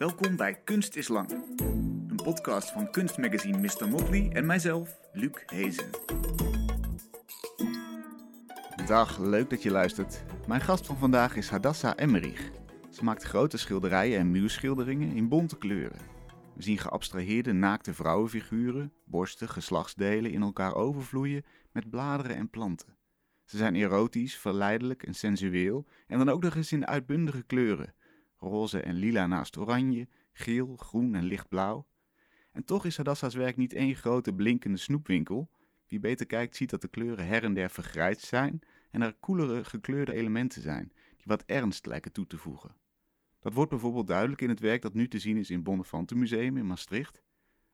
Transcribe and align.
Welkom 0.00 0.36
bij 0.36 0.54
Kunst 0.64 0.96
is 0.96 1.08
Lang, 1.08 1.30
een 2.08 2.20
podcast 2.22 2.70
van 2.70 2.90
kunstmagazine 2.90 3.58
Mr. 3.58 3.88
Motley 3.88 4.30
en 4.32 4.46
mijzelf, 4.46 4.98
Luc 5.12 5.42
Hezen. 5.46 5.90
Dag, 8.86 9.18
leuk 9.18 9.50
dat 9.50 9.62
je 9.62 9.70
luistert. 9.70 10.24
Mijn 10.46 10.60
gast 10.60 10.86
van 10.86 10.96
vandaag 10.96 11.36
is 11.36 11.48
Hadassa 11.48 11.96
Emmerich. 11.96 12.50
Ze 12.90 13.04
maakt 13.04 13.22
grote 13.22 13.56
schilderijen 13.56 14.18
en 14.18 14.30
muurschilderingen 14.30 15.16
in 15.16 15.28
bonte 15.28 15.58
kleuren. 15.58 16.00
We 16.54 16.62
zien 16.62 16.78
geabstraheerde 16.78 17.52
naakte 17.52 17.94
vrouwenfiguren, 17.94 18.92
borsten, 19.04 19.48
geslachtsdelen 19.48 20.30
in 20.30 20.42
elkaar 20.42 20.74
overvloeien 20.74 21.44
met 21.72 21.90
bladeren 21.90 22.36
en 22.36 22.50
planten. 22.50 22.96
Ze 23.44 23.56
zijn 23.56 23.74
erotisch, 23.74 24.36
verleidelijk 24.36 25.02
en 25.02 25.14
sensueel 25.14 25.86
en 26.06 26.18
dan 26.18 26.28
ook 26.28 26.42
nog 26.42 26.54
eens 26.54 26.72
in 26.72 26.86
uitbundige 26.86 27.42
kleuren. 27.42 27.94
Roze 28.40 28.80
en 28.80 28.94
lila 28.94 29.26
naast 29.26 29.56
oranje, 29.56 30.08
geel, 30.32 30.76
groen 30.76 31.14
en 31.14 31.24
lichtblauw. 31.24 31.86
En 32.52 32.64
toch 32.64 32.84
is 32.84 32.96
Hadassa's 32.96 33.34
werk 33.34 33.56
niet 33.56 33.72
één 33.72 33.94
grote 33.94 34.34
blinkende 34.34 34.78
snoepwinkel. 34.78 35.50
Wie 35.86 36.00
beter 36.00 36.26
kijkt 36.26 36.56
ziet 36.56 36.70
dat 36.70 36.80
de 36.80 36.88
kleuren 36.88 37.26
her 37.26 37.44
en 37.44 37.54
der 37.54 37.70
vergrijsd 37.70 38.26
zijn 38.26 38.60
en 38.90 39.02
er 39.02 39.14
koelere 39.20 39.64
gekleurde 39.64 40.12
elementen 40.12 40.62
zijn 40.62 40.92
die 41.16 41.26
wat 41.26 41.44
ernst 41.46 41.86
lijken 41.86 42.12
toe 42.12 42.26
te 42.26 42.38
voegen. 42.38 42.76
Dat 43.38 43.52
wordt 43.52 43.70
bijvoorbeeld 43.70 44.06
duidelijk 44.06 44.40
in 44.40 44.48
het 44.48 44.60
werk 44.60 44.82
dat 44.82 44.94
nu 44.94 45.08
te 45.08 45.18
zien 45.18 45.36
is 45.36 45.50
in 45.50 45.62
Bonnefante 45.62 46.14
Museum 46.14 46.56
in 46.56 46.66
Maastricht. 46.66 47.22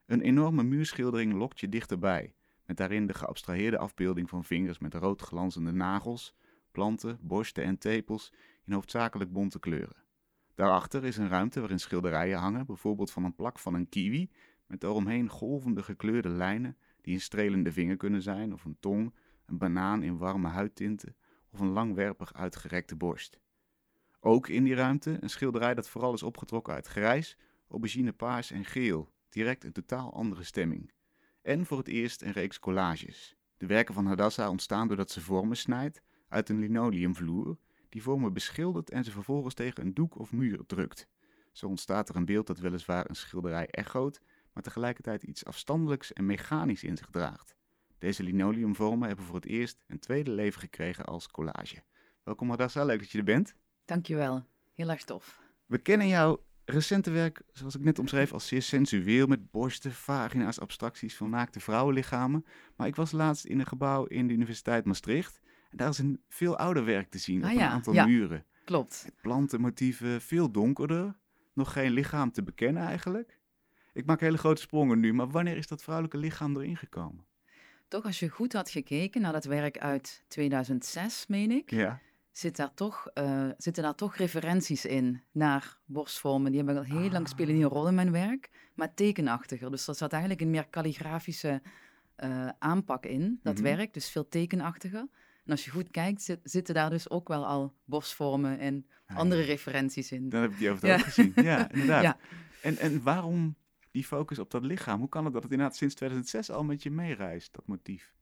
Een 0.07 0.21
enorme 0.21 0.63
muurschildering 0.63 1.33
lokt 1.33 1.61
je 1.61 1.69
dichterbij, 1.69 2.35
met 2.65 2.77
daarin 2.77 3.07
de 3.07 3.15
geabstraheerde 3.15 3.79
afbeelding 3.79 4.29
van 4.29 4.45
vingers 4.45 4.79
met 4.79 4.95
rood 4.95 5.23
glanzende 5.23 5.73
nagels, 5.73 6.35
planten, 6.71 7.19
borsten 7.21 7.65
en 7.65 7.79
tepels 7.79 8.33
in 8.65 8.73
hoofdzakelijk 8.73 9.33
bonte 9.33 9.59
kleuren. 9.59 10.06
Daarachter 10.57 11.05
is 11.05 11.17
een 11.17 11.29
ruimte 11.29 11.61
waarin 11.61 11.79
schilderijen 11.79 12.39
hangen, 12.39 12.67
bijvoorbeeld 12.67 13.11
van 13.11 13.25
een 13.25 13.35
plak 13.35 13.59
van 13.59 13.75
een 13.75 13.89
kiwi, 13.89 14.31
met 14.67 14.83
eromheen 14.83 15.29
golvende 15.29 15.83
gekleurde 15.83 16.29
lijnen 16.29 16.77
die 17.01 17.15
een 17.15 17.21
strelende 17.21 17.73
vinger 17.73 17.97
kunnen 17.97 18.23
zijn, 18.23 18.53
of 18.53 18.65
een 18.65 18.77
tong, 18.81 19.15
een 19.47 19.59
banaan 19.59 20.03
in 20.03 20.19
warme 20.19 20.49
huidtinten 20.49 21.17
of 21.51 21.61
een 21.61 21.69
langwerpig 21.69 22.35
uitgerekte 22.35 22.97
borst. 22.97 23.41
Ook 24.21 24.49
in 24.49 24.65
die 24.65 24.75
ruimte 24.75 25.17
een 25.21 25.31
schilderij 25.31 25.75
dat 25.75 25.89
vooral 25.89 26.15
is 26.15 26.23
opgetrokken 26.23 26.75
uit 26.75 26.87
grijs, 26.87 27.39
aubergine 27.69 28.13
paars 28.13 28.51
en 28.51 28.65
geel, 28.65 29.13
direct 29.29 29.65
een 29.65 29.73
totaal 29.73 30.13
andere 30.13 30.43
stemming. 30.43 30.93
En 31.43 31.67
voor 31.67 31.79
het 31.79 31.89
eerst 31.89 32.23
een 32.23 32.33
reeks 32.33 32.59
collages. 32.59 33.37
De 33.57 33.67
werken 33.67 33.95
van 33.95 34.07
Hadassa 34.07 34.51
ontstaan 34.51 34.89
doordat 34.89 35.11
ze 35.11 35.21
vormen 35.21 35.57
snijdt 35.57 36.03
uit 36.29 36.49
een 36.49 36.59
linoleumvloer, 36.59 37.59
die 37.97 38.05
vormen 38.05 38.33
beschildert 38.33 38.91
en 38.91 39.05
ze 39.05 39.11
vervolgens 39.11 39.55
tegen 39.55 39.85
een 39.85 39.95
doek 39.95 40.19
of 40.19 40.33
muur 40.33 40.61
drukt. 40.67 41.09
Zo 41.53 41.67
ontstaat 41.67 42.09
er 42.09 42.17
een 42.17 42.25
beeld 42.25 42.47
dat 42.47 42.59
weliswaar 42.59 43.09
een 43.09 43.17
schilderij 43.17 43.67
echoot, 43.67 44.21
maar 44.53 44.63
tegelijkertijd 44.63 45.23
iets 45.23 45.45
afstandelijks 45.45 46.13
en 46.13 46.27
mechanisch 46.27 46.85
in 46.85 46.97
zich 46.97 47.11
draagt. 47.11 47.57
Deze 47.99 48.23
linoleumvormen 48.23 49.07
hebben 49.09 49.25
voor 49.25 49.35
het 49.35 49.47
eerst 49.47 49.85
een 49.87 49.99
tweede 49.99 50.31
leven 50.31 50.61
gekregen 50.61 51.05
als 51.05 51.29
collage. 51.29 51.83
Welkom 52.25 52.49
Hadassa, 52.49 52.85
leuk 52.85 52.99
dat 52.99 53.11
je 53.11 53.19
er 53.19 53.25
bent. 53.25 53.55
Dankjewel, 53.85 54.45
heel 54.75 54.91
erg 54.91 55.05
tof. 55.05 55.41
We 55.67 55.79
kennen 55.79 56.09
jouw 56.09 56.45
recente 56.65 57.11
werk, 57.11 57.43
zoals 57.53 57.75
ik 57.75 57.85
net 57.85 57.99
omschreef, 57.99 58.33
als 58.33 58.47
zeer 58.47 58.63
sensueel 58.63 59.27
met 59.27 59.51
borsten, 59.51 59.93
vagina's, 59.93 60.61
abstracties 60.61 61.17
van 61.17 61.31
naakte 61.31 61.61
vrouwenlichamen. 61.61 62.45
Maar 62.77 62.87
ik 62.87 62.97
was 62.97 63.13
laatst 63.13 63.45
in 63.45 63.59
een 63.59 63.67
gebouw 63.67 64.05
in 64.05 64.27
de 64.27 64.33
Universiteit 64.33 64.85
Maastricht 64.85 65.41
daar 65.77 65.89
is 65.89 65.99
een 65.99 66.21
veel 66.29 66.57
ouder 66.59 66.85
werk 66.85 67.11
te 67.11 67.19
zien 67.19 67.45
Ah 67.45 67.51
op 67.53 67.57
ja, 67.59 67.67
een 67.67 67.73
aantal 67.73 67.93
ja. 67.95 68.07
muren. 68.07 68.45
Klopt. 68.65 69.09
Plantenmotieven, 69.21 70.21
veel 70.21 70.51
donkerder, 70.51 71.17
nog 71.53 71.73
geen 71.73 71.91
lichaam 71.91 72.33
te 72.33 72.43
bekennen 72.43 72.83
eigenlijk. 72.83 73.39
Ik 73.93 74.07
maak 74.07 74.21
hele 74.21 74.39
grote 74.39 74.61
sprongen 74.63 75.01
nu, 75.01 75.13
maar 75.15 75.29
wanneer 75.31 75.57
is 75.57 75.67
dat 75.67 75.83
vrouwelijke 75.83 76.19
lichaam 76.19 76.57
erin 76.57 76.77
gekomen? 76.77 77.25
Toch, 77.89 78.05
als 78.05 78.19
je 78.19 78.29
goed 78.29 78.53
had 78.53 78.71
gekeken 78.71 79.21
naar 79.21 79.33
dat 79.33 79.45
werk 79.45 79.79
uit 79.79 80.25
2006, 80.29 81.27
meen 81.27 81.51
ik, 81.51 81.71
Ja. 81.71 82.01
zit 82.33 82.57
daar 82.57 82.75
toch, 82.75 83.07
eh, 83.15 83.49
zitten 83.59 83.83
daar 83.83 83.95
toch 83.95 84.17
referenties 84.17 84.85
in 84.85 85.23
naar 85.33 85.79
borstvormen. 85.85 86.53
Die 86.53 86.63
hebben 86.65 86.77
al 86.85 86.99
heel 87.01 87.11
lang 87.11 87.29
spelen 87.29 87.55
die 87.55 87.65
een 87.65 87.71
rol 87.71 87.89
in 87.89 87.95
mijn 87.95 88.13
werk, 88.13 88.51
maar 88.75 88.95
tekenachtiger. 88.95 89.71
Dus 89.71 89.89
er 89.89 89.95
zat 89.95 90.13
eigenlijk 90.13 90.43
een 90.43 90.51
meer 90.51 90.67
kalligrafische 90.69 91.63
eh, 92.17 92.49
aanpak 92.59 93.07
in, 93.07 93.41
dat 93.43 93.55
Mhm. 93.55 93.63
werk, 93.63 93.95
dus 93.95 94.09
veel 94.11 94.29
tekenachtiger. 94.29 95.07
En 95.47 95.53
als 95.53 95.65
je 95.65 95.71
goed 95.71 95.91
kijkt, 95.91 96.23
zit- 96.23 96.41
zitten 96.43 96.75
daar 96.75 96.91
dus 96.91 97.11
ook 97.11 97.29
wel 97.29 97.47
al 97.47 97.75
borstvormen 97.85 98.59
en 98.59 98.87
Ah, 99.07 99.17
andere 99.17 99.41
ja. 99.41 99.47
referenties 99.47 100.13
in. 100.13 100.29
Dan 100.29 100.41
heb 100.43 100.51
ik 100.51 100.59
die 100.59 100.71
over 100.71 100.89
het 100.89 100.99
Ja. 101.01 101.05
gezien. 101.07 101.33
Ja, 101.35 101.71
inderdaad. 101.73 102.03
Ja. 102.03 102.19
En, 102.63 102.79
en 102.79 103.03
waarom 103.03 103.57
die 103.91 104.05
focus 104.05 104.39
op 104.39 104.51
dat 104.51 104.65
lichaam? 104.65 104.99
Hoe 105.01 105.09
kan 105.09 105.25
het 105.25 105.33
dat 105.33 105.43
het 105.43 105.53
inderdaad 105.53 105.77
sinds 105.77 105.95
2006 105.95 106.51
al 106.51 106.65
met 106.65 106.83
je 106.83 106.91
meereist, 106.91 107.53
dat 107.53 107.67
motief? 107.67 108.15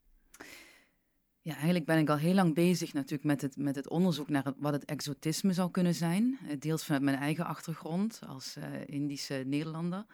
Ja, 1.41 1.55
eigenlijk 1.55 1.85
ben 1.87 1.99
ik 1.99 2.09
al 2.09 2.17
heel 2.17 2.35
lang 2.35 2.55
bezig 2.55 2.93
natuurlijk 2.93 3.25
met 3.25 3.41
het, 3.41 3.57
met 3.57 3.77
het 3.77 3.89
onderzoek 3.89 4.29
naar 4.29 4.45
het- 4.45 4.55
wat 4.59 4.73
het 4.73 4.85
exotisme 4.85 5.53
zou 5.53 5.71
kunnen 5.71 5.95
zijn. 5.95 6.39
Eh, 6.49 6.57
Deels 6.59 6.85
vanuit 6.85 7.03
mijn 7.03 7.17
eigen 7.19 7.47
achtergrond 7.47 8.21
als 8.27 8.57
eh, 8.57 8.65
Indische 8.87 9.43
Nederlander. 9.47 10.07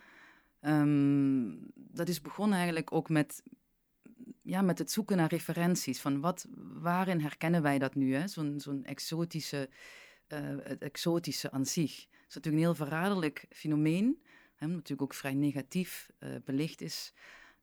Ehm, 0.61 1.51
dat 1.75 2.09
is 2.09 2.21
begonnen 2.21 2.57
eigenlijk 2.57 2.93
ook 2.93 3.09
met, 3.09 3.43
ja, 4.51 4.63
met 4.63 4.79
het 4.79 4.91
zoeken 4.91 5.17
naar 5.17 5.29
referenties. 5.29 6.01
Van 6.01 6.21
wat, 6.21 6.47
waarin 6.73 7.21
herkennen 7.21 7.63
wij 7.63 7.79
dat 7.79 7.95
nu? 7.95 8.15
hè? 8.15 8.29
Zo'n 8.29 8.61
zo'n 8.61 8.85
exotische, 8.85 9.69
eh, 10.27 10.41
het 10.63 10.83
exotische 10.83 11.51
aan 11.51 11.67
zich. 11.67 11.93
Het 12.01 12.29
is 12.29 12.35
natuurlijk 12.35 12.63
een 12.63 12.69
heel 12.69 12.87
verraderlijk 12.87 13.47
fenomeen. 13.51 14.23
Hè, 14.55 14.67
natuurlijk 14.67 15.03
ook 15.03 15.15
vrij 15.15 15.35
negatief 15.35 16.09
eh, 16.19 16.31
belicht 16.45 16.81
is. 16.81 17.13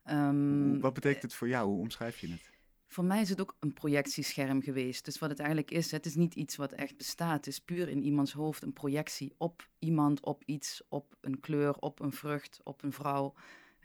Ehm, 0.03 0.79
Wat 0.79 0.93
betekent 0.93 1.21
het 1.21 1.33
voor 1.33 1.47
jou? 1.47 1.67
Hoe 1.67 1.79
omschrijf 1.79 2.19
je 2.19 2.27
het? 2.27 2.55
voor 2.89 3.05
mij 3.05 3.21
is 3.21 3.29
het 3.29 3.41
ook 3.41 3.55
een 3.59 3.73
projectiescherm 3.73 4.61
geweest. 4.61 5.05
Dus 5.05 5.19
wat 5.19 5.29
het 5.29 5.39
eigenlijk 5.39 5.71
is, 5.71 5.91
het 5.91 6.05
is 6.05 6.15
niet 6.15 6.35
iets 6.35 6.55
wat 6.55 6.71
echt 6.71 6.97
bestaat. 6.97 7.35
Het 7.35 7.47
is 7.47 7.59
puur 7.59 7.89
in 7.89 8.03
iemands 8.03 8.31
hoofd 8.31 8.63
een 8.63 8.73
projectie 8.73 9.33
op 9.37 9.69
iemand, 9.79 10.25
op 10.25 10.43
iets, 10.45 10.81
op 10.89 11.17
een 11.21 11.39
kleur, 11.39 11.75
op 11.75 11.99
een 11.99 12.11
vrucht, 12.11 12.59
op 12.63 12.83
een 12.83 12.91
vrouw. 12.91 13.33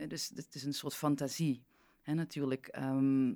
Dus 0.09 0.33
het 0.35 0.55
is 0.55 0.65
een 0.65 0.75
soort 0.75 0.95
fantasie. 0.95 1.63
En 2.03 2.17
natuurlijk 2.17 2.67
ehm, 2.67 3.33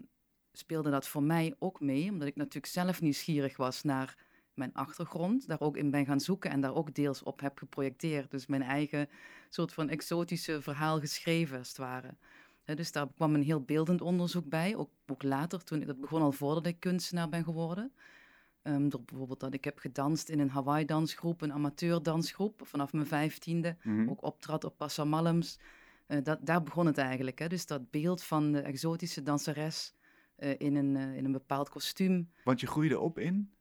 speelde 0.52 0.90
dat 0.90 1.08
voor 1.08 1.22
mij 1.22 1.54
ook 1.58 1.80
mee, 1.80 2.10
omdat 2.10 2.28
ik 2.28 2.36
natuurlijk 2.36 2.72
zelf 2.72 3.00
nieuwsgierig 3.00 3.56
was 3.56 3.82
naar 3.82 4.16
mijn 4.54 4.74
achtergrond, 4.74 5.46
daar 5.48 5.60
ook 5.60 5.76
in 5.76 5.90
ben 5.90 6.06
gaan 6.06 6.20
zoeken 6.20 6.50
en 6.50 6.60
daar 6.60 6.74
ook 6.74 6.94
deels 6.94 7.22
op 7.22 7.40
heb 7.40 7.58
geprojecteerd. 7.58 8.30
Dus 8.30 8.46
mijn 8.46 8.62
eigen 8.62 9.08
soort 9.48 9.72
van 9.72 9.88
exotische 9.88 10.62
verhaal 10.62 11.00
geschreven, 11.00 11.58
als 11.58 11.68
het 11.68 11.76
ware. 11.76 12.14
Dus 12.64 12.92
daar 12.92 13.06
kwam 13.14 13.34
een 13.34 13.42
heel 13.42 13.60
beeldend 13.60 14.00
onderzoek 14.00 14.48
bij, 14.48 14.76
ook, 14.76 14.90
ook 15.06 15.22
later, 15.22 15.64
toen 15.64 15.80
ik, 15.80 15.86
dat 15.86 16.00
begon 16.00 16.22
al 16.22 16.32
voordat 16.32 16.66
ik 16.66 16.80
kunstenaar 16.80 17.28
ben 17.28 17.44
geworden. 17.44 17.92
Ehm, 18.62 18.88
door 18.88 19.02
bijvoorbeeld 19.04 19.40
dat 19.40 19.54
ik 19.54 19.64
heb 19.64 19.78
gedanst 19.78 20.28
in 20.28 20.38
een 20.38 20.50
Hawaii-dansgroep, 20.50 21.40
een 21.42 21.52
amateurdansgroep, 21.52 22.60
vanaf 22.64 22.92
mijn 22.92 23.06
vijftiende, 23.06 23.76
Mhm. 23.82 24.08
ook 24.08 24.22
optrad 24.22 24.64
op 24.64 24.76
Passamallums. 24.76 25.58
Eh 26.06 26.22
dat, 26.22 26.38
daar 26.46 26.62
begon 26.62 26.86
het 26.86 26.98
eigenlijk. 26.98 27.38
Hè? 27.38 27.48
Dus 27.48 27.66
dat 27.66 27.90
beeld 27.90 28.22
van 28.22 28.52
de 28.52 28.60
exotische 28.60 29.22
danseres 29.22 29.94
eh, 30.36 30.54
in, 30.58 30.74
een, 30.74 30.96
eh, 30.96 31.16
in 31.16 31.24
een 31.24 31.32
bepaald 31.32 31.68
kostuum 31.68 32.30
Want 32.44 32.60
je 32.60 32.66
groeide 32.66 32.98
op 32.98 33.18
in? 33.18 33.56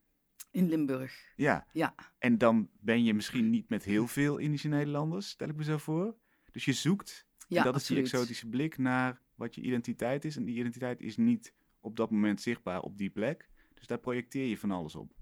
in 0.51 0.69
Limburg. 0.69 1.33
Ja. 1.35 1.67
Ja. 1.71 1.95
En 2.17 2.37
dan 2.37 2.69
ben 2.79 3.03
je 3.03 3.13
misschien 3.13 3.49
niet 3.49 3.69
met 3.69 3.83
heel 3.83 4.07
veel 4.07 4.37
Indische 4.37 4.67
Nederlanders, 4.67 5.29
stel 5.29 5.49
ik 5.49 5.55
me 5.55 5.63
zo 5.63 5.77
voor. 5.77 6.15
Dus 6.51 6.65
je 6.65 6.73
zoekt, 6.73 7.27
Ja, 7.47 7.57
en 7.57 7.63
dat 7.63 7.75
is 7.75 7.87
die 7.87 7.97
exotische 7.97 8.47
blik 8.47 8.77
naar 8.77 9.21
wat 9.35 9.55
je 9.55 9.61
identiteit 9.61 10.25
is. 10.25 10.35
En 10.35 10.45
die 10.45 10.55
identiteit 10.55 11.01
is 11.01 11.17
niet 11.17 11.53
op 11.79 11.95
dat 11.95 12.11
moment 12.11 12.41
zichtbaar 12.41 12.81
op 12.81 12.97
die 12.97 13.09
plek. 13.09 13.49
Dus 13.73 13.87
daar 13.87 13.99
projecteer 13.99 14.45
je 14.45 14.57
van 14.57 14.71
alles 14.71 14.95
op. 14.95 15.13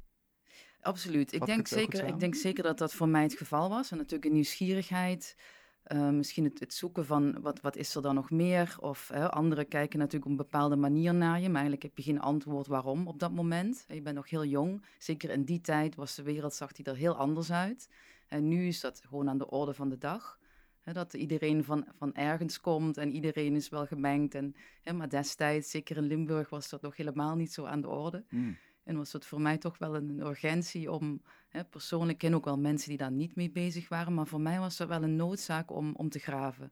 Absoluut. 0.81 1.33
Ik 1.33 1.39
Vat 1.39 1.47
ik 1.47 1.55
denk, 1.55 1.67
zeker, 1.67 2.05
ik 2.05 2.19
denk 2.19 2.35
zeker 2.35 2.63
dat 2.63 2.77
dat 2.77 2.93
voor 2.93 3.09
mij 3.09 3.23
het 3.23 3.33
geval 3.33 3.69
was. 3.69 3.91
En 3.91 3.97
natuurlijk 3.97 4.25
een 4.25 4.33
nieuwsgierigheid. 4.33 5.37
Eh, 5.83 6.09
misschien 6.09 6.43
het, 6.43 6.59
het 6.59 6.73
zoeken 6.73 7.05
van 7.05 7.41
wat, 7.41 7.61
wat 7.61 7.75
is 7.75 7.95
er 7.95 8.01
dan 8.01 8.15
nog 8.15 8.31
meer. 8.31 8.75
Of 8.79 9.09
hè, 9.13 9.31
anderen 9.31 9.67
kijken 9.67 9.99
natuurlijk 9.99 10.25
op 10.25 10.31
een 10.31 10.37
bepaalde 10.37 10.75
manier 10.75 11.13
naar 11.13 11.39
je. 11.39 11.47
Maar 11.47 11.61
eigenlijk 11.61 11.83
heb 11.83 11.97
je 11.97 12.03
geen 12.03 12.21
antwoord 12.21 12.67
waarom 12.67 13.07
op 13.07 13.19
dat 13.19 13.31
moment. 13.31 13.85
Je 13.87 14.01
bent 14.01 14.15
nog 14.15 14.29
heel 14.29 14.45
jong. 14.45 14.83
Zeker 14.97 15.29
in 15.29 15.43
die 15.43 15.61
tijd 15.61 15.95
was 15.95 16.15
de 16.15 16.23
wereld, 16.23 16.53
zag 16.53 16.71
die 16.71 16.85
er 16.85 16.95
heel 16.95 17.15
anders 17.15 17.51
uit. 17.51 17.89
En 18.27 18.47
nu 18.47 18.67
is 18.67 18.79
dat 18.79 19.01
gewoon 19.07 19.29
aan 19.29 19.37
de 19.37 19.49
orde 19.49 19.73
van 19.73 19.89
de 19.89 19.97
dag. 19.97 20.39
Hè, 20.81 20.93
dat 20.93 21.13
iedereen 21.13 21.63
van, 21.63 21.87
van 21.95 22.13
ergens 22.13 22.59
komt 22.59 22.97
en 22.97 23.11
iedereen 23.11 23.55
is 23.55 23.69
wel 23.69 23.85
gemengd. 23.85 24.35
En, 24.35 24.55
hè, 24.81 24.93
maar 24.93 25.09
destijds, 25.09 25.71
zeker 25.71 25.97
in 25.97 26.03
Limburg, 26.03 26.49
was 26.49 26.69
dat 26.69 26.81
nog 26.81 26.95
helemaal 26.95 27.35
niet 27.35 27.53
zo 27.53 27.65
aan 27.65 27.81
de 27.81 27.89
orde. 27.89 28.23
Hmm. 28.29 28.57
En 28.83 28.97
was 28.97 29.13
het 29.13 29.25
voor 29.25 29.41
mij 29.41 29.57
toch 29.57 29.77
wel 29.77 29.95
een 29.95 30.19
urgentie 30.19 30.91
om, 30.91 31.21
hè, 31.49 31.63
persoonlijk 31.63 32.17
ken 32.17 32.33
ook 32.33 32.45
wel 32.45 32.57
mensen 32.57 32.89
die 32.89 32.97
daar 32.97 33.11
niet 33.11 33.35
mee 33.35 33.51
bezig 33.51 33.89
waren, 33.89 34.13
maar 34.13 34.27
voor 34.27 34.41
mij 34.41 34.59
was 34.59 34.77
dat 34.77 34.87
wel 34.87 35.03
een 35.03 35.15
noodzaak 35.15 35.71
om, 35.71 35.93
om 35.95 36.09
te 36.09 36.19
graven. 36.19 36.71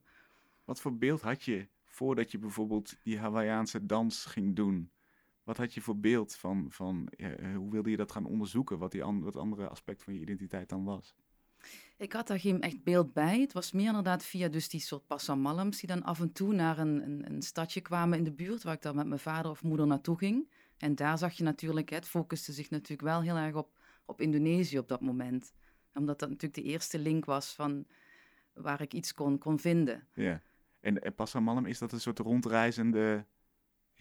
Wat 0.63 0.81
voor 0.81 0.97
beeld 0.97 1.21
had 1.21 1.43
je 1.43 1.67
voordat 1.85 2.31
je 2.31 2.39
bijvoorbeeld 2.39 2.95
die 3.03 3.19
Hawaïaanse 3.19 3.85
dans 3.85 4.25
ging 4.25 4.55
doen? 4.55 4.91
Wat 5.43 5.57
had 5.57 5.73
je 5.73 5.81
voor 5.81 5.97
beeld 5.97 6.35
van, 6.35 6.65
van 6.69 7.07
ja, 7.17 7.29
eh, 7.29 7.55
hoe 7.55 7.71
wilde 7.71 7.89
je 7.89 7.97
dat 7.97 8.11
gaan 8.11 8.25
onderzoeken? 8.25 8.77
Wat 8.77 8.91
die 8.91 9.03
an, 9.03 9.21
wat 9.21 9.35
andere 9.35 9.67
aspect 9.67 10.03
van 10.03 10.13
je 10.13 10.19
identiteit 10.19 10.69
dan 10.69 10.83
was? 10.83 11.15
Ik 11.97 12.13
had 12.13 12.27
daar 12.27 12.39
geen 12.39 12.61
echt 12.61 12.83
beeld 12.83 13.13
bij. 13.13 13.39
Het 13.39 13.53
was 13.53 13.71
meer 13.71 13.87
inderdaad 13.87 14.23
via 14.23 14.47
dus 14.47 14.69
die 14.69 14.79
soort 14.79 15.07
passamalms 15.07 15.79
die 15.79 15.89
dan 15.89 16.03
af 16.03 16.19
en 16.19 16.31
toe 16.31 16.53
naar 16.53 16.77
een, 16.77 17.03
een, 17.03 17.31
een, 17.31 17.41
stadje 17.41 17.81
kwamen 17.81 18.17
in 18.17 18.23
de 18.23 18.31
buurt, 18.31 18.63
waar 18.63 18.73
ik 18.73 18.81
dan 18.81 18.95
met 18.95 19.07
mijn 19.07 19.19
vader 19.19 19.51
of 19.51 19.63
moeder 19.63 19.87
naartoe 19.87 20.17
ging. 20.17 20.49
En 20.81 20.95
daar 20.95 21.17
zag 21.17 21.33
je 21.33 21.43
natuurlijk, 21.43 21.89
het 21.89 22.07
focuste 22.07 22.53
zich 22.53 22.69
natuurlijk 22.69 23.01
wel 23.01 23.21
heel 23.21 23.35
erg 23.35 23.55
op, 23.55 23.79
op 24.05 24.21
Indonesië 24.21 24.77
op 24.77 24.87
dat 24.87 25.01
moment. 25.01 25.53
Omdat 25.93 26.19
dat 26.19 26.29
natuurlijk 26.29 26.63
de 26.63 26.69
eerste 26.71 26.99
link 26.99 27.25
was 27.25 27.53
van 27.53 27.85
waar 28.53 28.81
ik 28.81 28.93
iets 28.93 29.13
kon, 29.13 29.37
kon 29.37 29.59
vinden. 29.59 30.07
Ja, 30.13 30.41
en, 30.79 31.03
en 31.03 31.15
Passamalm, 31.15 31.65
is 31.65 31.79
dat 31.79 31.91
een 31.91 31.99
soort 31.99 32.19
rondreizende 32.19 33.25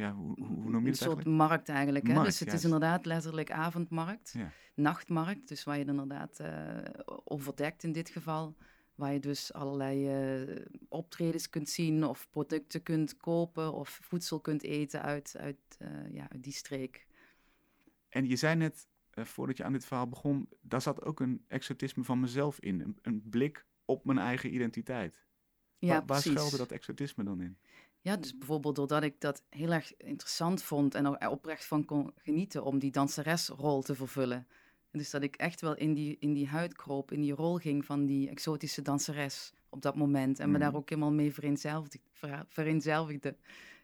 ja, 0.01 0.13
hoe, 0.13 0.45
hoe 0.45 0.71
noem 0.71 0.85
je 0.85 0.91
het 0.91 1.01
Een 1.01 1.11
soort 1.11 1.25
markt 1.25 1.69
eigenlijk. 1.69 2.07
Hè? 2.07 2.23
dus 2.23 2.41
het 2.41 2.53
is 2.53 2.65
inderdaad 2.65 3.07
letterlijk 3.07 3.51
avondmarkt, 3.51 4.33
ja. 4.37 4.53
nachtmarkt. 4.75 5.49
Dus 5.49 5.65
waar 5.65 5.79
je 5.79 5.85
inderdaad 5.85 6.41
uh, 6.41 6.49
overdekt 7.25 7.83
in 7.83 7.93
dit 7.93 8.09
geval. 8.11 8.57
Waar 9.01 9.13
je 9.13 9.21
dus 9.21 9.53
allerlei 9.53 9.97
uh, 10.43 10.65
optredens 10.89 11.51
kunt 11.51 11.69
zien 11.69 12.05
of 12.05 12.29
producten 12.31 12.83
kunt 12.83 13.17
kopen 13.17 13.73
of 13.73 13.99
voedsel 14.03 14.41
kunt 14.41 14.63
eten 14.63 15.03
uit, 15.03 15.35
uit, 15.39 15.79
uh, 15.79 15.89
ja, 16.13 16.31
uit 16.31 16.43
die 16.43 16.53
streek. 16.53 17.07
En 18.09 18.29
je 18.29 18.37
zei 18.37 18.57
net, 18.57 18.89
voordat 19.11 19.57
je 19.57 19.65
aan 19.65 19.73
dit 19.73 19.85
verhaal 19.85 20.09
begon, 20.09 20.49
daar 20.61 20.83
zat 20.83 21.05
ook 21.05 21.21
een 21.21 21.45
exotisme 21.49 22.05
van 22.05 22.21
mezelf 22.21 22.61
in. 22.61 22.81
Een, 22.81 22.99
een 23.03 23.23
blik 23.31 23.67
op 23.85 24.05
mijn 24.05 24.19
eigen 24.19 24.55
identiteit. 24.55 25.25
Ja, 25.79 25.89
waar, 25.89 26.07
waar 26.07 26.21
schuilde 26.21 26.57
dat 26.57 26.73
exotisme 26.73 27.25
dan 27.25 27.41
in? 27.41 27.59
Ja, 28.01 28.17
dus 28.17 28.39
bijvoorbeeld 28.39 28.77
doordat 28.77 29.03
ik 29.03 29.21
dat 29.21 29.43
heel 29.49 29.73
erg 29.73 29.97
interessant 29.97 30.63
vond 30.63 30.95
en 30.95 31.05
er 31.05 31.29
oprecht 31.29 31.65
van 31.65 31.85
kon 31.85 32.13
genieten 32.17 32.65
om 32.65 32.79
die 32.79 32.91
danseresrol 32.91 33.83
te 33.83 33.95
vervullen. 33.95 34.47
Dus 34.93 35.11
dat 35.11 35.23
ik 35.23 35.37
echt 35.37 35.61
wel 35.61 35.77
in 35.77 35.95
die, 35.95 36.17
in 36.19 36.33
die 36.33 36.47
huid 36.47 36.77
kroop, 36.77 37.13
in 37.13 37.21
die 37.21 37.33
rol 37.33 37.57
ging 37.57 37.85
van 37.85 38.07
die 38.07 38.29
exotische 38.29 38.83
danseres 38.83 39.53
op 39.69 39.83
dat 39.83 39.97
moment. 39.97 40.39
En 40.39 40.51
me 40.51 40.59
daar 40.59 40.71
mm. 40.71 40.77
ook 40.77 40.89
helemaal 40.89 41.13
mee 41.13 41.33
vereenzelvigde. 42.49 43.37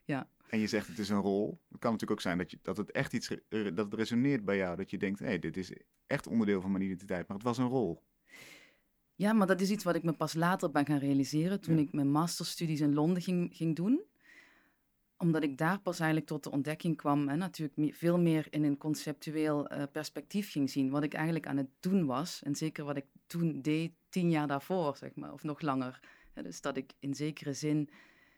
Ja. 0.04 0.28
En 0.48 0.58
je 0.58 0.66
zegt 0.66 0.88
het 0.88 0.98
is 0.98 1.08
een 1.08 1.20
rol. 1.20 1.60
Het 1.68 1.80
kan 1.80 1.92
natuurlijk 1.92 2.10
ook 2.10 2.20
zijn 2.20 2.38
dat, 2.38 2.50
je, 2.50 2.58
dat 2.62 2.76
het 2.76 2.90
echt 2.90 3.12
iets 3.12 3.28
dat 3.50 3.76
het 3.76 3.94
resoneert 3.94 4.44
bij 4.44 4.56
jou. 4.56 4.76
Dat 4.76 4.90
je 4.90 4.98
denkt, 4.98 5.18
hé, 5.18 5.26
hey, 5.26 5.38
dit 5.38 5.56
is 5.56 5.72
echt 6.06 6.26
onderdeel 6.26 6.60
van 6.60 6.70
mijn 6.70 6.84
identiteit. 6.84 7.28
Maar 7.28 7.36
het 7.36 7.46
was 7.46 7.58
een 7.58 7.68
rol. 7.68 8.02
Ja, 9.14 9.32
maar 9.32 9.46
dat 9.46 9.60
is 9.60 9.70
iets 9.70 9.84
wat 9.84 9.94
ik 9.94 10.02
me 10.02 10.12
pas 10.12 10.34
later 10.34 10.70
ben 10.70 10.86
gaan 10.86 10.98
realiseren 10.98 11.60
toen 11.60 11.78
ik 11.78 11.92
mijn 11.92 12.10
masterstudies 12.10 12.80
in 12.80 12.94
Londen 12.94 13.22
ging, 13.22 13.56
ging 13.56 13.76
doen. 13.76 14.00
Omdat 15.18 15.42
ik 15.42 15.58
daar 15.58 15.80
pas 15.80 15.98
eigenlijk 15.98 16.28
tot 16.28 16.44
de 16.44 16.50
ontdekking 16.50 16.96
kwam 16.96 17.28
en 17.28 17.38
natuurlijk 17.38 17.94
veel 17.94 18.18
meer 18.18 18.46
in 18.50 18.64
een 18.64 18.78
conceptueel 18.78 19.72
uh, 19.72 19.82
perspectief 19.92 20.50
ging 20.50 20.70
zien. 20.70 20.90
Wat 20.90 21.02
ik 21.02 21.14
eigenlijk 21.14 21.46
aan 21.46 21.56
het 21.56 21.70
doen 21.80 22.06
was 22.06 22.42
en 22.42 22.54
zeker 22.54 22.84
wat 22.84 22.96
ik 22.96 23.06
toen 23.26 23.62
deed 23.62 23.92
tien 24.08 24.30
jaar 24.30 24.46
daarvoor, 24.46 24.96
zeg 24.96 25.14
maar, 25.14 25.32
of 25.32 25.42
nog 25.42 25.60
langer. 25.60 26.00
dus 26.34 26.60
dat 26.60 26.76
ik 26.76 26.92
in 26.98 27.14
zekere 27.14 27.52
zin 27.52 27.76
een 27.76 27.88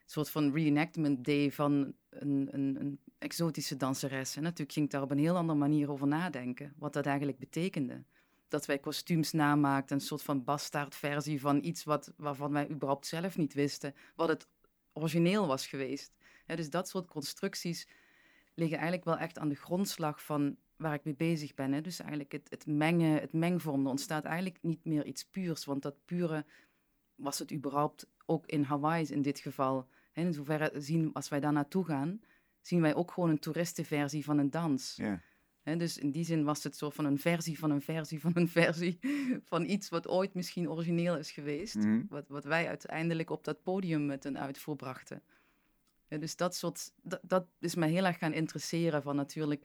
soort 0.07 0.31
van 0.31 0.53
reenactment 0.53 1.25
deed 1.25 1.55
van 1.55 1.95
een, 2.09 2.49
een, 2.51 2.77
een 2.81 3.01
exotische 3.19 3.77
danseres. 3.77 4.37
En 4.37 4.43
natuurlijk 4.43 4.73
ging 4.73 4.87
ik 4.87 4.93
daar 4.93 5.03
op 5.03 5.11
een 5.11 5.19
heel 5.19 5.37
andere 5.37 5.59
manier 5.59 5.91
over 5.91 6.07
nadenken, 6.07 6.73
wat 6.77 6.93
dat 6.93 7.07
eigenlijk 7.07 7.39
betekende 7.39 8.05
dat 8.49 8.67
wij 8.67 8.79
kostuums 8.79 9.33
namaakten, 9.33 9.97
een 9.97 10.03
soort 10.03 10.23
van 10.23 10.45
bastaardversie 10.45 11.41
van 11.41 11.65
iets 11.65 11.85
wat, 11.85 12.13
waarvan 12.17 12.53
wij 12.53 12.71
überhaupt 12.71 13.07
zelf 13.07 13.37
niet 13.37 13.55
wisten 13.55 13.95
wat 14.17 14.29
het 14.29 14.49
origineel 14.93 15.47
was 15.47 15.67
geweest. 15.67 16.17
Dus 16.57 16.71
dat 16.71 16.89
soort 16.89 17.07
constructies 17.09 17.89
liggen 18.55 18.77
eigenlijk 18.77 19.05
wel 19.05 19.19
echt 19.19 19.39
aan 19.39 19.49
de 19.49 19.55
grondslag 19.55 20.25
van 20.25 20.57
waar 20.77 20.95
ik 20.95 21.05
mee 21.05 21.15
bezig 21.15 21.55
ben. 21.55 21.83
Dus 21.83 22.01
eigenlijk 22.01 22.33
het, 22.33 22.47
het 22.51 22.67
mengen, 22.67 23.21
het 23.21 23.33
mengvorm, 23.33 23.85
er 23.85 23.91
ontstaat 23.91 24.25
eigenlijk 24.25 24.59
niet 24.63 24.85
meer 24.85 25.05
iets 25.05 25.25
puurs, 25.25 25.65
want 25.65 25.83
dat 25.83 26.05
pure 26.05 26.45
was 27.15 27.39
het 27.39 27.53
überhaupt 27.53 28.07
ook 28.27 28.47
in 28.47 28.63
Hawaii 28.63 29.07
in 29.07 29.23
dit 29.23 29.39
geval. 29.39 29.89
in 30.13 30.33
zoverre 30.33 30.81
zien, 30.81 31.13
als 31.13 31.29
wij 31.29 31.41
daar 31.41 31.53
naartoe 31.53 31.85
gaan, 31.85 32.21
zien 32.61 32.81
wij 32.81 32.95
ook 32.95 33.11
gewoon 33.11 33.31
een 33.31 33.39
toeristenversie 33.39 34.25
van 34.25 34.39
een 34.39 34.51
dans. 34.51 34.97
Ja 34.97 35.21
dus 35.77 35.99
in 35.99 36.11
die 36.11 36.25
zin 36.25 36.45
was 36.45 36.65
het 36.65 36.77
zo 36.77 36.91
van 36.91 37.05
een 37.05 37.19
versie 37.19 37.59
van 37.59 37.71
een 37.71 37.83
versie 37.83 38.21
van 38.21 38.33
een 38.35 38.49
versie 38.49 38.99
van 39.51 39.65
iets 39.65 39.89
wat 39.89 40.09
ooit 40.09 40.35
misschien 40.35 40.71
origineel 40.71 41.17
is 41.17 41.31
geweest. 41.31 41.75
Mhm. 41.75 42.03
wat, 42.09 42.29
wat 42.29 42.45
wij 42.45 42.69
uiteindelijk 42.69 43.31
op 43.31 43.45
dat 43.45 43.63
podium 43.63 44.07
met 44.07 44.25
een 44.25 44.39
uitvoer 44.39 44.77
brachten. 44.77 45.23
Dus 46.09 46.37
dat 46.37 46.55
soort, 46.55 46.93
dat, 47.03 47.21
dat 47.23 47.47
is 47.59 47.75
mij 47.75 47.91
heel 47.91 48.05
erg 48.05 48.19
gaan 48.19 48.33
interesseren 48.33 49.03
van 49.03 49.17
natuurlijk, 49.17 49.65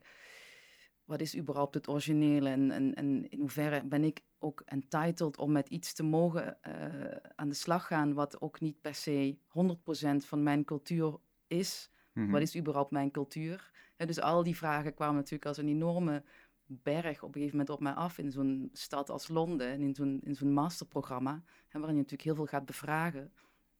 wat 1.04 1.20
is 1.20 1.36
überhaupt 1.36 1.74
het 1.74 1.88
originele 1.88 2.48
en, 2.48 2.70
en, 2.70 2.94
en 2.94 3.30
in 3.30 3.40
hoeverre 3.40 3.84
ben 3.84 4.04
ik 4.04 4.22
ook 4.38 4.62
entitled 4.64 5.38
om 5.38 5.52
met 5.52 5.68
iets 5.68 5.92
te 5.92 6.02
mogen 6.02 6.58
uh, 6.68 7.16
aan 7.34 7.48
de 7.48 7.54
slag 7.54 7.86
gaan 7.86 8.14
wat 8.14 8.40
ook 8.40 8.60
niet 8.60 8.80
per 8.80 8.94
se 8.94 9.36
100% 9.48 10.26
van 10.26 10.42
mijn 10.42 10.64
cultuur 10.64 11.16
is. 11.46 11.90
Mhm. 12.12 12.30
Wat 12.30 12.40
is 12.40 12.56
überhaupt 12.56 12.90
mijn 12.90 13.10
cultuur? 13.10 13.72
dus 13.96 14.20
al 14.20 14.42
die 14.42 14.56
vragen 14.56 14.94
kwamen 14.94 15.14
natuurlijk 15.14 15.46
als 15.46 15.56
een 15.56 15.68
enorme 15.68 16.24
berg 16.66 17.22
op 17.22 17.28
een 17.28 17.34
gegeven 17.34 17.56
moment 17.56 17.70
op 17.70 17.80
mij 17.80 17.92
af 17.92 18.18
in 18.18 18.30
zo'n 18.30 18.68
stad 18.72 19.10
als 19.10 19.28
Londen 19.28 19.68
en 19.68 19.80
in 19.80 19.94
zo'n, 19.94 20.20
in 20.22 20.34
zo'n 20.34 20.52
masterprogramma, 20.52 21.42
en 21.68 21.80
waarin 21.80 21.96
je 21.96 22.02
natuurlijk 22.02 22.22
heel 22.22 22.34
veel 22.34 22.46
gaat 22.46 22.66
bevragen. 22.66 23.32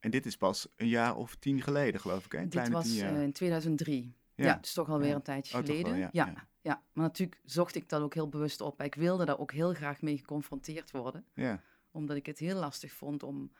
En 0.05 0.11
dit 0.11 0.27
is 0.27 0.37
pas 0.37 0.69
een 0.77 0.89
jaar 0.89 1.17
of 1.17 1.35
tien 1.35 1.63
geleden, 1.63 2.01
geloof 2.01 2.25
ik, 2.25 2.33
hè? 2.33 2.49
dit 2.49 2.69
was 2.69 2.97
uh, 2.97 3.23
in 3.23 3.33
2003. 3.33 4.15
Ja. 4.35 4.45
ja, 4.45 4.59
dus 4.61 4.73
toch 4.73 4.89
alweer 4.89 5.09
ja. 5.09 5.15
een 5.15 5.23
tijdje 5.23 5.59
oh, 5.59 5.65
geleden. 5.65 5.91
Wel, 5.91 6.01
ja. 6.01 6.09
Ja, 6.13 6.47
ja. 6.61 6.83
maar 6.93 7.05
natuurlijk 7.05 7.41
zocht 7.45 7.75
ik 7.75 7.89
dat 7.89 8.03
ook 8.03 8.15
heel 8.15 8.29
bewust 8.29 8.61
op. 8.61 8.83
Ik 8.83 8.95
wilde 8.95 9.25
daar 9.25 9.39
ook 9.39 9.53
heel 9.53 9.75
graag 9.75 10.03
mee 10.03 10.19
geconfronteerd 10.19 10.91
worden. 10.91 11.25
Ja. 11.35 11.63
Omdat 11.91 12.17
ik 12.17 12.27
het 12.27 12.39
heel 12.39 12.59
lastig 12.59 12.93
vond 12.93 13.23
om, 13.23 13.53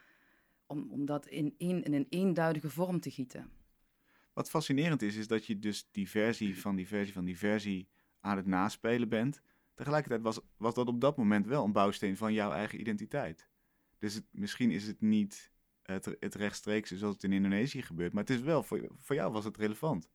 om, 0.67 0.87
om 0.91 1.07
dat 1.07 1.27
in, 1.27 1.55
een, 1.59 1.83
in 1.83 1.95
een 1.95 2.07
eenduidige 2.09 2.71
vorm 2.71 3.01
te 3.01 3.11
gieten. 3.11 3.51
Wat 4.33 4.51
fascinerend 4.51 5.03
is, 5.03 5.17
is 5.17 5.27
dat 5.27 5.47
je 5.47 5.59
dus 5.59 5.89
die 5.91 6.11
versie 6.11 6.61
van 6.61 6.77
die 6.77 6.87
versie 6.87 7.13
van 7.13 7.25
die 7.25 7.39
versie 7.39 7.89
aan 8.21 8.37
het 8.37 8.47
naspelen 8.47 9.09
bent. 9.09 9.41
Tegelijkertijd 9.75 10.23
was, 10.23 10.41
was 10.57 10.75
dat 10.75 10.89
op 10.89 11.01
dat 11.01 11.17
moment 11.17 11.47
wel 11.47 11.65
een 11.65 11.73
bouwsteen 11.73 12.17
van 12.17 12.33
jouw 12.33 12.53
eigen 12.53 12.81
identiteit. 12.81 13.49
Dus 13.99 14.15
het, 14.15 14.25
misschien 14.31 14.71
is 14.71 14.87
het 14.87 15.01
niet 15.01 15.53
het, 15.85 16.17
het 16.21 16.35
rechtstreekse 16.35 16.97
zoals 16.97 17.15
het 17.15 17.25
in 17.25 17.33
Indonesië 17.33 17.83
gebeurt, 17.83 18.13
maar 18.13 18.25
het 18.25 18.33
is 18.33 18.41
wel, 18.41 18.63
voor, 18.63 18.89
voor 18.99 19.17
jou 19.17 19.33
was 19.33 19.45
het 19.45 19.57
relevant. 19.57 20.09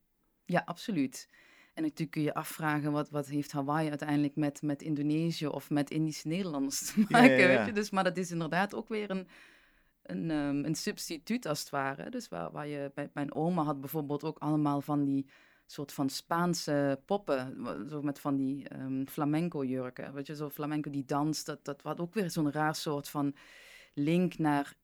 Ja, 0.44 0.62
absoluut. 0.64 1.28
En 1.74 1.82
natuurlijk 1.82 2.10
kun 2.10 2.22
je 2.22 2.34
afvragen, 2.34 2.92
wat, 2.92 3.10
wat 3.10 3.26
heeft 3.26 3.52
Hawaii 3.52 3.88
uiteindelijk 3.88 4.36
met, 4.36 4.62
met 4.62 4.82
Indonesië 4.82 5.46
of 5.46 5.70
met 5.70 5.90
Indische 5.90 6.28
Nederlanders 6.28 6.92
te 6.92 7.04
maken? 7.08 7.46
Weet 7.46 7.66
je? 7.66 7.72
Dus, 7.72 7.90
maar 7.90 8.04
dat 8.04 8.16
is 8.16 8.30
inderdaad 8.30 8.74
ook 8.74 8.88
weer 8.88 9.10
een, 9.10 9.28
een, 10.02 10.30
um, 10.30 10.64
een 10.64 10.74
substituut 10.74 11.46
als 11.46 11.60
het 11.60 11.70
ware. 11.70 12.10
Dus 12.10 12.28
waar, 12.28 12.50
waar 12.50 12.66
je, 12.66 12.90
bij, 12.94 13.10
mijn 13.14 13.34
oma 13.34 13.62
had 13.62 13.80
bijvoorbeeld 13.80 14.24
ook 14.24 14.38
allemaal 14.38 14.80
van 14.80 15.04
die 15.04 15.26
soort 15.66 15.92
van 15.92 16.08
Spaanse 16.08 17.02
poppen, 17.04 17.66
zo 17.88 18.02
met 18.02 18.18
van 18.18 18.36
die 18.36 18.74
um, 18.74 19.08
flamenco 19.08 19.64
jurken. 19.64 20.14
Weet 20.14 20.26
je, 20.26 20.34
zo 20.34 20.50
flamenco 20.50 20.90
die 20.90 21.04
danst, 21.04 21.46
dat, 21.46 21.64
dat 21.64 21.82
had 21.82 22.00
ook 22.00 22.14
weer 22.14 22.30
zo'n 22.30 22.52
raar 22.52 22.74
soort 22.74 23.08
van 23.08 23.34
link 23.94 24.38
naar 24.38 24.76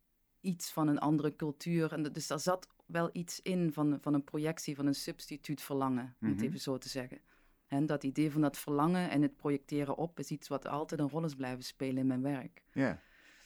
iets 0.47 0.71
van 0.73 0.89
een 0.89 0.99
andere 0.99 1.37
cultuur. 1.37 1.93
En 1.93 2.03
dus 2.03 2.27
daar 2.27 2.41
zat 2.41 2.69
wel 2.87 3.11
iets 3.13 3.41
in 3.43 3.73
van, 3.73 3.99
van 4.01 4.15
een 4.15 4.25
projectie, 4.25 4.77
van 4.77 4.87
een 4.87 4.95
substituut 4.95 5.63
verlangen, 5.63 6.17
om 6.21 6.29
het 6.29 6.37
mhm. 6.37 6.47
even 6.47 6.61
zo 6.61 6.79
te 6.79 6.89
zeggen. 6.89 7.21
En 7.67 7.87
dat 7.87 8.05
idee 8.05 8.31
van 8.31 8.41
dat 8.41 8.59
verlangen 8.59 9.11
en 9.11 9.23
het 9.23 9.37
projecteren 9.37 9.97
op 9.97 10.19
is 10.19 10.31
iets 10.31 10.49
wat 10.49 10.67
altijd 10.67 11.01
een 11.01 11.09
rol 11.09 11.25
is 11.25 11.35
blijven 11.35 11.65
spelen 11.65 11.97
in 11.97 12.07
mijn 12.07 12.23
werk. 12.23 12.63
Ja, 12.73 13.01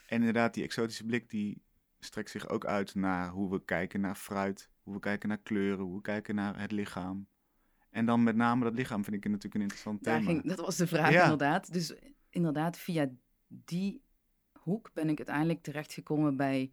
en 0.06 0.18
inderdaad, 0.18 0.54
die 0.54 0.64
exotische 0.64 1.04
blik 1.04 1.30
die 1.30 1.62
strekt 1.98 2.30
zich 2.30 2.48
ook 2.48 2.66
uit 2.66 2.94
naar 2.94 3.30
hoe 3.30 3.50
we 3.50 3.64
kijken 3.64 4.00
naar 4.00 4.14
fruit, 4.14 4.70
hoe 4.82 4.94
we 4.94 5.00
kijken 5.00 5.28
naar 5.28 5.38
kleuren, 5.38 5.84
hoe 5.84 5.96
we 5.96 6.02
kijken 6.02 6.34
naar 6.34 6.60
het 6.60 6.72
lichaam. 6.72 7.26
En 7.90 8.06
dan 8.06 8.22
met 8.22 8.36
name 8.36 8.64
dat 8.64 8.74
lichaam 8.74 9.04
vind 9.04 9.16
ik 9.16 9.24
natuurlijk 9.24 9.54
een 9.54 9.60
interessant 9.60 10.02
thema. 10.02 10.20
Ging, 10.20 10.42
dat 10.42 10.60
was 10.60 10.76
de 10.76 10.86
vraag 10.86 11.22
inderdaad. 11.22 11.72
Dus 11.72 11.94
inderdaad, 12.28 12.78
via 12.78 13.10
die 13.48 14.02
ben 14.92 15.08
ik 15.08 15.16
uiteindelijk 15.18 15.62
terechtgekomen 15.62 16.36
bij 16.36 16.70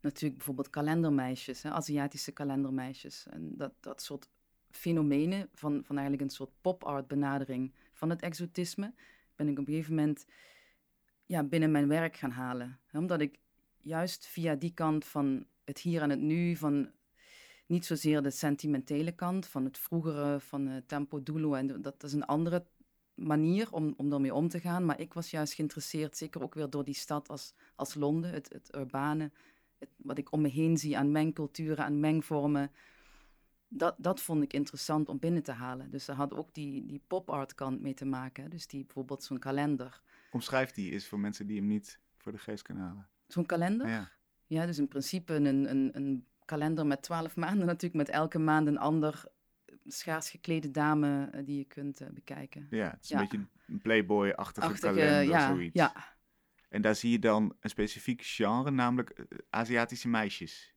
natuurlijk 0.00 0.36
bijvoorbeeld 0.36 0.70
kalendermeisjes, 0.70 1.62
hè, 1.62 1.70
Aziatische 1.70 2.32
kalendermeisjes. 2.32 3.26
En 3.30 3.56
dat, 3.56 3.72
dat 3.80 4.02
soort 4.02 4.28
fenomenen 4.70 5.48
van, 5.54 5.84
van 5.84 5.96
eigenlijk 5.96 6.28
een 6.28 6.36
soort 6.36 6.50
pop-art 6.60 7.08
benadering 7.08 7.74
van 7.92 8.10
het 8.10 8.22
exotisme, 8.22 8.94
ben 9.36 9.48
ik 9.48 9.58
op 9.58 9.66
een 9.66 9.72
gegeven 9.72 9.94
moment 9.94 10.26
ja, 11.26 11.44
binnen 11.44 11.70
mijn 11.70 11.88
werk 11.88 12.16
gaan 12.16 12.30
halen. 12.30 12.78
Omdat 12.92 13.20
ik 13.20 13.38
juist 13.80 14.26
via 14.26 14.54
die 14.54 14.74
kant 14.74 15.04
van 15.04 15.46
het 15.64 15.78
hier 15.78 16.02
en 16.02 16.10
het 16.10 16.20
nu, 16.20 16.56
van 16.56 16.90
niet 17.66 17.86
zozeer 17.86 18.22
de 18.22 18.30
sentimentele 18.30 19.12
kant 19.12 19.46
van 19.46 19.64
het 19.64 19.78
vroegere, 19.78 20.40
van 20.40 20.68
uh, 20.68 20.76
tempo 20.86 21.22
dulu, 21.22 21.54
en 21.54 21.66
dat, 21.66 21.82
dat 21.82 22.02
is 22.02 22.12
een 22.12 22.24
andere 22.24 22.66
manier 23.14 23.72
om, 23.72 23.94
om 23.96 24.10
daarmee 24.10 24.34
om 24.34 24.48
te 24.48 24.60
gaan. 24.60 24.84
Maar 24.84 25.00
ik 25.00 25.14
was 25.14 25.30
juist 25.30 25.52
geïnteresseerd, 25.52 26.16
zeker 26.16 26.42
ook 26.42 26.54
weer 26.54 26.70
door 26.70 26.84
die 26.84 26.94
stad 26.94 27.28
als, 27.28 27.54
als 27.74 27.94
Londen, 27.94 28.30
het, 28.30 28.48
het 28.52 28.74
urbane, 28.74 29.30
het, 29.78 29.88
wat 29.96 30.18
ik 30.18 30.32
om 30.32 30.40
me 30.40 30.48
heen 30.48 30.78
zie 30.78 30.98
aan 30.98 31.10
mengculturen, 31.10 31.84
aan 31.84 32.00
mengvormen. 32.00 32.70
Dat, 33.68 33.94
dat 33.98 34.20
vond 34.20 34.42
ik 34.42 34.52
interessant 34.52 35.08
om 35.08 35.18
binnen 35.18 35.42
te 35.42 35.52
halen. 35.52 35.90
Dus 35.90 36.04
daar 36.04 36.16
had 36.16 36.34
ook 36.34 36.54
die, 36.54 36.86
die 36.86 37.02
pop-art 37.06 37.54
kant 37.54 37.80
mee 37.80 37.94
te 37.94 38.04
maken. 38.04 38.50
Dus 38.50 38.66
die 38.66 38.84
bijvoorbeeld 38.84 39.22
zo'n 39.22 39.38
kalender. 39.38 40.02
Omschrijf 40.30 40.70
die 40.70 40.90
is 40.90 41.08
voor 41.08 41.20
mensen 41.20 41.46
die 41.46 41.56
hem 41.56 41.66
niet 41.66 42.00
voor 42.16 42.32
de 42.32 42.38
geestkanalen? 42.38 43.08
Zo'n 43.26 43.46
kalender? 43.46 43.88
Ja. 43.88 44.10
Ja, 44.46 44.66
dus 44.66 44.78
in 44.78 44.88
principe 44.88 45.34
een, 45.34 45.70
een, 45.70 45.96
een 45.96 46.26
kalender 46.44 46.86
met 46.86 47.02
twaalf 47.02 47.36
maanden 47.36 47.66
natuurlijk, 47.66 48.06
met 48.06 48.16
elke 48.16 48.38
maand 48.38 48.66
een 48.66 48.78
ander 48.78 49.24
schaars 49.86 50.30
geklede 50.30 50.70
dame 50.70 51.28
eh, 51.32 51.40
die 51.44 51.58
je 51.58 51.64
kunt 51.64 52.00
eh, 52.00 52.08
bekijken. 52.10 52.66
Ja, 52.70 52.90
het 52.90 53.02
is 53.02 53.08
Ja. 53.08 53.16
een 53.20 53.22
beetje 53.28 53.46
een 53.66 53.80
Playboy-achtige 53.80 54.66
Achtige, 54.66 54.86
kalender, 54.94 55.22
ja, 55.22 55.48
zoiets. 55.54 55.74
ja. 55.74 56.10
En 56.68 56.82
daar 56.82 56.94
zie 56.94 57.10
je 57.10 57.18
dan 57.18 57.56
een 57.60 57.70
specifiek 57.70 58.22
genre, 58.24 58.70
namelijk 58.70 59.10
eh, 59.10 59.24
Aziatische 59.50 60.08
meisjes. 60.08 60.74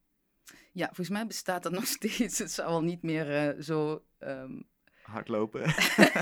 ja, 0.71 0.85
volgens 0.85 1.09
mij 1.09 1.27
bestaat 1.27 1.63
dat 1.63 1.71
nog 1.79 1.85
steeds. 1.87 2.39
Het 2.39 2.51
zou 2.51 2.69
wel 2.69 2.83
niet 2.83 3.01
meer 3.01 3.55
zo... 3.61 4.05
ehm, 4.17 4.61
Hardlopen. 5.01 5.63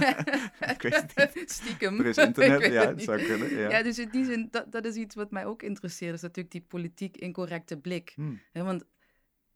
Ik 0.74 0.82
weet 0.82 1.12
het 1.16 1.36
niet. 1.36 1.52
Stiekem. 1.52 2.00
Er 2.00 2.06
is 2.06 2.18
internet, 2.28 2.72
ja, 2.72 2.88
het 2.88 3.04
zou 3.04 3.24
kunnen. 3.24 3.50
Ja. 3.56 3.70
Ja, 3.70 3.84
dus 3.84 4.00
in 4.00 4.10
die 4.10 4.26
zin, 4.26 4.48
dat, 4.52 4.72
dat 4.72 4.86
is 4.86 4.96
iets 4.96 5.16
wat 5.16 5.32
mij 5.32 5.46
ook 5.46 5.62
interesseert. 5.64 6.14
is 6.14 6.22
natuurlijk 6.22 6.52
die 6.52 6.62
politiek 6.62 7.18
incorrecte 7.18 7.78
blik. 7.78 8.12
Hm, 8.16 8.36
Hè, 8.52 8.64
want 8.64 8.84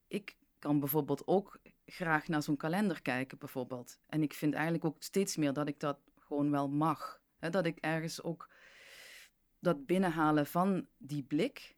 ik 0.07 0.37
kan 0.59 0.79
bijvoorbeeld 0.79 1.27
ook 1.27 1.59
graag 1.89 2.27
naar 2.27 2.43
zo'n 2.43 2.57
kalender 2.57 3.01
kijken, 3.01 3.37
bijvoorbeeld. 3.37 3.99
En 4.07 4.21
ik 4.21 4.33
vind 4.33 4.53
eigenlijk 4.53 4.85
ook 4.85 4.95
steeds 4.99 5.35
meer 5.35 5.53
dat 5.53 5.67
ik 5.67 5.79
dat 5.79 5.99
gewoon 6.19 6.51
wel 6.51 6.69
mag. 6.69 7.21
Dat 7.39 7.65
ik 7.65 7.77
ergens 7.77 8.21
ook 8.23 8.49
dat 9.59 9.85
binnenhalen 9.85 10.47
van 10.47 10.87
die 10.97 11.23
blik. 11.23 11.75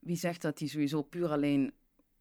Wie 0.00 0.16
zegt 0.16 0.42
dat 0.42 0.58
die 0.58 0.68
sowieso 0.68 1.02
puur 1.02 1.30
alleen 1.30 1.74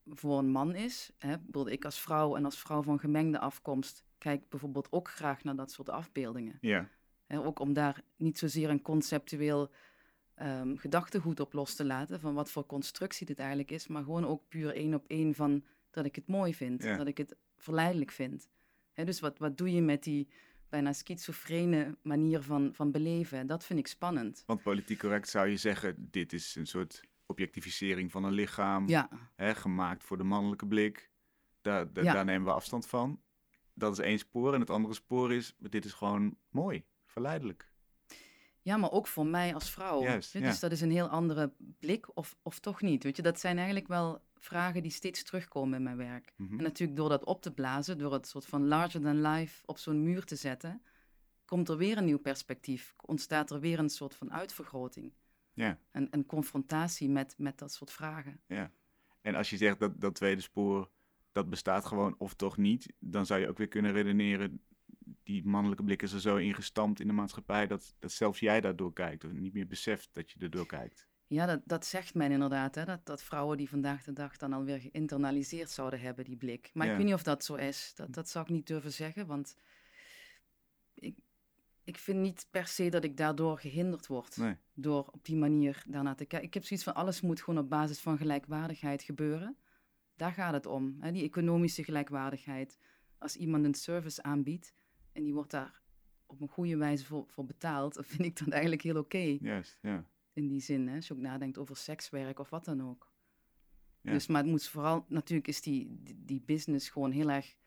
voor 0.05 0.37
een 0.37 0.51
man 0.51 0.75
is? 0.75 1.11
Hè? 1.17 1.35
Ik 1.65 1.85
als 1.85 1.99
vrouw 1.99 2.35
en 2.35 2.45
als 2.45 2.59
vrouw 2.59 2.83
van 2.83 2.99
gemengde 2.99 3.39
afkomst 3.39 4.03
kijk 4.17 4.49
bijvoorbeeld 4.49 4.91
ook 4.91 5.09
graag 5.09 5.43
naar 5.43 5.55
dat 5.55 5.71
soort 5.71 5.89
afbeeldingen. 5.89 6.57
ja. 6.61 6.89
Ook 7.37 7.59
om 7.59 7.73
daar 7.73 8.01
niet 8.15 8.37
zozeer 8.37 8.69
een 8.69 8.81
conceptueel 8.81 9.71
ehm, 10.35 10.75
gedachtegoed 10.75 11.39
op 11.39 11.53
los 11.53 11.75
te 11.75 11.85
laten 11.85 12.19
van 12.19 12.33
wat 12.33 12.51
voor 12.51 12.65
constructie 12.65 13.25
dit 13.25 13.39
eigenlijk 13.39 13.71
is, 13.71 13.87
maar 13.87 14.03
gewoon 14.03 14.25
ook 14.25 14.47
puur 14.47 14.75
één 14.75 14.93
op 14.93 15.07
één 15.07 15.35
van 15.35 15.63
dat 15.91 16.05
ik 16.05 16.15
het 16.15 16.27
mooi 16.27 16.55
vind, 16.55 16.83
Ja. 16.83 16.97
dat 16.97 17.07
ik 17.07 17.17
het 17.17 17.35
verleidelijk 17.57 18.11
vind. 18.11 18.47
Dus 18.93 19.19
wat, 19.19 19.37
wat 19.37 19.57
doe 19.57 19.73
je 19.73 19.81
met 19.81 20.03
die 20.03 20.27
bijna 20.69 20.93
schizofrene 20.93 21.97
manier 22.01 22.41
van, 22.41 22.69
van 22.73 22.91
beleven? 22.91 23.37
En 23.37 23.47
dat 23.47 23.65
vind 23.65 23.79
ik 23.79 23.87
spannend. 23.87 24.43
Want 24.45 24.61
politiek 24.61 24.99
correct 24.99 25.29
zou 25.29 25.47
je 25.47 25.57
zeggen, 25.57 25.95
dit 26.11 26.33
is 26.33 26.55
een 26.55 26.67
soort 26.67 27.01
objectificering 27.25 28.11
van 28.11 28.23
een 28.23 28.31
lichaam, 28.33 28.87
Ja, 28.87 29.09
gemaakt 29.37 30.03
voor 30.03 30.17
de 30.17 30.23
mannelijke 30.23 30.67
blik. 30.67 31.11
Daar, 31.61 31.93
daar, 31.93 32.03
Ja. 32.03 32.13
daar 32.13 32.25
nemen 32.25 32.47
we 32.47 32.53
afstand 32.53 32.87
van. 32.87 33.21
Dat 33.73 33.91
is 33.91 33.99
één 33.99 34.19
spoor. 34.19 34.53
En 34.53 34.59
het 34.59 34.69
andere 34.69 34.93
spoor 34.93 35.33
is, 35.33 35.55
dit 35.59 35.85
is 35.85 35.93
gewoon 35.93 36.35
mooi, 36.49 36.83
verleidelijk. 37.05 37.71
ja 38.61 38.77
maar 38.77 38.91
ook 38.91 39.07
voor 39.07 39.25
mij 39.25 39.53
als 39.53 39.71
vrouw. 39.71 40.01
Juist, 40.01 40.33
ja. 40.33 40.39
Dus 40.39 40.59
dat 40.59 40.71
is 40.71 40.81
een 40.81 40.91
heel 40.91 41.07
andere 41.07 41.53
blik, 41.79 42.15
of, 42.17 42.35
of 42.41 42.59
toch 42.59 42.81
niet? 42.81 43.03
Weet 43.03 43.15
je, 43.15 43.21
dat 43.21 43.39
zijn 43.39 43.55
eigenlijk 43.57 43.87
wel 43.87 44.21
vragen 44.39 44.81
die 44.81 44.91
steeds 44.91 45.23
terugkomen 45.23 45.77
in 45.77 45.83
mijn 45.83 45.97
werk. 45.97 46.33
Mhm. 46.37 46.57
En 46.57 46.63
natuurlijk 46.63 46.97
door 46.97 47.09
dat 47.09 47.25
op 47.25 47.41
te 47.41 47.51
blazen, 47.53 47.97
door 47.97 48.13
het 48.13 48.27
soort 48.27 48.45
van 48.45 48.67
larger 48.67 49.01
than 49.01 49.21
life 49.21 49.63
op 49.65 49.77
zo'n 49.77 50.03
muur 50.03 50.23
te 50.25 50.35
zetten, 50.35 50.81
komt 51.45 51.69
er 51.69 51.77
weer 51.77 51.97
een 51.97 52.05
nieuw 52.05 52.19
perspectief. 52.19 52.95
Ontstaat 53.05 53.51
er 53.51 53.59
weer 53.59 53.79
een 53.79 53.89
soort 53.89 54.15
van 54.15 54.31
uitvergroting. 54.31 55.13
Ja, 55.53 55.79
En 55.91 56.07
een 56.11 56.25
confrontatie 56.25 57.09
met, 57.09 57.35
met 57.37 57.57
dat 57.57 57.71
soort 57.73 57.91
vragen. 57.91 58.41
ja. 58.47 58.71
En 59.21 59.35
als 59.35 59.49
je 59.49 59.57
zegt 59.57 59.79
dat 59.79 60.01
dat 60.01 60.15
tweede 60.15 60.41
spoor, 60.41 60.89
dat 61.31 61.49
bestaat 61.49 61.85
gewoon 61.85 62.15
of 62.17 62.33
toch 62.33 62.57
niet, 62.57 62.93
dan 62.99 63.25
zou 63.25 63.39
je 63.39 63.47
ook 63.47 63.57
weer 63.57 63.67
kunnen 63.67 63.91
redeneren, 63.91 64.61
die 65.23 65.45
mannelijke 65.45 65.83
blik 65.83 66.01
is 66.01 66.11
er 66.11 66.21
zo 66.21 66.35
ingestampt 66.35 66.99
in 66.99 67.07
de 67.07 67.13
maatschappij 67.13 67.67
dat, 67.67 67.95
dat 67.99 68.11
zelfs 68.11 68.39
jij 68.39 68.61
daardoor 68.61 68.93
kijkt, 68.93 69.23
of 69.23 69.31
niet 69.31 69.53
meer 69.53 69.67
beseft 69.67 70.09
dat 70.13 70.31
je 70.31 70.39
erdoor 70.39 70.65
kijkt. 70.65 71.07
Ja, 71.29 71.45
dat, 71.45 71.61
dat 71.65 71.85
zegt 71.85 72.13
men 72.13 72.31
inderdaad, 72.31 72.75
hè? 72.75 72.85
Dat, 72.85 73.05
dat 73.05 73.21
vrouwen 73.23 73.57
die 73.57 73.69
vandaag 73.69 74.03
de 74.03 74.13
dag 74.13 74.37
dan 74.37 74.53
alweer 74.53 74.79
geïnternaliseerd 74.79 75.69
zouden 75.69 75.99
hebben, 75.99 76.25
die 76.25 76.35
blik. 76.35 76.69
Maar 76.73 76.85
Ja. 76.85 76.91
ik 76.91 76.97
weet 76.97 77.05
niet 77.07 77.15
of 77.15 77.23
dat 77.23 77.43
zo 77.43 77.55
is. 77.55 77.91
Dat, 77.95 78.13
dat 78.13 78.29
zou 78.29 78.45
ik 78.45 78.51
niet 78.51 78.67
durven 78.67 78.93
zeggen, 78.93 79.27
want 79.27 79.55
ik, 80.93 81.17
ik 81.83 81.97
vind 81.97 82.19
niet 82.19 82.47
per 82.51 82.67
se 82.67 82.89
dat 82.89 83.03
ik 83.03 83.17
daardoor 83.17 83.59
gehinderd 83.59 84.07
word. 84.07 84.37
Nee. 84.37 84.55
door 84.73 85.07
op 85.11 85.25
die 85.25 85.35
manier 85.35 85.83
daarnaar 85.87 86.15
te 86.15 86.25
kijken. 86.25 86.47
Ik 86.47 86.53
heb 86.53 86.63
zoiets 86.65 86.85
van 86.85 86.95
alles 86.95 87.21
moet 87.21 87.41
gewoon 87.41 87.63
op 87.63 87.69
basis 87.69 87.99
van 87.99 88.17
gelijkwaardigheid 88.17 89.01
gebeuren. 89.03 89.57
Daar 90.15 90.31
gaat 90.31 90.53
het 90.53 90.65
om, 90.65 90.97
hè? 90.99 91.11
die 91.11 91.23
economische 91.23 91.83
gelijkwaardigheid. 91.83 92.77
Als 93.17 93.35
iemand 93.35 93.65
een 93.65 93.73
service 93.73 94.23
aanbiedt 94.23 94.73
en 95.11 95.23
die 95.23 95.33
wordt 95.33 95.51
daar 95.51 95.81
op 96.25 96.41
een 96.41 96.47
goede 96.47 96.77
wijze 96.77 97.05
voor, 97.05 97.27
voor 97.27 97.45
betaald, 97.45 97.93
dan 97.93 98.03
vind 98.13 98.25
ik 98.25 98.37
dat 98.39 98.49
eigenlijk 98.49 98.81
heel 98.81 98.97
oké 98.97 99.37
Juist, 99.41 99.77
ja. 99.81 100.05
In 100.39 100.47
die 100.47 100.61
zin. 100.61 100.87
Hè? 100.87 100.95
Als 100.95 101.07
je 101.07 101.13
ook 101.13 101.19
nadenkt 101.19 101.57
over 101.57 101.75
sekswerk 101.75 102.39
of 102.39 102.49
wat 102.49 102.65
dan 102.65 102.81
ook. 102.89 103.11
Ja. 104.01 104.11
Dus, 104.11 104.27
maar 104.27 104.41
het 104.41 104.51
moet 104.51 104.67
vooral, 104.67 105.05
natuurlijk 105.07 105.47
is 105.47 105.61
die, 105.61 105.99
die, 106.03 106.23
die 106.25 106.41
business 106.45 106.89
gewoon 106.89 107.11
heel 107.11 107.29
erg 107.29 107.57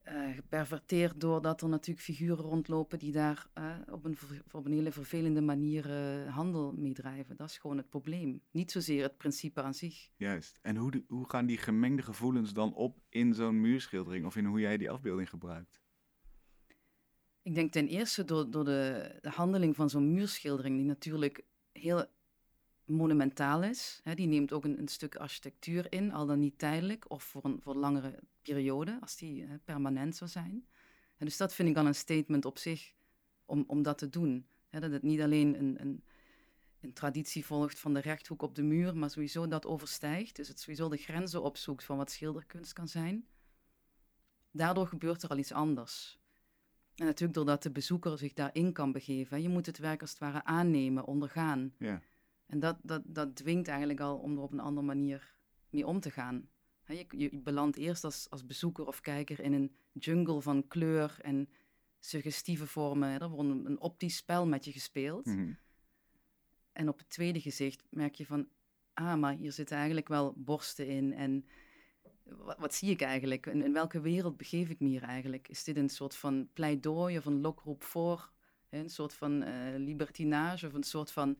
eh, 0.00 0.34
geperverteerd 0.34 1.20
doordat 1.20 1.62
er 1.62 1.68
natuurlijk 1.68 2.06
figuren 2.06 2.44
rondlopen 2.44 2.98
die 2.98 3.12
daar 3.12 3.46
eh, 3.52 3.76
op, 3.90 4.04
een, 4.04 4.16
op 4.52 4.66
een 4.66 4.72
hele 4.72 4.92
vervelende 4.92 5.40
manier 5.40 5.90
eh, 5.90 6.34
handel 6.34 6.72
mee 6.72 6.92
drijven. 6.92 7.36
Dat 7.36 7.48
is 7.48 7.58
gewoon 7.58 7.76
het 7.76 7.88
probleem. 7.88 8.42
Niet 8.50 8.70
zozeer 8.70 9.02
het 9.02 9.16
principe 9.16 9.62
aan 9.62 9.74
zich. 9.74 10.10
Juist. 10.16 10.58
En 10.62 10.76
hoe, 10.76 10.90
de- 10.90 11.04
hoe 11.08 11.28
gaan 11.28 11.46
die 11.46 11.58
gemengde 11.58 12.02
gevoelens 12.02 12.52
dan 12.52 12.74
op 12.74 13.00
in 13.08 13.34
zo'n 13.34 13.60
muurschildering 13.60 14.26
of 14.26 14.36
in 14.36 14.44
hoe 14.44 14.60
jij 14.60 14.76
die 14.76 14.90
afbeelding 14.90 15.28
gebruikt? 15.28 15.80
Ik 17.42 17.54
denk 17.54 17.72
ten 17.72 17.86
eerste 17.88 18.24
door, 18.24 18.50
door 18.50 18.64
de, 18.64 19.18
de 19.20 19.30
handeling 19.30 19.76
van 19.76 19.90
zo'n 19.90 20.12
muurschildering, 20.12 20.76
die 20.76 20.86
natuurlijk 20.86 21.44
heel 21.72 22.06
monumentaal 22.84 23.62
is. 23.62 24.00
Hè, 24.02 24.14
die 24.14 24.26
neemt 24.26 24.52
ook 24.52 24.64
een, 24.64 24.78
een 24.78 24.88
stuk 24.88 25.16
architectuur 25.16 25.92
in, 25.92 26.12
al 26.12 26.26
dan 26.26 26.38
niet 26.38 26.58
tijdelijk 26.58 27.10
of 27.10 27.22
voor 27.22 27.44
een 27.44 27.60
voor 27.60 27.74
langere 27.74 28.18
periode, 28.42 28.98
als 29.00 29.16
die 29.16 29.44
hè, 29.44 29.58
permanent 29.58 30.16
zou 30.16 30.30
zijn. 30.30 30.66
En 31.16 31.26
dus 31.26 31.36
dat 31.36 31.54
vind 31.54 31.68
ik 31.68 31.74
dan 31.74 31.86
een 31.86 31.94
statement 31.94 32.44
op 32.44 32.58
zich 32.58 32.94
om, 33.44 33.64
om 33.66 33.82
dat 33.82 33.98
te 33.98 34.08
doen. 34.08 34.46
Hè, 34.68 34.80
dat 34.80 34.90
het 34.90 35.02
niet 35.02 35.20
alleen 35.20 35.58
een, 35.58 35.80
een, 35.80 36.04
een 36.80 36.92
traditie 36.92 37.44
volgt 37.44 37.78
van 37.78 37.94
de 37.94 38.00
rechthoek 38.00 38.42
op 38.42 38.54
de 38.54 38.62
muur, 38.62 38.96
maar 38.96 39.10
sowieso 39.10 39.48
dat 39.48 39.66
overstijgt. 39.66 40.36
Dus 40.36 40.48
het 40.48 40.60
sowieso 40.60 40.88
de 40.88 40.96
grenzen 40.96 41.42
opzoekt 41.42 41.84
van 41.84 41.96
wat 41.96 42.10
schilderkunst 42.10 42.72
kan 42.72 42.88
zijn. 42.88 43.26
Daardoor 44.50 44.86
gebeurt 44.86 45.22
er 45.22 45.28
al 45.28 45.38
iets 45.38 45.52
anders. 45.52 46.19
En 46.94 47.06
natuurlijk 47.06 47.34
doordat 47.34 47.62
de 47.62 47.70
bezoeker 47.70 48.18
zich 48.18 48.32
daarin 48.32 48.72
kan 48.72 48.92
begeven. 48.92 49.42
Je 49.42 49.48
moet 49.48 49.66
het 49.66 49.78
werk 49.78 50.00
als 50.00 50.10
het 50.10 50.18
ware 50.18 50.44
aannemen, 50.44 51.04
ondergaan. 51.04 51.74
Ja, 51.78 52.02
En 52.46 52.60
dat, 52.60 52.76
dat, 52.82 53.02
dat 53.04 53.36
dwingt 53.36 53.68
eigenlijk 53.68 54.00
al 54.00 54.18
om 54.18 54.36
er 54.36 54.42
op 54.42 54.52
een 54.52 54.60
andere 54.60 54.86
manier 54.86 55.34
mee 55.70 55.86
om 55.86 56.00
te 56.00 56.10
gaan. 56.10 56.48
Je, 56.86 57.04
je, 57.08 57.36
belandt 57.36 57.76
eerst 57.76 58.04
als, 58.04 58.30
als 58.30 58.46
bezoeker 58.46 58.86
of 58.86 59.00
kijker 59.00 59.40
in 59.40 59.52
een 59.52 59.74
jungle 59.92 60.40
van 60.40 60.68
kleur 60.68 61.18
en 61.22 61.48
suggestieve 61.98 62.66
vormen. 62.66 63.20
Er 63.20 63.28
wordt 63.28 63.50
een, 63.50 63.66
een 63.66 63.80
optisch 63.80 64.16
spel 64.16 64.46
met 64.46 64.64
je 64.64 64.72
gespeeld. 64.72 65.26
Mhm. 65.26 65.52
En 66.72 66.88
op 66.88 66.98
het 66.98 67.08
tweede 67.08 67.40
gezicht 67.40 67.84
merk 67.90 68.14
je 68.14 68.26
van, 68.26 68.48
ah, 68.92 69.14
maar 69.14 69.34
hier 69.34 69.52
zitten 69.52 69.76
eigenlijk 69.76 70.08
wel 70.08 70.34
borsten 70.36 70.86
in. 70.86 71.12
En 71.12 71.44
wat, 72.38 72.58
wat 72.58 72.74
zie 72.74 72.90
ik 72.90 73.00
eigenlijk? 73.00 73.46
In, 73.46 73.62
in 73.62 73.72
welke 73.72 74.00
wereld 74.00 74.36
begeef 74.36 74.68
ik 74.68 74.80
me 74.80 74.88
hier 74.88 75.02
eigenlijk? 75.02 75.48
Is 75.48 75.64
dit 75.64 75.76
een 75.76 75.88
soort 75.88 76.16
van 76.16 76.48
pleidooi 76.52 77.18
of 77.18 77.24
een 77.24 77.40
lokroep 77.40 77.82
voor? 77.82 78.32
Hè, 78.68 78.78
Een 78.78 78.90
soort 78.90 79.14
van 79.14 79.42
eh, 79.42 79.76
libertinage 79.76 80.66
of 80.66 80.72
een 80.74 80.82
soort 80.82 81.12
van 81.12 81.38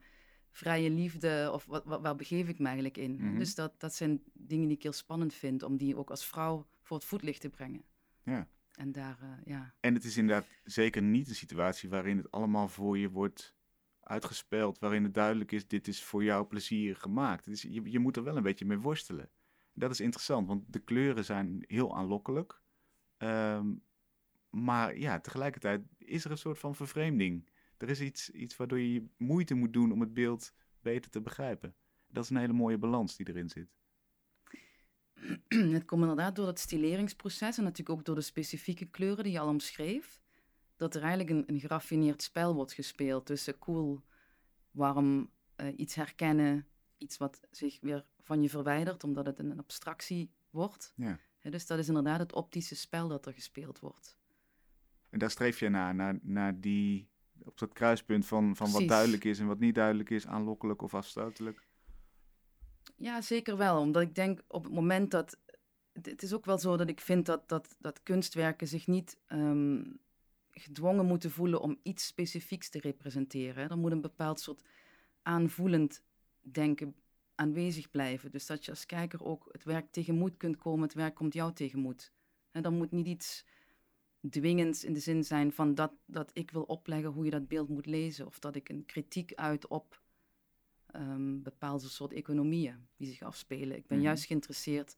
vrije 0.50 0.90
liefde? 0.90 1.50
Of 1.52 1.64
wat, 1.64 1.84
wat, 1.84 2.00
waar 2.00 2.16
begeef 2.16 2.48
ik 2.48 2.58
me 2.58 2.64
eigenlijk 2.64 2.96
in? 2.96 3.16
Mhm. 3.16 3.38
Dus 3.38 3.54
dat, 3.54 3.80
dat 3.80 3.94
zijn 3.94 4.22
dingen 4.32 4.66
die 4.66 4.76
ik 4.76 4.82
heel 4.82 4.92
spannend 4.92 5.34
vind, 5.34 5.62
om 5.62 5.76
die 5.76 5.96
ook 5.96 6.10
als 6.10 6.26
vrouw 6.26 6.66
voor 6.82 6.96
het 6.96 7.06
voetlicht 7.06 7.40
te 7.40 7.48
brengen. 7.50 7.84
ja. 8.24 8.48
En 8.70 8.92
daar, 8.92 9.18
eh, 9.20 9.28
ja. 9.44 9.74
En 9.80 9.94
het 9.94 10.04
is 10.04 10.16
inderdaad 10.16 10.46
zeker 10.64 11.02
niet 11.02 11.28
een 11.28 11.34
situatie 11.34 11.88
waarin 11.88 12.16
het 12.16 12.30
allemaal 12.30 12.68
voor 12.68 12.98
je 12.98 13.10
wordt 13.10 13.54
uitgespeld, 14.00 14.78
waarin 14.78 15.04
het 15.04 15.14
duidelijk 15.14 15.52
is, 15.52 15.66
dit 15.66 15.88
is 15.88 16.02
voor 16.02 16.24
jouw 16.24 16.46
plezier 16.46 16.96
gemaakt. 16.96 17.62
Je, 17.62 17.90
je 17.90 17.98
moet 17.98 18.16
er 18.16 18.22
wel 18.22 18.36
een 18.36 18.42
beetje 18.42 18.64
mee 18.64 18.78
worstelen. 18.78 19.30
Dat 19.80 19.90
is 19.90 20.00
interessant, 20.00 20.46
want 20.46 20.72
de 20.72 20.78
kleuren 20.78 21.24
zijn 21.24 21.64
heel 21.66 21.96
aanlokkelijk. 21.96 22.60
Ehm, 23.16 23.74
maar 24.50 24.98
ja, 24.98 25.20
tegelijkertijd 25.20 25.82
is 25.98 26.24
er 26.24 26.30
een 26.30 26.38
soort 26.38 26.58
van 26.58 26.74
vervreemding. 26.74 27.50
Er 27.76 27.88
is 27.88 28.00
iets, 28.00 28.30
iets 28.30 28.56
waardoor 28.56 28.80
je 28.80 29.08
moeite 29.16 29.54
moet 29.54 29.72
doen 29.72 29.92
om 29.92 30.00
het 30.00 30.14
beeld 30.14 30.52
beter 30.80 31.10
te 31.10 31.20
begrijpen. 31.20 31.74
Dat 32.06 32.24
is 32.24 32.30
een 32.30 32.36
hele 32.36 32.52
mooie 32.52 32.78
balans 32.78 33.16
die 33.16 33.28
erin 33.28 33.48
zit. 33.48 33.68
het 35.76 35.84
komt 35.84 36.00
inderdaad 36.00 36.36
door 36.36 36.46
het 36.46 36.58
stileringsproces 36.58 37.58
en 37.58 37.64
natuurlijk 37.64 37.98
ook 37.98 38.04
door 38.04 38.14
de 38.14 38.20
specifieke 38.20 38.86
kleuren 38.86 39.24
die 39.24 39.32
je 39.32 39.40
al 39.40 39.48
omschreef. 39.48 40.20
Dat 40.76 40.94
er 40.94 41.00
eigenlijk 41.00 41.30
een, 41.30 41.44
een 41.46 41.60
geraffineerd 41.60 42.22
spel 42.22 42.54
wordt 42.54 42.72
gespeeld 42.72 43.26
tussen 43.26 43.58
cool, 43.58 44.04
warm, 44.70 45.30
eh, 45.54 45.78
iets 45.78 45.94
herkennen, 45.94 46.66
iets 47.00 47.16
wat 47.16 47.40
zich 47.50 47.78
weer 47.80 48.04
van 48.20 48.42
je 48.42 48.48
verwijdert 48.48 49.04
omdat 49.04 49.26
het 49.26 49.38
een, 49.38 49.58
abstractie 49.58 50.30
wordt. 50.50 50.92
Ja. 50.96 51.18
Dus 51.40 51.66
dat 51.66 51.78
is 51.78 51.88
inderdaad 51.88 52.18
het 52.18 52.32
optische 52.32 52.76
spel 52.76 53.08
dat 53.08 53.26
er 53.26 53.32
gespeeld 53.32 53.80
wordt. 53.80 54.18
En 55.10 55.18
daar 55.18 55.30
streef 55.30 55.58
je 55.58 55.68
naar, 55.68 55.94
naar, 55.94 56.18
naar 56.22 56.60
die 56.60 57.08
op 57.44 57.58
dat 57.58 57.72
kruispunt 57.72 58.26
van, 58.26 58.56
van 58.56 58.70
wat 58.70 58.88
duidelijk 58.88 59.24
is 59.24 59.38
en 59.38 59.46
wat 59.46 59.58
niet 59.58 59.74
duidelijk 59.74 60.10
is, 60.10 60.26
aanlokkelijk 60.26 60.82
of 60.82 60.94
afstotelijk. 60.94 61.68
Ja, 62.96 63.20
zeker 63.20 63.56
wel. 63.56 63.80
Omdat 63.80 64.02
ik 64.02 64.14
denk 64.14 64.42
op 64.46 64.64
het 64.64 64.72
moment 64.72 65.10
dat. 65.10 65.38
Het, 65.92 66.06
het 66.06 66.22
is 66.22 66.32
ook 66.32 66.44
wel 66.44 66.58
zo 66.58 66.76
dat 66.76 66.88
ik 66.88 67.00
vind 67.00 67.26
dat, 67.26 67.48
dat, 67.48 67.76
dat 67.78 68.02
kunstwerken 68.02 68.68
zich 68.68 68.86
niet 68.86 69.18
ehm, 69.26 69.82
gedwongen 70.50 71.06
moeten 71.06 71.30
voelen 71.30 71.60
om 71.60 71.78
iets 71.82 72.06
specifieks 72.06 72.68
te 72.68 72.80
representeren. 72.80 73.70
Er 73.70 73.78
moet 73.78 73.92
een 73.92 74.00
bepaald 74.00 74.40
soort 74.40 74.62
aanvoelend 75.22 76.02
denken 76.40 76.94
aanwezig 77.34 77.90
blijven. 77.90 78.30
Dus 78.30 78.46
dat 78.46 78.64
je 78.64 78.70
als 78.70 78.86
kijker 78.86 79.24
ook 79.24 79.48
het 79.52 79.64
werk 79.64 79.90
tegemoet 79.92 80.36
kunt 80.36 80.56
komen, 80.56 80.82
het 80.82 80.94
werk 80.94 81.14
komt 81.14 81.32
jou 81.34 81.52
tegemoet. 81.52 82.12
En 82.50 82.62
dan 82.62 82.76
moet 82.76 82.90
niet 82.90 83.06
iets 83.06 83.44
dwingends 84.30 84.84
in 84.84 84.92
de 84.92 85.00
zin 85.00 85.24
zijn 85.24 85.52
van 85.52 85.74
dat, 85.74 85.92
dat 86.06 86.30
ik 86.32 86.50
wil 86.50 86.62
opleggen 86.62 87.10
hoe 87.10 87.24
je 87.24 87.30
dat 87.30 87.48
beeld 87.48 87.68
moet 87.68 87.86
lezen. 87.86 88.26
Of 88.26 88.38
dat 88.38 88.54
ik 88.56 88.68
een 88.68 88.84
kritiek 88.86 89.34
uit 89.34 89.68
op 89.68 90.02
ehm, 90.86 91.42
bepaalde 91.42 91.88
soort 91.88 92.12
economieën 92.12 92.88
die 92.96 93.06
zich 93.08 93.22
afspelen. 93.22 93.76
Ik 93.76 93.86
ben 93.86 93.96
Mhm. 93.96 94.06
juist 94.06 94.24
geïnteresseerd 94.24 94.96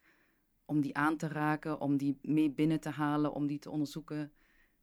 om 0.64 0.80
die 0.80 0.96
aan 0.96 1.16
te 1.16 1.28
raken, 1.28 1.80
om 1.80 1.96
die 1.96 2.18
mee 2.22 2.50
binnen 2.50 2.80
te 2.80 2.88
halen, 2.88 3.32
om 3.32 3.46
die 3.46 3.58
te 3.58 3.70
onderzoeken, 3.70 4.32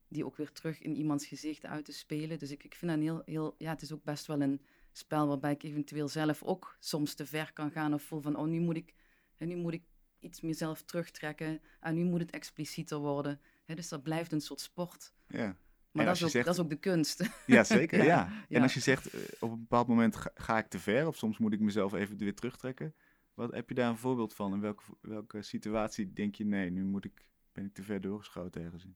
die 0.08 0.26
ook 0.26 0.36
weer 0.36 0.52
terug 0.52 0.82
in 0.82 0.96
iemands 0.96 1.26
gezicht 1.26 1.66
uit 1.66 1.86
te 1.86 1.94
spelen. 1.94 2.40
Dus 2.40 2.52
ik, 2.52 2.64
ik 2.64 2.76
vind 2.76 2.92
dat 2.92 3.00
een 3.00 3.06
heel, 3.06 3.22
heel, 3.26 3.56
ja, 3.58 3.70
het 3.70 3.82
is 3.82 3.92
ook 3.92 4.04
best 4.04 4.26
wel 4.26 4.42
een 4.42 4.62
spel 5.00 5.28
waarbij 5.28 5.52
ik 5.52 5.64
eventueel 5.64 6.08
zelf 6.08 6.44
ook 6.44 6.78
soms 6.80 7.14
te 7.14 7.26
ver 7.26 7.54
kan 7.54 7.72
gaan 7.72 7.94
of 7.94 8.04
voel 8.04 8.22
van, 8.22 8.36
oh, 8.36 8.48
nu 8.48 8.60
moet 8.60 8.76
ik, 8.78 8.94
nu 9.38 9.56
moet 9.56 9.74
ik 9.74 9.84
iets 10.20 10.42
meer 10.42 10.56
zelf 10.56 10.82
terugtrekken 10.84 11.62
en 11.80 11.96
nu 11.96 12.04
moet 12.04 12.20
het 12.20 12.32
explicieter 12.32 12.98
worden. 12.98 13.40
Hè, 13.66 13.76
dus 13.76 13.88
dat 13.90 14.04
blijft 14.04 14.32
een 14.32 14.42
soort 14.42 14.60
sport. 14.62 15.14
Ja, 15.28 15.56
Maar 15.92 16.06
dat 16.06 16.16
is, 16.16 16.24
ook, 16.24 16.30
zegt- 16.30 16.46
dat 16.46 16.54
is 16.54 16.62
ook 16.62 16.70
de 16.70 16.76
kunst. 16.80 17.30
ja 17.46 17.64
zeker. 17.64 17.98
ja, 18.04 18.06
Ja, 18.06 18.26
En 18.28 18.46
ja. 18.50 18.62
als 18.62 18.74
je 18.74 18.80
zegt, 18.80 19.10
eh, 19.10 19.20
op 19.40 19.52
een 19.52 19.60
bepaald 19.60 19.88
moment 19.88 20.16
ga, 20.16 20.32
ga 20.34 20.58
ik 20.58 20.68
te 20.68 20.80
ver, 20.80 21.08
of 21.08 21.16
soms 21.18 21.38
moet 21.38 21.54
ik 21.54 21.60
mezelf 21.60 21.94
even 21.94 22.18
weer 22.18 22.36
terugtrekken. 22.36 22.96
Wat, 23.34 23.54
heb 23.54 23.70
je 23.70 23.76
daar 23.76 23.90
een 23.90 23.98
voorbeeld 23.98 24.34
van? 24.34 24.54
In 24.54 24.60
welke, 24.62 24.84
welke 25.02 25.42
situatie 25.42 26.14
denk 26.14 26.36
je, 26.36 26.46
nee, 26.46 26.70
nu 26.72 26.84
moet 26.84 27.06
ik, 27.06 27.26
ben 27.52 27.66
ik 27.66 27.74
te 27.74 27.84
ver 27.84 28.02
doorgeschoten 28.02 28.64
ergens 28.64 28.84
in? 28.86 28.96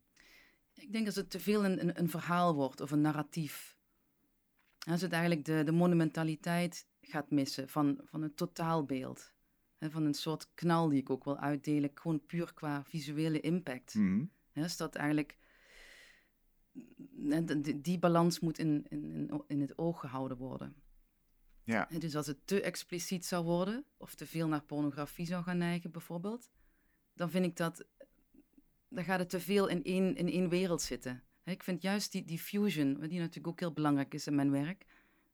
Ik 0.76 0.92
denk 0.92 1.06
als 1.06 1.16
het 1.16 1.30
te 1.30 1.40
veel 1.40 1.66
een, 1.66 1.82
een, 1.82 2.00
een 2.00 2.10
verhaal 2.10 2.56
wordt 2.56 2.82
of 2.82 2.92
een 2.92 3.02
narratief. 3.02 3.78
Als 4.86 5.02
het 5.02 5.12
eigenlijk 5.12 5.46
de, 5.46 5.64
de 5.64 5.72
monumentaliteit 5.72 6.88
gaat 7.02 7.32
missen 7.32 7.70
van, 7.70 8.00
van 8.04 8.22
het 8.22 8.38
totaalbeeld. 8.38 9.34
Hè, 9.78 9.90
van 9.90 10.06
een 10.06 10.14
soort 10.14 10.52
knal 10.54 10.90
die 10.90 11.00
ik 11.00 11.10
ook 11.10 11.24
wil 11.24 11.38
uitdelen, 11.38 11.92
gewoon 11.94 12.26
puur 12.26 12.54
qua 12.54 12.84
visuele 12.84 13.40
impact. 13.40 13.94
Hè, 14.52 14.64
is 14.64 14.78
dat 14.78 14.96
eigenlijk... 14.96 15.38
die, 17.62 17.82
die 17.82 18.00
balans 18.00 18.40
moet 18.40 18.60
in, 18.60 18.86
in, 18.90 19.14
in, 19.14 19.44
in 19.48 19.62
het 19.62 19.78
oog 19.78 20.00
gehouden 20.00 20.38
worden. 20.38 20.76
Ja, 21.64 21.88
Dus 22.00 22.16
als 22.16 22.28
het 22.28 22.48
te 22.48 22.62
expliciet 22.62 23.26
zou 23.26 23.44
worden, 23.46 23.86
of 23.98 24.16
te 24.16 24.26
veel 24.26 24.48
naar 24.48 24.64
pornografie 24.64 25.26
zou 25.26 25.44
gaan 25.44 25.58
neigen 25.58 25.92
bijvoorbeeld, 25.92 26.52
dan 27.14 27.30
vind 27.30 27.46
ik 27.46 27.58
dat, 27.58 27.86
dan 28.88 29.04
gaat 29.04 29.20
het 29.20 29.30
te 29.30 29.40
veel 29.40 29.68
in 29.68 29.84
één, 29.84 30.16
in 30.16 30.28
één 30.28 30.50
wereld 30.50 30.82
zitten. 30.82 31.24
Ik 31.46 31.64
vind 31.64 31.82
juist 31.82 32.12
die, 32.12 32.26
die 32.26 32.40
fusion, 32.40 32.94
die 32.94 33.20
natuurlijk 33.20 33.48
ook 33.48 33.60
heel 33.60 33.74
belangrijk 33.74 34.14
is 34.14 34.28
in 34.28 34.36
mijn 34.36 34.52
werk. 34.52 34.86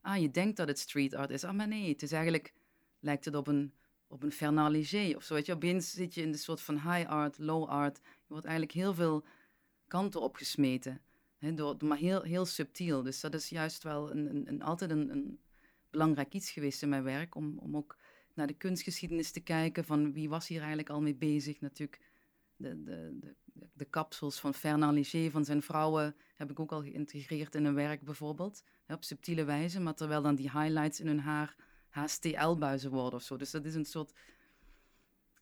Ah, 0.02 0.22
je 0.22 0.32
denkt 0.32 0.58
dat 0.58 0.68
het 0.68 0.80
street 0.80 1.14
art 1.14 1.30
is, 1.30 1.44
ah, 1.44 1.56
maar 1.56 1.68
nee, 1.68 1.90
het 1.90 2.02
is 2.02 2.12
eigenlijk, 2.12 2.54
lijkt 3.00 3.26
het 3.26 3.36
op 3.36 3.48
een, 3.48 3.74
op 4.08 4.24
een 4.24 4.32
Fernand 4.32 4.76
of 5.16 5.24
zo. 5.24 5.38
Je, 5.38 5.54
opeens 5.54 5.92
zit 5.92 6.14
je 6.14 6.22
in 6.22 6.32
de 6.32 6.38
soort 6.38 6.62
van 6.62 6.76
high 6.76 7.10
art, 7.10 7.38
low 7.38 7.70
art. 7.70 8.00
Je 8.04 8.28
wordt 8.28 8.46
eigenlijk 8.46 8.76
heel 8.76 8.94
veel 8.94 9.26
kanten 9.88 10.22
opgesmeten, 10.22 11.02
hè, 11.38 11.54
door, 11.54 11.76
maar 11.80 11.98
heel, 11.98 12.22
heel 12.22 12.46
subtiel. 12.46 13.04
Dus 13.04 13.20
dat 13.20 13.34
is 13.34 13.50
juist 13.50 13.84
wel 13.84 14.12
een, 14.12 14.30
een, 14.30 14.48
een, 14.48 14.62
altijd 14.62 14.92
een, 14.92 15.10
een 15.10 15.40
belangrijk 15.90 16.34
iets 16.34 16.52
geweest 16.52 16.82
in 16.82 16.90
mijn 16.90 17.04
werk. 17.04 17.36
Om, 17.36 17.58
om 17.58 17.76
ook 17.76 17.98
naar 18.34 18.48
de 18.48 18.54
kunstgeschiedenis 18.54 19.32
te 19.32 19.40
kijken. 19.40 19.86
Van 19.86 20.14
wie 20.14 20.30
was 20.30 20.48
hier 20.48 20.60
eigenlijk 20.60 20.90
al 20.90 21.02
mee 21.02 21.16
bezig? 21.16 21.62
Natuurlijk 21.62 22.00
de, 22.60 22.84
de, 22.84 23.18
de, 23.54 23.68
de 23.74 23.86
kapsels 23.86 24.40
van 24.40 24.54
Fernand 24.54 24.94
Léger, 24.94 25.32
van 25.32 25.46
zijn 25.46 25.62
vrouwen, 25.62 26.16
heb 26.36 26.52
ik 26.52 26.60
ook 26.60 26.72
al 26.72 26.82
geïntegreerd 26.82 27.56
in 27.56 27.66
een 27.66 27.74
werk 27.74 28.02
bijvoorbeeld. 28.02 28.64
Op 28.88 29.04
subtiele 29.04 29.44
wijze, 29.44 29.80
maar 29.80 29.96
terwijl 29.96 30.22
dan 30.22 30.36
die 30.36 30.52
highlights 30.52 31.00
in 31.00 31.08
hun 31.08 31.20
haar 31.20 31.56
HSTL-buizen 31.90 32.92
worden 32.92 33.20
of 33.20 33.26
zo. 33.26 33.38
Dus 33.38 33.52
dat 33.52 33.66
is 33.66 33.76
een 33.76 33.86
soort, 33.86 34.14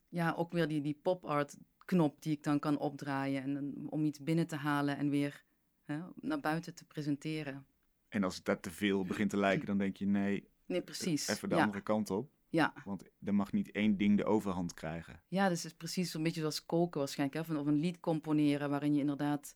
ja, 0.08 0.32
ook 0.32 0.52
weer 0.52 0.68
die, 0.68 0.80
die 0.80 0.98
pop-art 1.02 1.56
knop 1.84 2.22
die 2.22 2.32
ik 2.32 2.42
dan 2.42 2.58
kan 2.58 2.78
opdraaien. 2.78 3.42
En, 3.42 3.86
om 3.88 4.04
iets 4.04 4.22
binnen 4.22 4.46
te 4.46 4.56
halen 4.56 4.96
en 4.96 5.08
weer 5.10 5.44
hè, 5.84 6.00
naar 6.14 6.40
buiten 6.40 6.74
te 6.74 6.84
presenteren. 6.84 7.66
en 8.08 8.24
als 8.24 8.36
het 8.36 8.44
daar 8.44 8.60
te 8.60 8.70
veel 8.70 9.04
begint 9.04 9.30
te 9.30 9.36
lijken, 9.36 9.66
dan 9.66 9.78
denk 9.78 9.96
je, 9.96 10.06
nee, 10.06 10.48
Nee, 10.66 10.82
precies. 10.82 11.28
even 11.28 11.48
de 11.48 11.54
ja. 11.54 11.62
andere 11.62 11.82
kant 11.82 12.10
op. 12.10 12.30
Ja. 12.48 12.72
Want 12.84 13.02
er 13.24 13.34
mag 13.34 13.52
niet 13.52 13.70
één 13.70 13.96
ding 13.96 14.16
de 14.16 14.24
overhand 14.24 14.74
krijgen. 14.74 15.22
Ja, 15.28 15.48
dus 15.48 15.62
het 15.62 15.72
is 15.72 15.76
precies 15.78 16.10
zo'n 16.10 16.22
beetje 16.22 16.40
zoals 16.40 16.66
koken 16.66 16.98
waarschijnlijk. 16.98 17.46
Hè? 17.46 17.52
Of, 17.52 17.58
een, 17.58 17.66
een 17.66 17.80
lied 17.80 18.00
componeren 18.00 18.70
waarin 18.70 18.94
je 18.94 19.00
inderdaad 19.00 19.54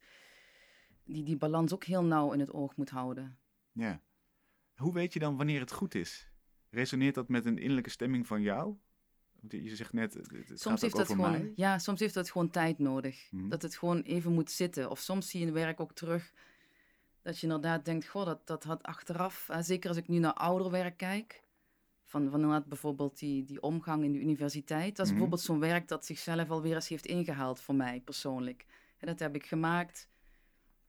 die, 1.05 1.23
die 1.23 1.37
balans 1.37 1.75
ook 1.75 1.85
heel 1.85 2.05
nauw 2.05 2.33
in 2.33 2.41
het 2.41 2.53
oog 2.53 2.77
moet 2.77 2.91
houden. 2.91 3.39
Ja. 3.73 4.01
Hoe 4.77 4.93
weet 4.93 5.13
je 5.13 5.19
dan 5.19 5.37
wanneer 5.37 5.61
het 5.61 5.73
goed 5.73 5.95
is? 5.95 6.31
Resoneert 6.71 7.15
dat 7.15 7.29
met 7.29 7.45
een 7.47 7.59
innerlijke 7.59 7.91
stemming 7.91 8.27
van 8.27 8.43
jou? 8.43 8.77
Je 9.49 9.77
zegt 9.77 9.93
net, 9.93 10.15
het, 10.15 10.27
Soms 10.47 10.63
gaat 10.63 10.81
heeft 10.81 10.97
dat 10.97 11.07
gewoon, 11.07 11.31
mij. 11.31 11.53
ja, 11.55 11.79
soms 11.79 12.01
heeft 12.01 12.15
dat 12.15 12.31
gewoon 12.31 12.51
tijd 12.51 12.79
nodig. 12.79 13.29
Mhm. 13.31 13.49
Dat 13.49 13.63
het 13.63 13.77
gewoon 13.77 14.01
even 14.01 14.33
moet 14.33 14.51
zitten. 14.51 14.91
Of 14.91 14.99
soms 14.99 15.29
zie 15.29 15.41
je 15.41 15.47
in 15.47 15.53
werk 15.53 15.81
ook 15.81 15.93
terug 15.93 16.33
dat 17.23 17.39
je 17.39 17.47
inderdaad 17.47 17.85
denkt, 17.85 18.09
goh, 18.09 18.25
dat, 18.25 18.47
dat 18.47 18.65
had 18.65 18.83
achteraf, 18.83 19.47
hè, 19.47 19.63
zeker 19.63 19.89
als 19.89 19.99
ik 19.99 20.09
nu 20.09 20.19
naar 20.19 20.33
ouder 20.33 20.71
werk 20.71 20.97
kijk, 20.97 21.43
van, 22.13 22.31
van 22.31 22.41
inderdaad 22.41 22.67
bijvoorbeeld 22.67 23.19
die, 23.19 23.45
die 23.45 23.61
omgang 23.63 24.05
in 24.05 24.13
de 24.13 24.19
universiteit. 24.21 24.97
Dat 24.97 25.07
is 25.07 25.13
Mhm. 25.13 25.13
bijvoorbeeld 25.13 25.41
zo'n 25.41 25.61
werk 25.61 25.89
dat 25.89 26.07
zichzelf 26.07 26.51
alweer 26.51 26.75
eens 26.75 26.89
heeft 26.89 27.07
ingehaald 27.07 27.61
voor 27.61 27.75
mij 27.75 28.01
persoonlijk. 28.01 28.65
En 28.99 29.07
dat 29.07 29.19
heb 29.19 29.35
ik 29.35 29.47
gemaakt 29.47 30.09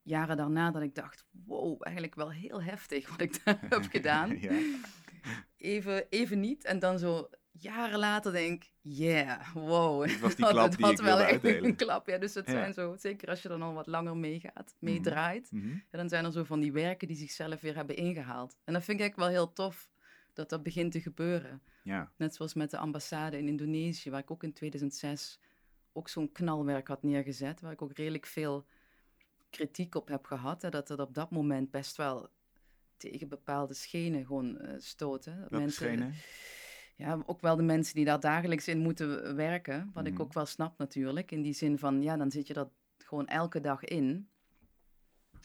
jaren 0.01 0.37
daarna 0.37 0.71
dat 0.71 0.81
ik 0.81 0.95
dacht, 0.95 1.25
wow, 1.45 1.77
eigenlijk 1.79 2.15
wel 2.15 2.31
heel 2.31 2.61
heftig 2.63 3.09
wat 3.09 3.21
ik 3.21 3.43
daar 3.45 3.59
heb 3.69 3.83
gedaan. 3.95 4.37
ja. 4.47 4.51
Even, 5.57 6.05
even 6.09 6.39
niet. 6.39 6.65
En 6.65 6.79
dan 6.79 6.99
zo 6.99 7.29
jaren 7.51 7.99
later 7.99 8.31
denk 8.31 8.63
ik, 8.63 8.73
yeah, 8.81 9.53
wow. 9.53 10.07
Dit 10.07 10.19
was 10.19 10.35
die 10.35 10.45
Dat 10.45 10.53
klap 10.53 10.71
die 10.77 10.85
had 10.85 10.99
ik 10.99 11.05
wel 11.05 11.19
echt 11.19 11.43
een 11.43 11.75
klap, 11.75 12.07
ja. 12.07 12.17
Dus 12.17 12.33
dat 12.33 12.45
Ja. 12.45 12.51
zijn 12.51 12.73
zo, 12.73 12.95
zeker 12.99 13.29
als 13.29 13.41
je 13.41 13.47
dan 13.47 13.61
al 13.61 13.73
wat 13.73 13.87
langer 13.87 14.17
meegaat, 14.17 14.75
meedraait. 14.79 15.51
Mhm. 15.51 15.67
En 15.71 15.97
dan 15.99 16.09
zijn 16.09 16.25
er 16.25 16.31
zo 16.31 16.43
van 16.43 16.59
die 16.59 16.71
werken 16.71 17.07
die 17.07 17.17
zichzelf 17.17 17.61
weer 17.61 17.75
hebben 17.75 17.95
ingehaald. 17.95 18.57
En 18.63 18.73
dat 18.73 18.83
vind 18.83 18.99
ik 18.99 19.03
eigenlijk 19.03 19.15
wel 19.33 19.39
heel 19.43 19.53
tof, 19.53 19.89
dat 20.33 20.49
dat 20.49 20.63
begint 20.63 20.91
te 20.91 21.01
gebeuren. 21.01 21.61
ja. 21.83 22.11
Net 22.17 22.35
zoals 22.35 22.53
met 22.53 22.71
de 22.71 22.77
ambassade 22.77 23.37
in 23.37 23.47
Indonesië, 23.47 24.09
waar 24.09 24.19
ik 24.19 24.31
ook 24.31 24.43
in 24.43 24.53
2006 24.53 25.39
ook 25.91 26.09
zo'n 26.09 26.31
knalwerk 26.31 26.87
had 26.87 27.03
neergezet, 27.03 27.61
waar 27.61 27.71
ik 27.71 27.81
ook 27.81 27.93
redelijk 27.95 28.25
veel 28.25 28.65
kritiek 29.49 29.95
op 29.95 30.07
heb 30.07 30.25
gehad. 30.25 30.61
Hè, 30.61 30.69
dat 30.69 30.87
het 30.87 30.99
op 30.99 31.13
dat 31.13 31.31
moment 31.31 31.71
best 31.71 31.97
wel 31.97 32.29
tegen 32.97 33.27
bepaalde 33.27 33.73
schenen 33.73 34.25
gewoon 34.25 34.57
eh 34.57 34.73
stoten. 34.77 35.39
Dat 35.41 35.49
Welke 35.49 35.69
schenen? 35.69 36.13
ja, 36.95 37.23
ook 37.25 37.41
wel 37.41 37.55
de 37.55 37.63
mensen 37.63 37.95
die 37.95 38.05
daar 38.05 38.19
dagelijks 38.19 38.67
in 38.67 38.79
moeten 38.79 39.35
werken. 39.35 39.91
Wat 39.93 40.03
Mhm. 40.03 40.13
ik 40.13 40.19
ook 40.19 40.33
wel 40.33 40.45
snap 40.45 40.77
natuurlijk. 40.77 41.31
In 41.31 41.41
die 41.41 41.53
zin 41.53 41.77
van, 41.79 42.01
ja, 42.01 42.17
dan 42.17 42.31
zit 42.31 42.47
je 42.47 42.53
dat 42.53 42.69
gewoon 42.97 43.27
elke 43.27 43.59
dag 43.59 43.83
in. 43.83 44.29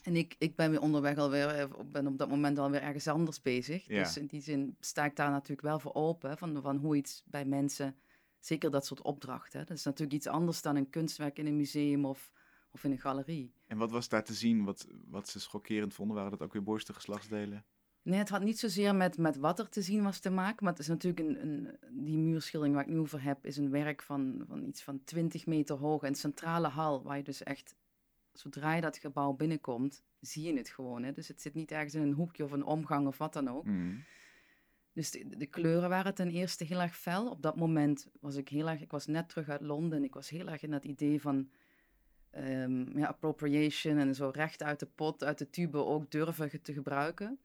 En 0.03 0.17
ik, 0.17 0.35
ik 0.39 0.57
ben 0.57 0.71
weer 0.71 0.81
onderweg 0.81 1.17
alweer, 1.17 1.49
eh, 1.49 1.65
ben 1.87 2.07
op 2.07 2.19
dat 2.19 2.29
moment 2.29 2.59
alweer 2.59 2.83
ergens 2.83 3.09
anders 3.09 3.43
bezig. 3.43 3.87
Ja. 3.87 4.03
Dus 4.03 4.17
in 4.17 4.27
die 4.27 4.41
zin 4.41 4.77
sta 4.81 5.05
ik 5.05 5.17
daar 5.17 5.31
natuurlijk 5.31 5.61
wel 5.61 5.79
voor 5.79 5.95
open. 5.95 6.39
Van, 6.39 6.63
van 6.63 6.77
hoe 6.77 6.97
iets 6.97 7.23
bij 7.27 7.45
mensen, 7.45 7.97
zeker 8.41 8.71
dat 8.71 8.87
soort 8.87 9.03
opdrachten. 9.03 9.67
Dat 9.67 9.77
is 9.77 9.85
natuurlijk 9.85 10.13
iets 10.13 10.27
anders 10.27 10.63
dan 10.63 10.77
een 10.77 10.91
kunstwerk 10.91 11.39
in 11.39 11.47
een 11.47 11.57
museum 11.57 12.05
of, 12.05 12.33
of 12.71 12.85
in 12.85 12.91
een 12.91 12.99
galerie. 12.99 13.53
En 13.67 13.79
wat 13.79 13.91
was 13.91 14.09
daar 14.09 14.25
te 14.25 14.35
zien 14.35 14.65
wat, 14.65 14.87
wat 15.09 15.29
ze 15.29 15.41
schokkerend 15.41 15.95
vonden? 15.95 16.17
Waren 16.17 16.31
dat 16.31 16.43
ook 16.43 16.53
weer 16.53 16.63
borsten, 16.63 16.95
geslachtsdelen? 16.95 17.65
Nee, 18.03 18.19
het 18.19 18.29
had 18.29 18.43
niet 18.43 18.59
zozeer 18.59 18.95
met, 18.95 19.19
met 19.19 19.37
wat 19.37 19.59
er 19.59 19.69
te 19.69 19.83
zien 19.83 20.03
was 20.03 20.19
te 20.19 20.31
maken. 20.31 20.65
Maar 20.65 20.73
het 20.73 20.83
is 20.83 20.89
natuurlijk 20.89 21.29
een, 21.29 21.43
een, 21.43 21.79
die 22.05 22.19
muurschildering 22.19 22.77
waar 22.77 22.87
ik 22.87 22.93
nu 22.93 22.99
over 22.99 23.23
heb, 23.23 23.47
is 23.47 23.57
een 23.57 23.71
werk 23.71 24.03
van, 24.03 24.45
van 24.49 24.65
iets 24.65 24.83
van 24.83 25.05
20 25.05 25.47
meter 25.47 25.77
hoog. 25.77 26.03
Een 26.03 26.15
centrale 26.15 26.69
hal, 26.69 27.03
waar 27.03 27.17
je 27.17 27.23
dus 27.23 27.43
echt, 27.43 27.75
zodra 28.39 28.75
je 28.75 28.81
dat 28.81 28.99
gebouw 28.99 29.33
binnenkomt, 29.33 30.03
zie 30.21 30.53
je 30.53 30.57
het 30.57 30.69
gewoon. 30.69 31.03
Hè? 31.03 31.13
Dus 31.13 31.29
het 31.29 31.41
zit 31.41 31.55
niet 31.55 31.71
ergens 31.71 31.95
in 31.95 32.03
een 32.03 32.13
hoekje 32.13 32.45
of 32.45 32.53
een 32.53 32.65
omgang 32.65 33.07
of 33.07 33.19
wat 33.19 33.33
dan 33.33 33.49
ook. 33.49 33.65
Mhm. 33.65 33.97
Dus 34.93 35.11
de, 35.11 35.37
de 35.37 35.47
kleuren 35.47 35.89
waren 35.89 36.15
ten 36.15 36.31
eerste 36.31 36.65
heel 36.65 36.81
erg 36.81 36.97
fel. 36.97 37.31
Op 37.31 37.43
dat 37.43 37.57
moment 37.57 38.09
was 38.21 38.37
ik 38.37 38.49
heel 38.49 38.69
erg, 38.69 38.81
ik 38.81 38.91
was 38.91 39.07
net 39.07 39.29
terug 39.29 39.49
uit 39.49 39.61
Londen. 39.61 40.05
Ik 40.05 40.15
was 40.15 40.29
heel 40.29 40.49
erg 40.49 40.63
in 40.63 40.71
dat 40.71 40.85
idee 40.85 41.21
van 41.21 41.51
ehm, 42.31 42.99
ja, 42.99 43.07
appropriation 43.07 43.99
en 43.99 44.15
zo 44.15 44.31
recht 44.35 44.63
uit 44.63 44.81
de 44.81 44.87
pot, 44.87 45.25
uit 45.25 45.39
de 45.39 45.51
tube 45.51 45.85
ook 45.85 46.11
durven 46.11 46.63
te 46.63 46.73
gebruiken. 46.73 47.39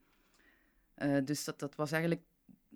Eh, 0.94 1.24
dus 1.24 1.44
dat, 1.44 1.58
dat 1.58 1.74
was 1.74 1.92
eigenlijk 1.92 2.22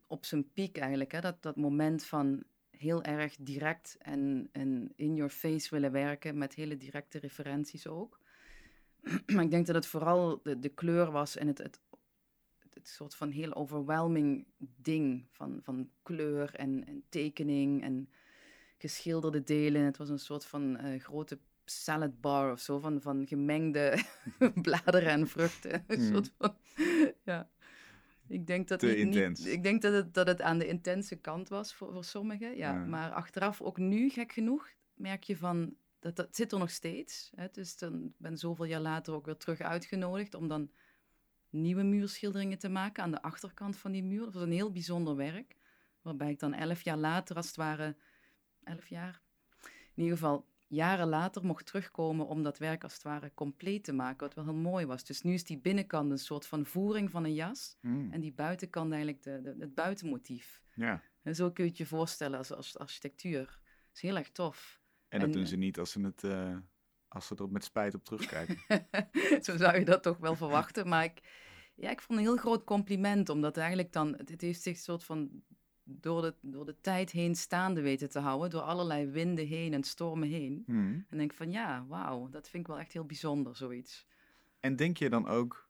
op 0.06 0.24
zijn 0.24 0.52
piek 0.52 0.76
eigenlijk. 0.76 1.12
Hè? 1.12 1.20
Dat, 1.20 1.42
dat 1.42 1.56
moment 1.56 2.04
van 2.04 2.42
heel 2.78 3.02
erg 3.02 3.36
direct 3.40 3.96
en, 3.98 4.48
en 4.52 4.92
in 4.96 5.14
your 5.14 5.30
face 5.30 5.70
willen 5.70 5.92
werken 5.92 6.38
met 6.38 6.54
hele 6.54 6.76
directe 6.76 7.18
referenties 7.18 7.86
ook. 7.86 8.20
maar 9.34 9.44
ik 9.44 9.50
denk 9.50 9.66
dat 9.66 9.74
het 9.74 9.86
vooral 9.86 10.40
de, 10.42 10.58
de 10.58 10.68
kleur 10.68 11.10
was 11.10 11.36
en 11.36 11.46
het, 11.46 11.58
het, 11.58 11.80
het 12.70 12.88
soort 12.88 13.14
van 13.14 13.30
heel 13.30 13.54
overwhelming 13.54 14.46
ding 14.76 15.26
van, 15.30 15.60
van 15.62 15.90
kleur 16.02 16.54
en, 16.54 16.86
en 16.86 17.04
tekening 17.08 17.82
en 17.82 18.08
geschilderde 18.78 19.42
delen. 19.42 19.82
Het 19.82 19.96
was 19.96 20.08
een 20.08 20.18
soort 20.18 20.44
van 20.44 20.86
uh, 20.86 21.00
grote 21.00 21.38
salad 21.64 22.20
bar 22.20 22.52
of 22.52 22.60
zo, 22.60 22.78
van, 22.78 23.00
van 23.00 23.26
gemengde 23.26 23.98
bladeren 24.62 25.10
en 25.10 25.28
vruchten. 25.28 25.72
Een 25.86 25.96
Hmm. 25.98 26.12
soort 26.12 26.32
van, 26.38 26.56
ja. 27.24 27.50
Ik 28.28 28.46
denk 28.46 28.68
dat, 28.68 28.82
niet- 28.82 28.96
intens. 28.96 29.46
ik 29.46 29.62
denk 29.62 29.82
dat 29.82 29.92
het, 29.92 30.14
dat 30.14 30.26
het 30.26 30.42
aan 30.42 30.58
de 30.58 30.66
intense 30.66 31.16
kant 31.16 31.48
was 31.48 31.74
voor, 31.74 31.92
voor 31.92 32.04
sommigen. 32.04 32.56
Ja. 32.56 32.72
Ja. 32.72 32.84
Maar 32.84 33.10
achteraf, 33.10 33.60
ook 33.60 33.78
nu, 33.78 34.08
gek 34.08 34.32
genoeg, 34.32 34.70
merk 34.94 35.22
je 35.22 35.36
van... 35.36 35.74
Dat, 36.00 36.16
dat 36.16 36.36
zit 36.36 36.52
er 36.52 36.58
nog 36.58 36.70
steeds. 36.70 37.32
Hè? 37.34 37.46
Dus 37.52 37.76
dan 37.76 38.12
ben 38.16 38.38
zoveel 38.38 38.64
jaar 38.64 38.80
later 38.80 39.14
ook 39.14 39.26
weer 39.26 39.36
terug 39.36 39.60
uitgenodigd 39.60 40.34
om 40.34 40.48
dan 40.48 40.70
nieuwe 41.50 41.82
muurschilderingen 41.82 42.58
te 42.58 42.68
maken 42.68 43.02
aan 43.02 43.10
de 43.10 43.22
achterkant 43.22 43.76
van 43.76 43.92
die 43.92 44.04
muur. 44.04 44.24
Dat 44.24 44.34
was 44.34 44.42
een 44.42 44.52
heel 44.52 44.72
bijzonder 44.72 45.16
werk. 45.16 45.56
Waarbij 46.02 46.30
ik 46.30 46.38
dan 46.38 46.54
elf 46.54 46.82
jaar 46.82 46.96
later, 46.96 47.36
als 47.36 47.46
het 47.46 47.56
ware, 47.56 47.96
elf 48.64 48.86
jaar, 48.86 49.20
in 49.94 50.02
ieder 50.02 50.16
geval 50.18 50.46
jaren 50.68 51.08
later 51.08 51.44
mocht 51.44 51.66
terugkomen 51.66 52.26
om 52.26 52.42
dat 52.42 52.58
werk 52.58 52.82
als 52.82 52.92
het 52.92 53.02
ware 53.02 53.34
compleet 53.34 53.84
te 53.84 53.92
maken. 53.92 54.26
Wat 54.26 54.34
wel 54.34 54.44
heel 54.44 54.54
mooi 54.54 54.86
was. 54.86 55.04
Dus 55.04 55.22
nu 55.22 55.32
is 55.32 55.44
die 55.44 55.58
binnenkant 55.58 56.10
een 56.10 56.18
soort 56.18 56.46
van 56.46 56.66
voering 56.66 57.10
van 57.10 57.24
een 57.24 57.34
jas. 57.34 57.76
Mm, 57.80 58.12
En 58.12 58.20
die 58.20 58.32
buitenkant 58.32 58.92
eigenlijk 58.92 59.22
de, 59.22 59.40
de, 59.42 59.56
het 59.58 59.74
buitenmotief. 59.74 60.62
Ja. 60.74 61.02
En 61.22 61.34
zo 61.34 61.50
kun 61.50 61.64
je 61.64 61.70
het 61.70 61.78
je 61.78 61.86
voorstellen 61.86 62.38
als, 62.38 62.52
als 62.52 62.78
architectuur. 62.78 63.44
Dat 63.44 63.94
is 63.94 64.00
heel 64.00 64.16
erg 64.16 64.30
tof. 64.30 64.80
En 65.08 65.18
dat 65.18 65.28
En, 65.28 65.34
doen 65.34 65.42
eh, 65.42 65.48
ze 65.48 65.56
niet 65.56 65.78
als 65.78 65.90
ze, 65.90 66.00
het, 66.00 66.24
eh, 66.24 66.56
als 67.08 67.26
ze 67.26 67.34
er 67.34 67.50
met 67.50 67.64
spijt 67.64 67.94
op 67.94 68.04
terugkijken. 68.04 68.58
Zo 69.44 69.56
zou 69.56 69.78
je 69.78 69.84
dat 69.84 70.02
toch 70.02 70.18
wel 70.18 70.36
verwachten. 70.36 70.88
Maar 70.88 71.04
ik, 71.04 71.20
ja, 71.74 71.90
ik 71.90 72.00
vond 72.00 72.18
een 72.18 72.24
heel 72.24 72.36
groot 72.36 72.64
compliment, 72.64 73.28
omdat 73.28 73.56
eigenlijk 73.56 73.92
dan, 73.92 74.14
het, 74.16 74.40
heeft 74.40 74.62
zich 74.62 74.76
soort 74.76 75.04
van 75.04 75.42
door 75.90 76.22
de, 76.22 76.34
door 76.40 76.64
de 76.64 76.80
tijd 76.80 77.10
heen 77.10 77.34
staande 77.34 77.80
weten 77.80 78.10
te 78.10 78.18
houden, 78.18 78.50
door 78.50 78.60
allerlei 78.60 79.06
winden 79.06 79.46
heen 79.46 79.72
en 79.72 79.82
stormen 79.82 80.28
heen. 80.28 80.62
Mm. 80.66 81.06
En 81.08 81.18
denk 81.18 81.34
van 81.34 81.50
ja, 81.50 81.86
wauw, 81.86 82.28
dat 82.28 82.48
vind 82.48 82.62
ik 82.62 82.68
wel 82.68 82.78
echt 82.78 82.92
heel 82.92 83.04
bijzonder, 83.04 83.56
zoiets. 83.56 84.06
En 84.60 84.76
denk 84.76 84.96
je 84.96 85.08
dan 85.08 85.26
ook, 85.26 85.68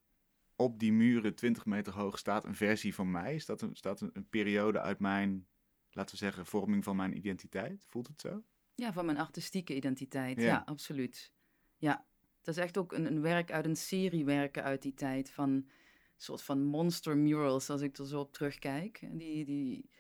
op 0.57 0.79
die 0.79 0.93
muren 0.93 1.35
20 1.35 1.67
meter 1.67 1.93
hoog 1.93 2.19
staat 2.19 2.45
een 2.45 2.55
versie 2.55 2.95
van 2.95 3.11
mij? 3.11 3.39
Staat 3.39 3.63
een, 3.63 3.77
staat 3.77 4.01
een, 4.01 4.11
een 4.13 4.29
periode 4.29 4.81
uit 4.81 4.99
mijn, 4.99 5.47
laten 5.91 6.11
we 6.11 6.21
zeggen, 6.21 6.47
vorming 6.47 6.85
van 6.85 6.97
mijn 6.97 7.17
identiteit? 7.17 7.85
Voelt 7.89 8.07
het 8.07 8.21
zo? 8.21 8.43
Ja, 8.75 8.93
van 8.93 9.05
mijn 9.05 9.19
artistieke 9.19 9.75
identiteit. 9.75 10.41
Ja. 10.41 10.47
Ja, 10.47 10.63
absoluut. 10.67 11.33
Ja, 11.77 12.07
het 12.39 12.57
is 12.57 12.57
echt 12.57 12.79
ook 12.79 12.93
een, 12.93 13.07
een 13.07 13.21
werk 13.21 13.53
uit 13.53 13.65
een 13.65 13.77
serie 13.77 14.25
werken 14.25 14.63
uit 14.63 14.83
die 14.83 14.95
tijd. 14.95 15.31
Van 15.31 15.51
een 15.51 15.71
soort 16.17 16.43
van 16.43 16.63
monster 16.63 17.17
murals, 17.17 17.71
als 17.71 17.81
ik 17.81 17.99
er 17.99 18.07
zo 18.07 18.21
op 18.21 18.33
terugkijk. 18.33 19.01
Die, 19.11 19.45
die, 19.45 19.91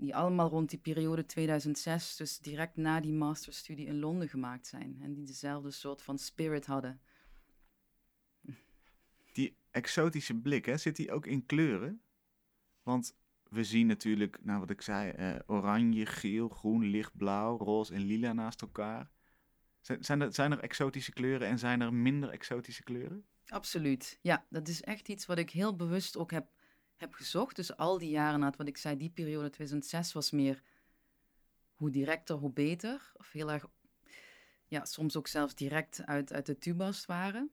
die 0.00 0.16
allemaal 0.16 0.48
rond 0.48 0.70
die 0.70 0.78
periode 0.78 1.26
2006, 1.26 2.16
dus 2.16 2.38
direct 2.38 2.76
na 2.76 3.00
die 3.00 3.12
masterstudie 3.12 3.86
in 3.86 3.98
Londen 3.98 4.28
gemaakt 4.28 4.66
zijn. 4.66 4.98
En 5.02 5.14
die 5.14 5.24
dezelfde 5.24 5.70
soort 5.70 6.02
van 6.02 6.18
spirit 6.18 6.66
hadden. 6.66 7.00
Die 9.32 9.56
exotische 9.70 10.34
blik, 10.34 10.66
hè, 10.66 10.76
zit 10.76 10.96
die 10.96 11.12
ook 11.12 11.26
in 11.26 11.46
kleuren? 11.46 12.02
Want 12.82 13.16
we 13.48 13.64
zien 13.64 13.86
natuurlijk, 13.86 14.38
nou 14.44 14.60
wat 14.60 14.70
ik 14.70 14.82
zei, 14.82 15.10
eh, 15.10 15.36
oranje, 15.46 16.06
geel, 16.06 16.48
groen, 16.48 16.84
lichtblauw, 16.84 17.56
roze 17.56 17.94
en 17.94 18.02
lila 18.02 18.32
naast 18.32 18.62
elkaar. 18.62 19.10
Zijn, 19.80 20.04
zijn, 20.04 20.20
er, 20.20 20.32
zijn 20.32 20.52
er 20.52 20.60
exotische 20.60 21.12
kleuren 21.12 21.48
en 21.48 21.58
zijn 21.58 21.80
er 21.80 21.94
minder 21.94 22.30
exotische 22.30 22.82
kleuren? 22.82 23.24
Absoluut. 23.46 24.18
Ja, 24.22 24.46
dat 24.50 24.68
is 24.68 24.82
echt 24.82 25.08
iets 25.08 25.26
wat 25.26 25.38
ik 25.38 25.50
heel 25.50 25.76
bewust 25.76 26.16
ook 26.16 26.30
heb, 26.30 26.50
heb 27.00 27.14
gezocht. 27.14 27.56
Dus 27.56 27.76
al 27.76 27.98
die 27.98 28.10
jaren 28.10 28.40
na, 28.40 28.52
wat 28.56 28.66
ik 28.66 28.76
zei, 28.76 28.96
die 28.96 29.10
periode 29.10 29.50
2006 29.50 30.12
was 30.12 30.30
meer 30.30 30.62
hoe 31.74 31.90
directer, 31.90 32.36
hoe 32.36 32.52
beter. 32.52 33.12
Of 33.16 33.30
heel 33.32 33.50
erg, 33.50 33.66
ja, 34.66 34.84
soms 34.84 35.16
ook 35.16 35.26
zelfs 35.26 35.54
direct 35.54 36.02
uit, 36.04 36.32
uit 36.32 36.46
de 36.46 36.58
tubas 36.58 37.06
waren. 37.06 37.50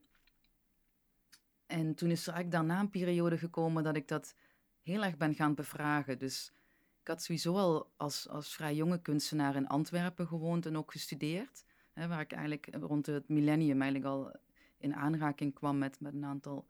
En 1.66 1.94
toen 1.94 2.10
is 2.10 2.26
er 2.26 2.32
eigenlijk 2.32 2.50
daarna 2.50 2.80
een 2.80 2.90
periode 2.90 3.38
gekomen 3.38 3.84
dat 3.84 3.96
ik 3.96 4.08
dat 4.08 4.34
heel 4.82 5.04
erg 5.04 5.16
ben 5.16 5.34
gaan 5.34 5.54
bevragen. 5.54 6.18
Dus 6.18 6.52
ik 7.00 7.08
had 7.08 7.22
sowieso 7.22 7.56
al 7.56 7.92
als, 7.96 8.28
als 8.28 8.54
vrij 8.54 8.74
jonge 8.74 9.02
kunstenaar 9.02 9.56
in 9.56 9.68
Antwerpen 9.68 10.26
gewoond 10.26 10.66
en 10.66 10.76
ook 10.76 10.92
gestudeerd. 10.92 11.64
Hè, 11.92 12.08
waar 12.08 12.20
ik 12.20 12.32
eigenlijk 12.32 12.68
rond 12.72 13.06
het 13.06 13.28
millennium 13.28 13.82
eigenlijk 13.82 14.12
al 14.12 14.32
in 14.78 14.94
aanraking 14.94 15.54
kwam 15.54 15.78
met, 15.78 16.00
met 16.00 16.14
een 16.14 16.24
aantal 16.24 16.66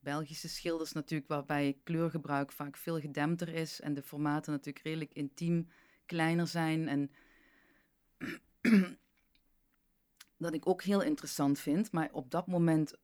Belgische 0.00 0.48
schilders 0.48 0.92
natuurlijk, 0.92 1.30
waarbij 1.30 1.78
kleurgebruik 1.84 2.52
vaak 2.52 2.76
veel 2.76 3.00
gedempter 3.00 3.48
is 3.48 3.80
en 3.80 3.94
de 3.94 4.02
formaten 4.02 4.52
natuurlijk 4.52 4.84
redelijk 4.84 5.14
intiem 5.14 5.68
kleiner 6.06 6.46
zijn. 6.46 6.88
En 6.88 7.10
dat 10.36 10.54
ik 10.54 10.68
ook 10.68 10.82
heel 10.82 11.02
interessant 11.02 11.58
vind, 11.58 11.92
maar 11.92 12.08
op 12.12 12.30
dat 12.30 12.46
moment 12.46 12.94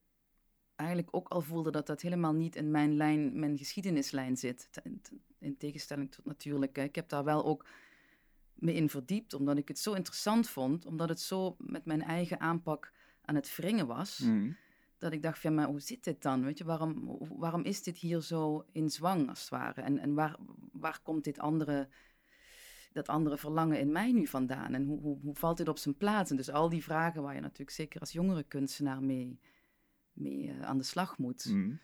eigenlijk 0.76 1.08
ook 1.16 1.28
al 1.28 1.40
voelde 1.40 1.70
dat 1.70 1.86
dat 1.86 2.00
helemaal 2.00 2.34
niet 2.34 2.56
in 2.56 2.70
mijn 2.70 2.96
lijn, 2.96 3.38
mijn 3.38 3.58
geschiedenislijn 3.58 4.36
zit. 4.36 4.70
In 5.38 5.56
tegenstelling 5.56 6.12
tot 6.12 6.24
natuurlijk, 6.24 6.78
ik 6.78 6.94
heb 6.94 7.08
daar 7.08 7.24
wel 7.24 7.44
ook 7.44 7.66
me 8.54 8.74
in 8.74 8.88
verdiept, 8.88 9.34
omdat 9.34 9.56
ik 9.58 9.68
het 9.68 9.78
zo 9.78 9.92
interessant 9.92 10.48
vond, 10.48 10.86
omdat 10.86 11.08
het 11.08 11.20
zo 11.20 11.56
met 11.58 11.84
mijn 11.84 12.02
eigen 12.02 12.40
aanpak 12.40 12.92
aan 13.24 13.34
het 13.34 13.56
wringen 13.56 13.86
was 13.86 14.18
Mm. 14.18 14.56
Dat 14.98 15.12
ik 15.12 15.22
dacht 15.22 15.38
van, 15.38 15.54
maar 15.54 15.66
hoe 15.66 15.80
zit 15.80 16.04
dit 16.04 16.22
dan? 16.22 16.44
Weet 16.44 16.58
je, 16.58 16.64
waarom, 16.64 17.18
waarom 17.38 17.62
is 17.62 17.82
dit 17.82 17.96
hier 17.96 18.20
zo 18.20 18.64
in 18.72 18.90
zwang, 18.90 19.28
als 19.28 19.40
het 19.40 19.48
ware? 19.48 19.80
En, 19.80 19.98
en 19.98 20.14
waar, 20.14 20.36
waar 20.72 21.00
komt 21.02 21.24
dit 21.24 21.38
andere, 21.38 21.88
dat 22.92 23.08
andere 23.08 23.38
verlangen 23.38 23.78
in 23.78 23.92
mij 23.92 24.12
nu 24.12 24.26
vandaan? 24.26 24.74
En 24.74 24.84
hoe, 24.84 25.00
hoe, 25.00 25.18
hoe 25.22 25.34
valt 25.34 25.56
dit 25.56 25.68
op 25.68 25.78
zijn 25.78 25.96
plaats? 25.96 26.30
En 26.30 26.36
dus 26.36 26.50
al 26.50 26.68
die 26.68 26.84
vragen 26.84 27.22
waar 27.22 27.34
je 27.34 27.40
natuurlijk 27.40 27.70
zeker 27.70 28.00
als 28.00 28.12
jongere 28.12 28.42
kunstenaar 28.42 29.02
mee, 29.02 29.40
mee 30.12 30.50
eh, 30.50 30.62
aan 30.62 30.78
de 30.78 30.84
slag 30.84 31.18
moet. 31.18 31.44
Mm. 31.44 31.80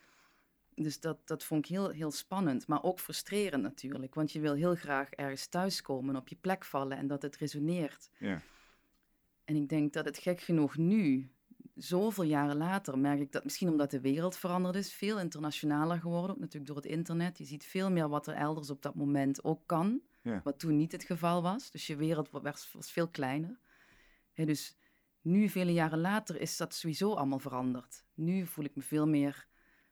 Dus 0.75 1.01
dat, 1.01 1.27
dat 1.27 1.45
vond 1.45 1.65
ik 1.65 1.71
heel, 1.71 1.89
heel 1.89 2.11
spannend, 2.11 2.67
maar 2.67 2.83
ook 2.83 3.01
frustrerend 3.01 3.63
natuurlijk. 3.63 4.15
Want 4.15 4.33
je 4.33 4.41
wil 4.41 4.55
heel 4.55 4.75
graag 4.75 5.11
ergens 5.11 5.47
thuiskomen, 5.47 6.17
op 6.17 6.29
je 6.29 6.37
plek 6.37 6.65
vallen 6.65 6.97
en 6.97 7.07
dat 7.07 7.23
het 7.23 7.37
resoneert. 7.37 8.11
Ja. 8.19 8.43
En 9.45 9.57
ik 9.57 9.69
denk 9.69 9.93
dat 9.93 10.05
het 10.05 10.19
gek 10.19 10.41
genoeg 10.41 10.77
nu, 10.77 11.31
zoveel 11.83 12.25
jaren 12.25 12.57
later, 12.57 12.99
merk 12.99 13.21
ik 13.21 13.33
dat 13.33 13.45
misschien 13.45 13.69
omdat 13.69 13.91
de 13.91 14.01
wereld 14.01 14.37
veranderd 14.37 14.75
is, 14.75 14.93
veel 14.93 15.19
internationaler 15.21 15.99
geworden, 16.01 16.31
ook 16.31 16.39
natuurlijk 16.39 16.67
door 16.67 16.77
het 16.83 16.93
internet. 16.93 17.39
Je 17.39 17.45
ziet 17.45 17.65
veel 17.65 17.91
meer 17.91 18.09
wat 18.09 18.27
er 18.27 18.35
elders 18.35 18.71
op 18.71 18.83
dat 18.83 18.95
moment 18.95 19.45
ook 19.45 19.63
kan, 19.67 20.01
Ja. 20.23 20.41
wat 20.45 20.59
toen 20.59 20.77
niet 20.77 20.93
het 20.93 21.05
geval 21.05 21.43
was. 21.43 21.71
Dus 21.71 21.87
je 21.87 21.97
wereld 21.97 22.31
wa- 22.31 22.41
was, 22.41 22.73
was 22.73 22.91
veel 22.93 23.09
kleiner. 23.09 23.59
Dus 24.35 24.77
nu, 25.21 25.49
vele 25.49 25.73
jaren 25.73 26.01
later, 26.01 26.41
is 26.41 26.57
dat 26.57 26.75
sowieso 26.75 27.15
allemaal 27.15 27.39
veranderd. 27.39 28.05
Nu 28.15 28.47
voel 28.47 28.65
ik 28.65 28.77
me 28.77 28.83
veel 28.83 29.07
meer, 29.09 29.47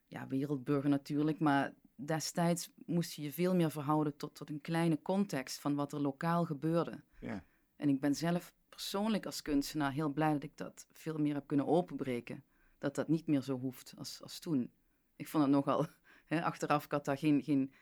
ja, 0.07 0.27
wereldburger 0.27 0.91
natuurlijk, 0.91 1.39
maar 1.41 1.75
destijds 1.95 2.71
moest 2.87 3.13
je 3.13 3.23
je 3.23 3.33
veel 3.33 3.55
meer 3.55 3.71
verhouden 3.71 4.17
tot, 4.17 4.35
tot 4.35 4.51
een 4.51 4.61
kleine 4.61 5.03
context 5.03 5.61
van 5.61 5.75
wat 5.75 5.93
er 5.93 6.01
lokaal 6.01 6.45
gebeurde. 6.45 7.01
Ja. 7.21 7.45
En 7.77 7.89
ik 7.89 8.01
ben 8.01 8.15
zelf 8.15 8.53
persoonlijk 8.79 9.27
als 9.27 9.43
kunstenaar 9.43 9.93
heel 9.93 10.09
blij 10.09 10.33
dat 10.33 10.43
ik 10.43 10.57
dat 10.57 10.87
veel 10.93 11.19
meer 11.19 11.35
heb 11.35 11.47
kunnen 11.47 11.67
openbreken. 11.67 12.45
Dat 12.79 12.95
dat 12.95 13.09
niet 13.09 13.27
meer 13.27 13.41
zo 13.41 13.59
hoeft 13.59 13.95
als, 13.97 14.23
als 14.23 14.39
toen. 14.39 14.71
Ik 15.17 15.29
vond 15.29 15.45
het 15.45 15.53
nogal, 15.53 15.87
hè, 16.27 16.45
achteraf, 16.45 16.85
ik 16.85 16.91
had 16.91 17.05
daar 17.05 17.19
geen, 17.19 17.43
geen 17.43 17.73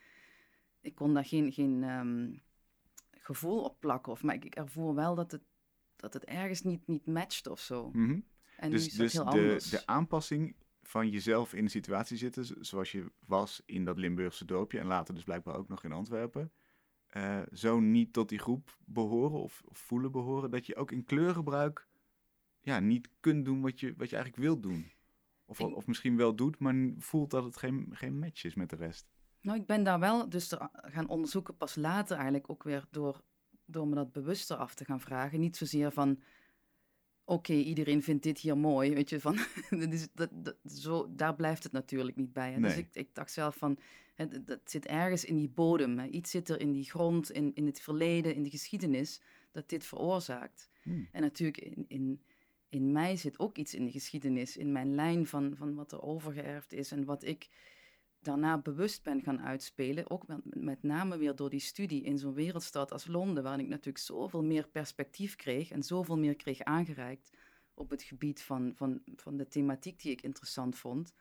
ik 0.81 0.95
kon 0.95 1.13
daar 1.13 1.25
geen, 1.25 1.51
geen 1.51 1.83
ehm, 1.83 2.33
gevoel 3.11 3.63
op 3.63 3.79
plakken. 3.79 4.11
Of, 4.11 4.23
maar 4.23 4.35
ik, 4.35 4.45
ik 4.45 4.55
ervoer 4.55 4.95
wel 4.95 5.15
dat 5.15 5.31
het, 5.31 5.41
dat 5.95 6.13
het 6.13 6.25
ergens 6.25 6.61
niet, 6.61 6.87
niet 6.87 7.05
matcht 7.05 7.47
of 7.47 7.59
zo. 7.59 7.89
Mhm. 7.93 8.19
En 8.57 8.69
nu 8.69 8.75
Dus, 8.75 8.85
is 8.85 8.91
dat 8.91 8.99
dus 8.99 9.13
heel 9.13 9.23
de, 9.23 9.29
anders. 9.29 9.69
de 9.69 9.85
aanpassing 9.85 10.55
van 10.81 11.09
jezelf 11.09 11.53
in 11.53 11.63
de 11.63 11.71
situatie 11.71 12.17
zitten, 12.17 12.65
zoals 12.65 12.91
je 12.91 13.11
was 13.25 13.61
in 13.65 13.85
dat 13.85 13.97
Limburgse 13.97 14.45
dorpje 14.45 14.79
en 14.79 14.87
later 14.87 15.13
dus 15.13 15.23
blijkbaar 15.23 15.55
ook 15.55 15.67
nog 15.67 15.83
in 15.83 15.91
Antwerpen, 15.91 16.51
eh, 17.07 17.41
zo 17.53 17.79
niet 17.79 18.13
tot 18.13 18.29
die 18.29 18.39
groep 18.39 18.77
behoren 18.85 19.39
of, 19.41 19.61
of 19.65 19.77
voelen 19.77 20.11
behoren, 20.11 20.51
dat 20.51 20.65
je 20.65 20.75
ook 20.75 20.91
in 20.91 21.03
kleurgebruik 21.03 21.87
ja, 22.61 22.79
niet 22.79 23.09
kunt 23.19 23.45
doen 23.45 23.61
wat 23.61 23.79
je, 23.79 23.93
wat 23.97 24.09
je 24.09 24.15
eigenlijk 24.15 24.45
wilt 24.45 24.63
doen. 24.63 24.91
Of, 25.45 25.59
Ik- 25.59 25.75
of 25.75 25.87
misschien 25.87 26.17
wel 26.17 26.35
doet, 26.35 26.59
maar 26.59 26.75
voelt 26.97 27.31
dat 27.31 27.43
het 27.43 27.57
geen, 27.57 27.87
geen 27.91 28.19
match 28.19 28.43
is 28.43 28.55
met 28.55 28.69
de 28.69 28.75
rest. 28.75 29.07
Nou, 29.41 29.59
ik 29.59 29.65
ben 29.65 29.83
daar 29.83 29.99
wel 29.99 30.29
dus 30.29 30.51
er 30.51 30.69
gaan 30.71 31.07
onderzoeken 31.07 31.57
pas 31.57 31.75
later 31.75 32.15
eigenlijk 32.15 32.49
ook 32.49 32.63
weer 32.63 32.85
door, 32.91 33.21
door 33.65 33.87
me 33.87 33.95
dat 33.95 34.11
bewuster 34.11 34.57
af 34.57 34.73
te 34.73 34.85
gaan 34.85 34.99
vragen. 35.01 35.39
Niet 35.39 35.57
zozeer 35.57 35.91
van, 35.91 36.21
oké, 37.27 37.53
iedereen 37.53 38.03
vindt 38.03 38.23
dit 38.23 38.39
hier 38.39 38.57
mooi, 38.57 38.93
weet 38.93 39.09
je, 39.09 39.19
van, 39.19 39.37
dat 39.69 39.93
is, 39.93 40.07
dat, 40.13 40.29
dat, 40.33 40.55
zo, 40.65 41.15
daar 41.15 41.35
blijft 41.35 41.63
het 41.63 41.71
natuurlijk 41.71 42.17
niet 42.17 42.33
bij. 42.33 42.51
hè. 42.51 42.59
Dus 42.59 42.77
ik, 42.77 42.87
ik 42.93 43.15
dacht 43.15 43.31
zelf 43.31 43.55
van, 43.55 43.79
hè, 44.15 44.27
dat, 44.27 44.47
dat 44.47 44.59
zit 44.63 44.85
ergens 44.85 45.25
in 45.25 45.37
die 45.37 45.49
bodem, 45.49 45.99
hè. 45.99 46.07
iets 46.07 46.31
zit 46.31 46.49
er 46.49 46.59
in 46.59 46.71
die 46.71 46.83
grond, 46.83 47.31
in, 47.31 47.51
in 47.53 47.65
het 47.65 47.79
verleden, 47.79 48.35
in 48.35 48.43
de 48.43 48.49
geschiedenis, 48.49 49.21
dat 49.51 49.69
dit 49.69 49.85
veroorzaakt. 49.85 50.69
Hmm. 50.81 51.07
En 51.11 51.21
natuurlijk 51.21 51.57
in, 51.57 51.85
in, 51.87 52.21
in 52.69 52.91
mij 52.91 53.15
zit 53.15 53.39
ook 53.39 53.57
iets 53.57 53.73
in 53.73 53.85
de 53.85 53.91
geschiedenis, 53.91 54.57
in 54.57 54.71
mijn 54.71 54.95
lijn 54.95 55.27
van, 55.27 55.55
van 55.55 55.75
wat 55.75 55.91
er 55.91 56.01
overgeërfd 56.01 56.73
is 56.73 56.91
en 56.91 57.05
wat 57.05 57.23
ik 57.23 57.49
daarna 58.27 58.57
bewust 58.57 59.03
ben 59.03 59.21
gaan 59.21 59.41
uitspelen. 59.41 60.09
Ook 60.09 60.27
met, 60.27 60.39
met 60.43 60.83
name 60.83 61.17
weer 61.17 61.35
door 61.35 61.49
die 61.49 61.59
studie 61.59 62.03
in 62.03 62.17
zo'n 62.17 62.33
wereldstad 62.33 62.91
als 62.91 63.07
Londen, 63.07 63.43
waarin 63.43 63.63
ik 63.63 63.69
natuurlijk 63.69 64.03
zoveel 64.03 64.43
meer 64.43 64.67
perspectief 64.67 65.35
kreeg 65.35 65.71
en 65.71 65.83
zoveel 65.83 66.17
meer 66.17 66.35
kreeg 66.35 66.61
aangereikt 66.61 67.29
op 67.73 67.89
het 67.89 68.03
gebied 68.03 68.41
van, 68.41 68.71
van, 68.75 69.01
van 69.15 69.37
de 69.37 69.47
thematiek 69.47 70.01
die 70.01 70.11
ik 70.11 70.21
interessant 70.21 70.75
vond. 70.75 71.13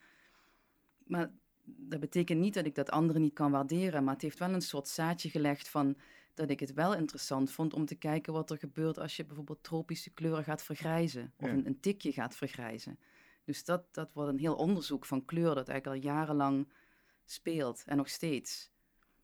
Maar 1.07 1.31
dat 1.65 2.01
betekent 2.01 2.41
niet 2.41 2.55
dat 2.55 2.67
ik 2.67 2.75
dat 2.75 2.91
anderen 2.91 3.23
niet 3.23 3.35
kan 3.35 3.51
waarderen, 3.51 4.05
maar 4.05 4.13
het 4.13 4.23
heeft 4.23 4.39
wel 4.39 4.53
een 4.53 4.61
soort 4.61 4.89
zaadje 4.89 5.31
gelegd 5.31 5.69
van 5.69 5.97
dat 6.35 6.51
ik 6.51 6.61
het 6.61 6.73
wel 6.73 6.95
interessant 6.95 7.51
vond 7.51 7.75
om 7.75 7.87
te 7.87 7.95
kijken 7.95 8.33
wat 8.33 8.51
er 8.51 8.59
gebeurt 8.59 8.99
als 8.99 9.17
je 9.17 9.25
bijvoorbeeld 9.25 9.63
tropische 9.63 10.11
kleuren 10.11 10.45
gaat 10.45 10.63
vergrijzen 10.63 11.33
of 11.37 11.49
een, 11.49 11.67
een, 11.67 11.81
tikje 11.81 12.13
gaat 12.13 12.37
vergrijzen. 12.37 12.99
Dus 13.45 13.65
dat, 13.65 13.95
dat 13.95 14.13
wordt 14.13 14.31
een 14.31 14.39
heel 14.39 14.55
onderzoek 14.55 15.05
van 15.05 15.25
kleur 15.25 15.55
dat 15.55 15.69
eigenlijk 15.69 16.05
al 16.05 16.11
jarenlang 16.11 16.69
speelt 17.31 17.83
en 17.87 17.97
nog 17.97 18.09
steeds. 18.09 18.71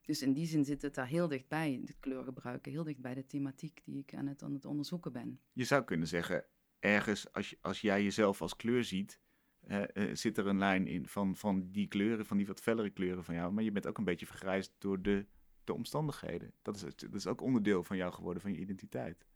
Dus 0.05 0.23
in 0.23 0.33
die 0.33 0.47
zin 0.47 0.65
zit 0.65 0.83
het 0.83 0.95
daar 0.95 1.07
heel 1.07 1.29
dichtbij, 1.29 1.81
het 1.85 1.97
kleurgebruiken, 2.01 2.73
heel 2.73 2.85
dicht 2.85 3.01
bij 3.01 3.15
de 3.15 3.27
thematiek 3.27 3.81
die 3.85 3.99
ik 3.99 4.15
aan 4.15 4.27
het, 4.27 4.43
aan 4.43 4.53
het 4.53 4.65
onderzoeken 4.65 5.13
ben. 5.13 5.41
Je 5.53 5.65
zou 5.65 5.85
kunnen 5.85 6.09
zeggen, 6.09 6.45
ergens 6.79 7.33
als, 7.33 7.55
als 7.61 7.81
jij 7.81 8.03
jezelf 8.03 8.43
als 8.43 8.57
kleur 8.57 8.85
ziet, 8.85 9.21
uh, 9.69 9.85
zit 10.13 10.39
er 10.39 10.47
een 10.47 10.59
lijn 10.59 10.87
in 10.87 11.09
van, 11.09 11.37
van 11.37 11.71
die 11.71 11.89
kleuren, 11.89 12.27
van 12.27 12.37
die 12.37 12.47
wat 12.47 12.61
fellere 12.61 12.91
kleuren 12.91 13.25
van 13.25 13.35
jou. 13.35 13.53
Maar 13.53 13.65
je 13.65 13.73
bent 13.73 13.87
ook 13.87 13.99
een 13.99 14.05
beetje 14.05 14.27
vergrijsd 14.27 14.73
door 14.79 15.03
de, 15.03 15.27
de 15.65 15.75
omstandigheden. 15.75 16.53
Dat 16.63 16.77
is, 16.77 16.83
dat 16.97 17.15
is 17.15 17.27
ook 17.27 17.41
onderdeel 17.41 17.83
van 17.83 17.97
jou 17.97 18.13
geworden, 18.13 18.43
van 18.43 18.53
je 18.53 18.59
identiteit. 18.59 19.27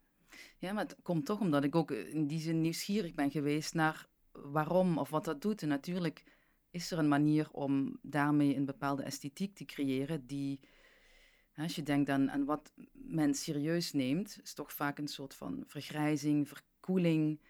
Ja, 0.59 0.73
maar 0.73 0.83
het 0.83 0.97
komt 1.03 1.27
toch 1.27 1.41
omdat 1.41 1.65
ik 1.65 1.75
ook 1.75 1.91
in 1.91 2.27
die 2.27 2.41
zin 2.41 2.61
nieuwsgierig 2.61 3.15
ben 3.15 3.31
geweest 3.31 3.75
naar 3.75 4.07
waarom 4.33 4.99
of 4.99 5.11
wat 5.11 5.25
dat 5.25 5.43
doet. 5.43 5.63
En 5.63 5.69
natuurlijk 5.69 6.36
is 6.77 6.91
er 6.91 6.99
een 6.99 7.09
manier 7.09 7.51
om 7.51 7.99
daarmee 8.03 8.57
een 8.57 8.65
bepaalde 8.65 9.03
esthetiek 9.03 9.55
te 9.55 9.65
creëren 9.65 10.27
die, 10.27 10.61
als 11.55 11.75
je 11.75 11.83
denkt 11.83 12.11
aan, 12.11 12.31
aan 12.31 12.45
wat 12.45 12.73
men 12.93 13.35
serieus 13.35 13.93
neemt, 13.93 14.39
is 14.43 14.55
toch 14.55 14.73
vaak 14.73 14.99
een 14.99 15.09
soort 15.09 15.35
van 15.35 15.65
vergrijzing, 15.67 16.49
verkoeling. 16.49 17.41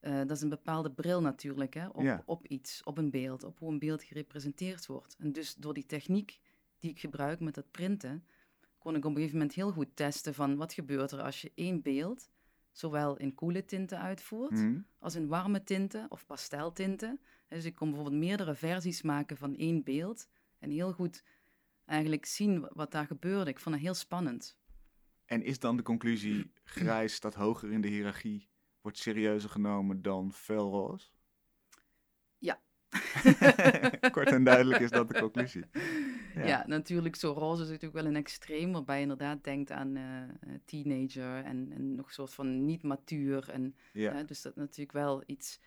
Uh, 0.00 0.16
dat 0.16 0.30
is 0.30 0.42
een 0.42 0.48
bepaalde 0.48 0.90
bril 0.90 1.20
natuurlijk, 1.20 1.74
hè, 1.74 1.86
op, 1.88 2.22
op 2.26 2.46
iets, 2.46 2.82
op 2.82 2.98
een 2.98 3.10
beeld, 3.10 3.44
op 3.44 3.58
hoe 3.58 3.72
een 3.72 3.78
beeld 3.78 4.02
gerepresenteerd 4.02 4.86
wordt. 4.86 5.16
En 5.18 5.32
dus 5.32 5.54
door 5.54 5.74
die 5.74 5.86
techniek 5.86 6.40
die 6.78 6.90
ik 6.90 7.00
gebruik 7.00 7.40
met 7.40 7.56
het 7.56 7.70
printen, 7.70 8.26
kon 8.78 8.96
ik 8.96 9.04
op 9.04 9.10
een 9.10 9.16
gegeven 9.16 9.38
moment 9.38 9.54
heel 9.54 9.72
goed 9.72 9.96
testen 9.96 10.34
van 10.34 10.56
wat 10.56 10.72
gebeurt 10.72 11.10
er 11.10 11.22
als 11.22 11.40
je 11.40 11.52
één 11.54 11.82
beeld 11.82 12.30
zowel 12.78 13.16
in 13.16 13.34
koele 13.34 13.64
tinten 13.64 14.00
uitvoert, 14.00 14.50
mhm. 14.50 14.78
als 14.98 15.14
in 15.14 15.26
warme 15.26 15.62
tinten 15.62 16.10
of 16.10 16.26
pasteltinten. 16.26 17.20
Dus 17.48 17.64
ik 17.64 17.74
kon 17.74 17.90
bijvoorbeeld 17.90 18.22
meerdere 18.22 18.54
versies 18.54 19.02
maken 19.02 19.36
van 19.36 19.56
één 19.56 19.82
beeld 19.82 20.28
en 20.58 20.70
heel 20.70 20.92
goed 20.92 21.24
eigenlijk 21.84 22.24
zien 22.24 22.68
wat 22.72 22.92
daar 22.92 23.06
gebeurde. 23.06 23.50
Ik 23.50 23.58
vond 23.58 23.74
het 23.74 23.84
heel 23.84 23.94
spannend. 23.94 24.58
En 25.24 25.42
is 25.42 25.58
dan 25.58 25.76
de 25.76 25.82
conclusie, 25.82 26.52
grijs 26.64 27.14
staat 27.14 27.34
hoger 27.34 27.72
in 27.72 27.80
de 27.80 27.88
hiërarchie, 27.88 28.48
wordt 28.80 28.98
serieuzer 28.98 29.50
genomen 29.50 30.02
dan 30.02 30.32
felroze? 30.32 31.08
Ja. 32.38 32.60
Kort 34.10 34.28
en 34.28 34.44
duidelijk 34.44 34.80
is 34.80 34.90
dat 34.90 35.08
de 35.08 35.20
conclusie. 35.20 35.64
Ja. 36.44 36.66
natuurlijk, 36.66 37.16
zo 37.16 37.32
roze 37.32 37.62
is 37.62 37.68
natuurlijk 37.68 37.94
wel 37.94 38.04
een 38.06 38.16
extreem, 38.16 38.72
waarbij 38.72 38.96
je 38.96 39.02
inderdaad 39.02 39.44
denkt 39.44 39.70
aan 39.70 39.96
uh, 39.96 40.22
teenager 40.64 41.44
en, 41.44 41.72
en, 41.72 41.94
nog 41.94 42.06
een 42.06 42.12
soort 42.12 42.34
van 42.34 42.64
niet 42.64 42.82
matuur. 42.82 43.50
En, 43.50 43.76
ja. 43.92 44.22
dus 44.22 44.42
dat 44.42 44.52
is 44.52 44.58
natuurlijk 44.58 44.92
wel 44.92 45.22
iets 45.26 45.60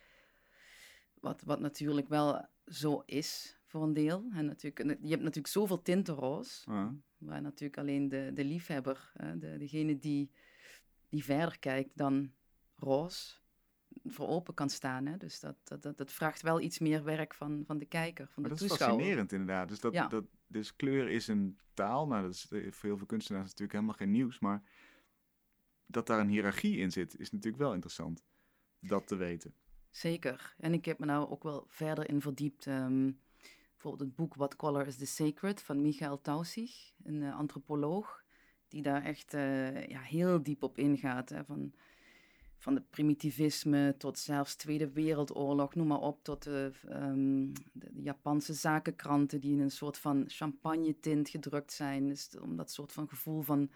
wat, 1.14 1.42
wat 1.42 1.60
natuurlijk 1.60 2.08
wel 2.08 2.48
zo 2.66 3.02
is 3.06 3.58
voor 3.64 3.82
een 3.82 3.94
deel. 3.94 4.24
En 4.32 4.46
natuurlijk, 4.46 4.98
je 5.02 5.10
hebt 5.10 5.22
natuurlijk 5.22 5.46
zoveel 5.46 5.82
tinten 5.82 6.14
roze, 6.14 6.70
waar 7.18 7.42
natuurlijk 7.42 7.78
alleen 7.78 8.08
de, 8.08 8.30
de 8.34 8.44
liefhebber, 8.44 9.12
de, 9.38 9.56
degene 9.58 9.98
die, 9.98 10.30
die 11.08 11.24
verder 11.24 11.58
kijkt 11.58 11.90
dan 11.94 12.32
roze, 12.76 13.39
voor 14.04 14.28
open 14.28 14.54
kan 14.54 14.70
staan. 14.70 15.06
Hè? 15.06 15.16
Dus 15.16 15.40
dat, 15.40 15.56
dat, 15.64 15.82
dat, 15.82 15.96
dat, 15.96 16.12
vraagt 16.12 16.42
wel 16.42 16.60
iets 16.60 16.78
meer 16.78 17.04
werk 17.04 17.34
van, 17.34 17.62
van 17.66 17.78
de 17.78 17.86
kijker, 17.86 18.28
van 18.28 18.42
de 18.42 18.48
dat 18.48 18.58
toeschouwer. 18.58 18.88
Dat 18.88 18.98
is 18.98 19.04
fascinerend 19.04 19.32
inderdaad. 19.32 19.68
Dus, 19.68 19.80
dat, 19.80 20.10
dat, 20.10 20.24
dus 20.46 20.76
kleur 20.76 21.08
is 21.08 21.28
een 21.28 21.58
taal. 21.74 22.06
Nou, 22.06 22.22
dat 22.22 22.32
is 22.32 22.46
voor 22.48 22.88
heel 22.88 22.96
veel 22.96 23.06
kunstenaars 23.06 23.44
natuurlijk 23.44 23.72
helemaal 23.72 23.94
geen 23.94 24.10
nieuws. 24.10 24.38
Maar 24.38 24.62
dat 25.86 26.06
daar 26.06 26.20
een 26.20 26.28
hiërarchie 26.28 26.76
in 26.76 26.90
zit, 26.90 27.18
is 27.18 27.30
natuurlijk 27.30 27.62
wel 27.62 27.72
interessant. 27.72 28.24
Dat 28.80 29.06
te 29.06 29.16
weten. 29.16 29.54
Zeker. 29.90 30.54
En 30.58 30.72
ik 30.72 30.84
heb 30.84 30.98
me 30.98 31.06
nou 31.06 31.30
ook 31.30 31.42
wel 31.42 31.64
verder 31.68 32.08
in 32.08 32.20
verdiept. 32.20 32.66
Um, 32.66 33.20
bijvoorbeeld 33.72 34.08
het 34.08 34.16
boek 34.16 34.34
What 34.34 34.56
Color 34.56 34.86
is 34.86 34.96
the 34.96 35.06
Sacred 35.06 35.62
van 35.62 35.80
Michael 35.80 36.20
Tausig, 36.20 36.92
een 37.02 37.22
uh, 37.22 37.36
antropoloog. 37.36 38.24
Die 38.68 38.82
daar 38.82 39.02
echt 39.02 39.34
uh, 39.34 39.86
ja, 39.86 40.00
heel 40.00 40.42
diep 40.42 40.62
op 40.62 40.78
ingaat. 40.78 41.28
Hè, 41.28 41.44
van 41.44 41.74
van 42.60 42.74
het 42.74 42.90
primitivisme 42.90 43.94
tot 43.98 44.18
zelfs 44.18 44.54
Tweede 44.54 44.90
Wereldoorlog, 44.90 45.74
noem 45.74 45.86
maar 45.86 46.00
op, 46.00 46.24
tot 46.24 46.42
de, 46.42 46.72
um, 46.88 47.52
de, 47.72 47.90
Japanse 48.02 48.54
zakenkranten 48.54 49.40
die 49.40 49.52
in 49.52 49.60
een 49.60 49.70
soort 49.70 49.98
van 49.98 50.24
champagne-tint 50.26 51.28
gedrukt 51.28 51.72
zijn. 51.72 52.08
Dus 52.08 52.38
om 52.40 52.56
dat 52.56 52.70
soort 52.70 52.92
van 52.92 53.08
gevoel 53.08 53.42
van, 53.42 53.70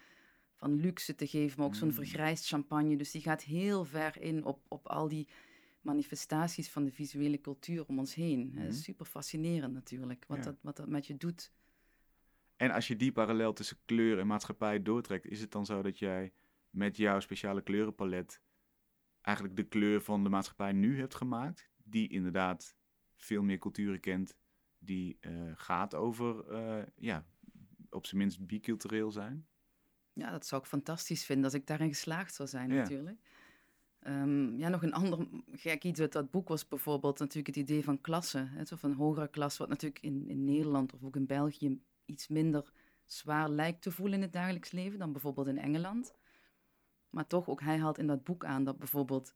van 0.55 0.75
luxe 0.75 1.15
te 1.15 1.27
geven, 1.27 1.59
maar 1.59 1.67
ook 1.67 1.75
zo'n 1.75 1.89
mm. 1.89 1.95
vergrijsd 1.95 2.47
champagne. 2.47 2.97
Dus 2.97 3.11
die 3.11 3.23
gaat 3.23 3.43
heel 3.43 3.85
ver 3.85 4.23
in 4.23 4.45
op, 4.45 4.61
op 4.69 4.87
al 4.87 5.09
die 5.09 5.29
manifestaties 5.81 6.71
van 6.71 6.85
de 6.85 6.93
visuele 6.93 7.41
cultuur 7.41 7.85
om 7.87 7.99
ons 7.99 8.15
heen. 8.15 8.53
Mm. 8.55 8.73
Super 8.73 9.07
fascinerend 9.07 9.75
natuurlijk, 9.75 10.25
wat, 10.29 10.43
dat, 10.43 10.57
wat 10.61 10.77
dat 10.77 10.89
met 10.89 11.07
je 11.07 11.17
doet. 11.17 11.53
En 12.57 12.71
als 12.71 12.89
je 12.89 12.97
die 12.97 13.13
parallel 13.13 13.53
tussen 13.53 13.79
kleur 13.85 14.19
en 14.19 14.27
maatschappij 14.27 14.83
doortrekt, 14.83 15.27
is 15.27 15.41
het 15.41 15.53
dan 15.53 15.67
zo 15.67 15.83
dat 15.83 15.99
jij 15.99 16.33
met 16.71 16.97
jouw 16.97 17.21
speciale 17.21 17.63
kleurenpalet 17.63 18.41
eigenlijk 19.25 19.57
de 19.57 19.69
kleur 19.69 20.01
van 20.01 20.23
de 20.23 20.29
maatschappij 20.29 20.73
nu 20.73 20.99
hebt 20.99 21.15
gemaakt. 21.15 21.71
Die 21.85 22.09
inderdaad 22.09 22.77
veel 23.17 23.43
meer 23.43 23.59
culturen 23.59 24.01
kent. 24.01 24.37
Die 24.79 25.19
uh, 25.21 25.53
gaat 25.55 25.95
over, 25.95 26.53
uh, 26.53 26.83
ja, 26.97 27.27
op 27.91 28.07
zijn 28.07 28.21
minst 28.21 28.47
bicultureel 28.47 29.11
zijn. 29.11 29.47
Ja, 30.13 30.31
dat 30.31 30.47
zou 30.47 30.63
ik 30.63 30.69
fantastisch 30.69 31.25
vinden 31.25 31.45
als 31.45 31.55
ik 31.55 31.67
daarin 31.67 31.89
geslaagd 31.89 32.35
zou 32.35 32.49
zijn, 32.49 32.69
natuurlijk. 32.69 33.21
Um, 34.07 34.59
ja, 34.59 34.69
nog 34.69 34.83
een 34.83 34.93
ander 34.93 35.29
gek 35.53 35.85
iets 35.85 36.01
uit 36.01 36.13
dat 36.13 36.31
boek 36.31 36.49
was 36.49 36.69
bijvoorbeeld 36.69 37.19
natuurlijk 37.19 37.47
het 37.47 37.57
idee 37.57 37.85
van 37.85 38.01
klassen. 38.01 38.49
Hè, 38.49 38.63
of 38.73 38.83
een 38.83 38.95
hogere 38.95 39.29
klas, 39.29 39.57
wat 39.57 39.69
natuurlijk 39.69 40.03
in, 40.03 40.29
in 40.29 40.45
Nederland 40.45 40.93
of 40.93 41.03
ook 41.03 41.17
in 41.17 41.27
België 41.27 41.81
iets 42.05 42.29
minder 42.29 42.73
zwaar 43.05 43.49
lijkt 43.49 43.83
te 43.83 43.91
voelen 43.91 44.17
in 44.17 44.23
het 44.23 44.33
dagelijks 44.33 44.71
leven 44.71 44.99
dan 44.99 45.13
bijvoorbeeld 45.13 45.47
in 45.47 45.59
Engeland. 45.59 46.15
Maar 47.15 47.27
toch, 47.27 47.49
ook 47.49 47.61
hij 47.61 47.79
haalt 47.79 47.99
in 47.99 48.07
dat 48.07 48.25
boek 48.25 48.45
aan 48.45 48.65
dat 48.65 48.79
bijvoorbeeld, 48.79 49.35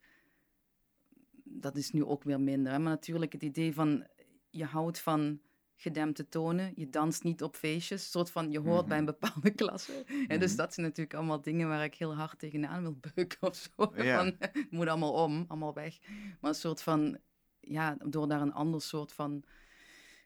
dat 1.44 1.76
is 1.76 1.90
nu 1.90 2.04
ook 2.04 2.22
weer 2.22 2.40
minder. 2.40 2.72
Hè? 2.72 2.78
Maar 2.78 2.92
natuurlijk 2.92 3.32
het 3.32 3.42
idee 3.42 3.74
van, 3.74 4.06
je 4.50 4.64
houdt 4.64 5.00
van 5.00 5.40
gedempte 5.76 6.28
tonen, 6.28 6.72
je 6.74 6.90
danst 6.90 7.24
niet 7.24 7.42
op 7.42 7.56
feestjes, 7.56 8.10
soort 8.10 8.30
van, 8.30 8.50
je 8.50 8.58
hoort 8.60 8.86
bij 8.86 8.98
een 8.98 9.04
mhm. 9.04 9.12
bepaalde 9.18 9.50
klasse. 9.50 10.04
En 10.28 10.40
dus 10.40 10.50
mhm. 10.50 10.60
dat 10.60 10.74
zijn 10.74 10.86
natuurlijk 10.86 11.14
allemaal 11.14 11.40
dingen 11.40 11.68
waar 11.68 11.84
ik 11.84 11.94
heel 11.94 12.14
hard 12.14 12.38
tegenaan 12.38 12.82
wil 12.82 12.98
beuken 13.14 13.48
of 13.48 13.56
zo. 13.56 13.92
Ja. 13.96 14.16
Van, 14.18 14.34
het 14.38 14.70
moet 14.70 14.88
allemaal 14.88 15.24
om, 15.24 15.44
allemaal 15.48 15.74
weg. 15.74 15.98
Maar 16.40 16.50
een 16.50 16.56
soort 16.56 16.82
van, 16.82 17.18
ja, 17.60 17.96
door 18.04 18.28
daar 18.28 18.40
een 18.40 18.52
ander 18.52 18.82
soort 18.82 19.12
van 19.12 19.44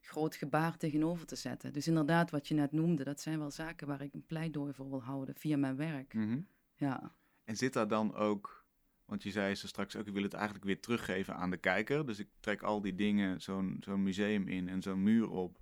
groot 0.01 0.35
gebaar 0.35 0.77
tegenover 0.77 1.27
te 1.27 1.37
zetten. 1.37 1.73
Dus 1.73 1.89
inderdaad, 1.89 2.31
wat 2.31 2.49
je 2.49 2.55
net 2.55 2.73
noemde, 2.73 3.05
dat 3.05 3.21
zijn 3.21 3.39
wel 3.39 3.51
zaken 3.51 3.87
waar 3.87 4.03
ik 4.03 4.15
een 4.15 4.27
pleidooi 4.27 4.73
voor 4.73 4.91
wil 4.91 5.03
houden 5.03 5.35
via 5.35 5.57
mijn 5.57 5.77
werk. 5.77 6.15
Mhm. 6.15 6.41
Ja. 6.75 7.15
En 7.45 7.57
zit 7.57 7.73
daar 7.73 7.89
dan 7.89 8.15
ook, 8.15 8.67
want 9.05 9.23
je 9.23 9.31
zei 9.31 9.55
ze 9.55 9.69
straks 9.69 9.97
ook, 9.97 10.07
ik 10.07 10.13
wil 10.13 10.23
het 10.23 10.35
eigenlijk 10.35 10.65
weer 10.65 10.81
teruggeven 10.81 11.37
aan 11.37 11.51
de 11.51 11.57
kijker. 11.57 12.07
Dus 12.07 12.19
ik 12.19 12.29
trek 12.41 12.63
al 12.63 12.81
die 12.81 12.95
dingen, 12.95 13.41
zo'n 13.41 13.83
museum 13.97 14.49
in 14.49 14.69
en 14.69 14.83
zo'n 14.83 15.03
muur 15.03 15.31
op. 15.31 15.59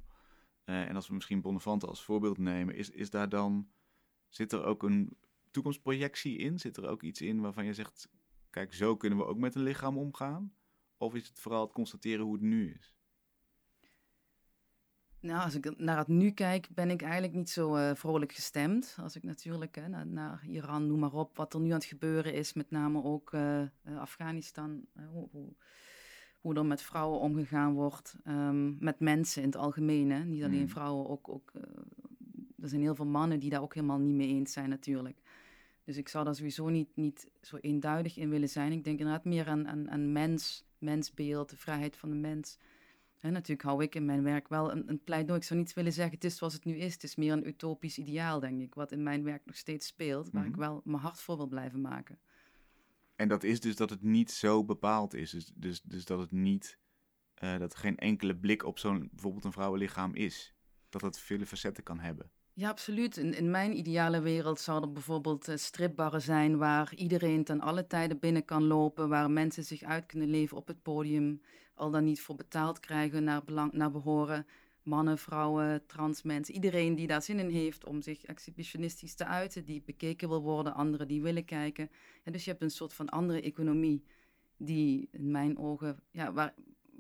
Uh, 0.65 0.89
en 0.89 0.95
als 0.95 1.09
we 1.09 1.15
misschien 1.15 1.41
Bonnefante 1.41 1.87
als 1.87 2.05
voorbeeld 2.05 2.39
nemen, 2.39 2.75
is, 2.75 2.91
is 2.91 3.11
daar 3.11 3.29
dan, 3.29 3.71
zit 4.29 4.53
er 4.53 4.65
ook 4.65 4.83
een 4.83 5.19
toekomstprojectie 5.51 6.39
in? 6.39 6.59
Zit 6.59 6.77
er 6.77 6.89
ook 6.89 7.03
iets 7.03 7.21
in 7.21 7.41
waarvan 7.41 7.65
je 7.65 7.75
zegt, 7.75 8.09
kijk, 8.51 8.75
zo 8.75 8.97
kunnen 8.97 9.19
we 9.19 9.25
ook 9.25 9.39
met 9.39 9.55
een 9.55 9.63
lichaam 9.63 9.99
omgaan? 9.99 10.55
Of 10.97 11.15
is 11.15 11.29
het 11.29 11.41
vooral 11.41 11.63
het 11.63 11.73
constateren 11.73 12.25
hoe 12.25 12.33
het 12.33 12.43
nu 12.43 12.75
is? 12.75 13.00
Nou, 15.21 15.43
als 15.45 15.55
ik 15.55 15.79
naar 15.79 15.99
het 15.99 16.09
nu 16.09 16.31
kijk, 16.31 16.69
ben 16.75 16.91
ik 16.91 17.03
eigenlijk 17.03 17.33
niet 17.33 17.51
zo 17.51 17.77
uh, 17.77 17.91
vrolijk 17.95 18.33
gestemd. 18.33 18.97
Als 19.03 19.17
ik 19.17 19.23
natuurlijk 19.23 19.75
hè, 19.75 19.89
naar, 19.89 20.07
naar, 20.07 20.45
Iran, 20.49 20.87
noem 20.87 20.99
maar 20.99 21.13
op, 21.13 21.37
wat 21.37 21.55
er 21.55 21.61
nu 21.61 21.67
aan 21.69 21.75
het 21.75 21.85
gebeuren 21.85 22.35
is, 22.35 22.53
met 22.53 22.71
name 22.71 23.05
ook 23.05 23.33
uh, 23.33 23.63
Afghanistan, 23.99 24.87
hoe, 25.13 25.29
hoe, 25.31 25.53
hoe, 26.41 26.55
er 26.55 26.67
met 26.67 26.83
vrouwen 26.83 27.21
omgegaan 27.21 27.73
wordt, 27.75 28.17
um, 28.27 28.77
met 28.81 29.01
mensen 29.01 29.43
in 29.43 29.49
het 29.49 29.57
algemeen. 29.57 30.11
Hè. 30.11 30.25
Niet 30.25 30.45
alleen 30.45 30.61
mm. 30.61 30.69
vrouwen, 30.69 31.09
ook, 31.09 31.29
ook 31.29 31.53
er 32.61 32.69
zijn 32.69 32.81
heel 32.81 32.95
veel 32.95 33.07
mannen 33.07 33.41
die 33.41 33.51
daar 33.51 33.63
ook 33.63 33.75
helemaal 33.75 33.99
niet 33.99 34.15
mee 34.15 34.29
eens 34.29 34.53
zijn 34.53 34.69
natuurlijk. 34.69 35.23
Dus 35.85 35.97
ik 35.97 36.09
zou 36.09 36.25
daar 36.25 36.35
sowieso 36.35 36.69
niet, 36.69 36.97
niet 36.97 37.31
zo 37.43 37.57
eenduidig 37.57 38.17
in 38.17 38.31
willen 38.31 38.49
zijn. 38.49 38.73
Ik 38.73 38.85
denk 38.85 38.99
inderdaad 38.99 39.25
meer 39.25 39.49
aan, 39.49 39.69
aan, 39.69 39.91
aan 39.91 40.13
mens, 40.13 40.65
mensbeeld, 40.79 41.51
de 41.51 41.57
vrijheid 41.57 41.97
van 41.97 42.11
de 42.11 42.17
mens. 42.17 42.59
En 43.21 43.33
natuurlijk 43.33 43.69
hou 43.69 43.83
ik 43.83 43.95
in 43.95 44.05
mijn 44.05 44.23
werk 44.23 44.49
wel 44.49 44.73
een, 44.73 44.89
een 44.89 45.03
pleidooi. 45.05 45.39
Ik 45.39 45.45
zou 45.45 45.61
niet 45.61 45.73
willen 45.73 45.93
zeggen, 45.93 46.15
het 46.15 46.25
is 46.25 46.37
zoals 46.37 46.53
het 46.53 46.65
nu 46.65 46.77
is. 46.77 46.93
Het 46.93 47.03
is 47.03 47.17
meer 47.17 47.33
een 47.33 47.47
utopisch 47.49 47.99
ideaal, 47.99 48.41
denk 48.41 48.61
ik, 48.61 48.75
wat 48.75 48.93
in 48.93 49.03
mijn 49.03 49.25
werk 49.25 49.47
nog 49.47 49.57
steeds 49.57 49.87
speelt, 49.87 50.31
waar 50.31 50.45
ik 50.45 50.51
Mhm. 50.51 50.61
wel 50.61 50.81
mijn 50.85 51.03
hart 51.03 51.21
voor 51.21 51.37
wil 51.37 51.47
blijven 51.47 51.81
maken. 51.81 52.19
En 53.17 53.29
dat 53.29 53.43
is 53.45 53.61
dus 53.61 53.77
dat 53.77 53.91
het 53.91 54.03
niet 54.03 54.31
zo 54.31 54.65
bepaald 54.65 55.15
is. 55.15 55.31
Dus, 55.31 55.53
dus, 55.55 55.83
dus 55.83 56.05
dat 56.05 56.19
het 56.19 56.31
niet, 56.31 56.79
eh, 57.35 57.59
dat 57.59 57.73
er 57.73 57.79
geen 57.79 57.97
enkele 57.97 58.37
blik 58.37 58.65
op 58.65 58.79
zo'n, 58.79 59.09
bijvoorbeeld 59.13 59.45
een 59.45 59.53
vrouwenlichaam 59.53 60.15
is. 60.15 60.55
Dat 60.89 61.01
het 61.01 61.19
vele 61.19 61.47
facetten 61.47 61.83
kan 61.85 61.99
hebben. 61.99 62.31
Ja, 62.55 62.69
absoluut. 62.69 63.17
In, 63.17 63.35
in 63.35 63.51
mijn 63.51 63.77
ideale 63.79 64.21
wereld 64.21 64.61
zou 64.61 64.83
er 64.83 64.93
bijvoorbeeld 64.93 65.49
eh, 65.49 65.57
stripbarren 65.57 66.23
zijn 66.23 66.59
waar 66.59 66.95
iedereen 66.95 67.45
ten 67.45 67.61
alle 67.61 67.87
tijden 67.87 68.19
binnen 68.19 68.45
kan 68.45 68.65
lopen, 68.65 69.09
waar 69.09 69.31
mensen 69.31 69.65
zich 69.65 69.83
uit 69.83 70.07
kunnen 70.07 70.29
leven 70.29 70.57
op 70.57 70.67
het 70.67 70.83
podium, 70.83 71.41
al 71.75 71.91
dan 71.91 72.05
niet 72.05 72.21
voor 72.21 72.35
betaald 72.37 72.81
krijgen 72.81 73.25
naar, 73.25 73.45
belang, 73.45 73.73
naar 73.73 73.91
behoren. 73.91 74.47
Mannen, 74.83 75.19
vrouwen, 75.19 75.87
trans 75.87 76.23
mensen, 76.23 76.55
iedereen 76.55 76.95
die 76.95 77.07
daar 77.07 77.23
zin 77.23 77.39
in 77.39 77.49
heeft 77.49 77.85
om 77.85 78.03
zich 78.03 78.23
exhibitionistisch 78.23 79.15
te 79.15 79.25
uiten, 79.25 79.65
die 79.65 79.83
bekeken 79.83 80.29
wil 80.29 80.43
worden, 80.43 80.75
anderen 80.75 81.09
die 81.09 81.23
willen 81.23 81.45
kijken. 81.45 81.91
En 82.25 82.33
dus 82.33 82.45
je 82.45 82.51
hebt 82.51 82.63
een 82.63 82.71
soort 82.71 82.93
van 82.93 83.09
andere 83.09 83.41
economie 83.43 84.05
die 84.57 85.09
in 85.11 85.31
mijn 85.31 85.59
ogen, 85.59 86.03
ja, 86.11 86.33
waar, 86.33 86.55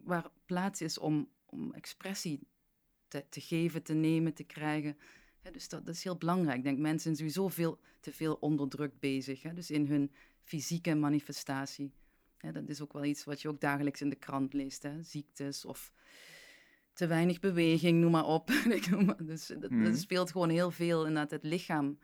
waar 0.04 0.30
plaats 0.46 0.80
is 0.80 0.98
om, 0.98 1.28
om 1.46 1.72
expressie 1.72 2.40
te, 3.08 3.24
te 3.28 3.40
geven, 3.40 3.82
te 3.82 3.94
nemen, 3.94 4.34
te 4.34 4.44
krijgen. 4.44 4.96
Dus 5.52 5.68
dat, 5.68 5.86
dat 5.86 5.94
is 5.94 6.04
heel 6.04 6.16
belangrijk. 6.16 6.56
Ik 6.58 6.64
denk, 6.64 6.78
mensen 6.78 7.00
zijn 7.00 7.16
sowieso 7.16 7.48
veel 7.48 7.78
te 8.00 8.12
veel 8.12 8.34
onderdrukt 8.34 8.98
bezig. 9.00 9.42
Hè, 9.42 9.52
dus 9.54 9.70
in 9.70 9.86
hun 9.86 10.10
fysieke 10.42 10.94
manifestatie. 10.94 11.92
Dat 12.52 12.68
is 12.68 12.80
ook 12.80 12.92
wel 12.92 13.04
iets 13.04 13.24
wat 13.24 13.42
je 13.42 13.48
ook 13.48 13.60
dagelijks 13.60 14.00
in 14.00 14.08
de 14.08 14.16
krant 14.16 14.52
leest. 14.52 14.82
Hè, 14.82 15.02
ziektes 15.02 15.64
of 15.64 15.92
te 16.92 17.06
weinig 17.06 17.40
beweging, 17.40 18.00
noem 18.00 18.10
maar 18.10 18.26
op. 18.26 18.48
Dus 19.18 19.46
dat, 19.46 19.70
Mhm. 19.70 19.84
dat 19.84 19.96
speelt 19.98 20.30
gewoon 20.30 20.48
heel 20.48 20.70
veel. 20.70 21.14
Dat 21.14 21.30
het 21.30 21.44
lichaam 21.44 21.98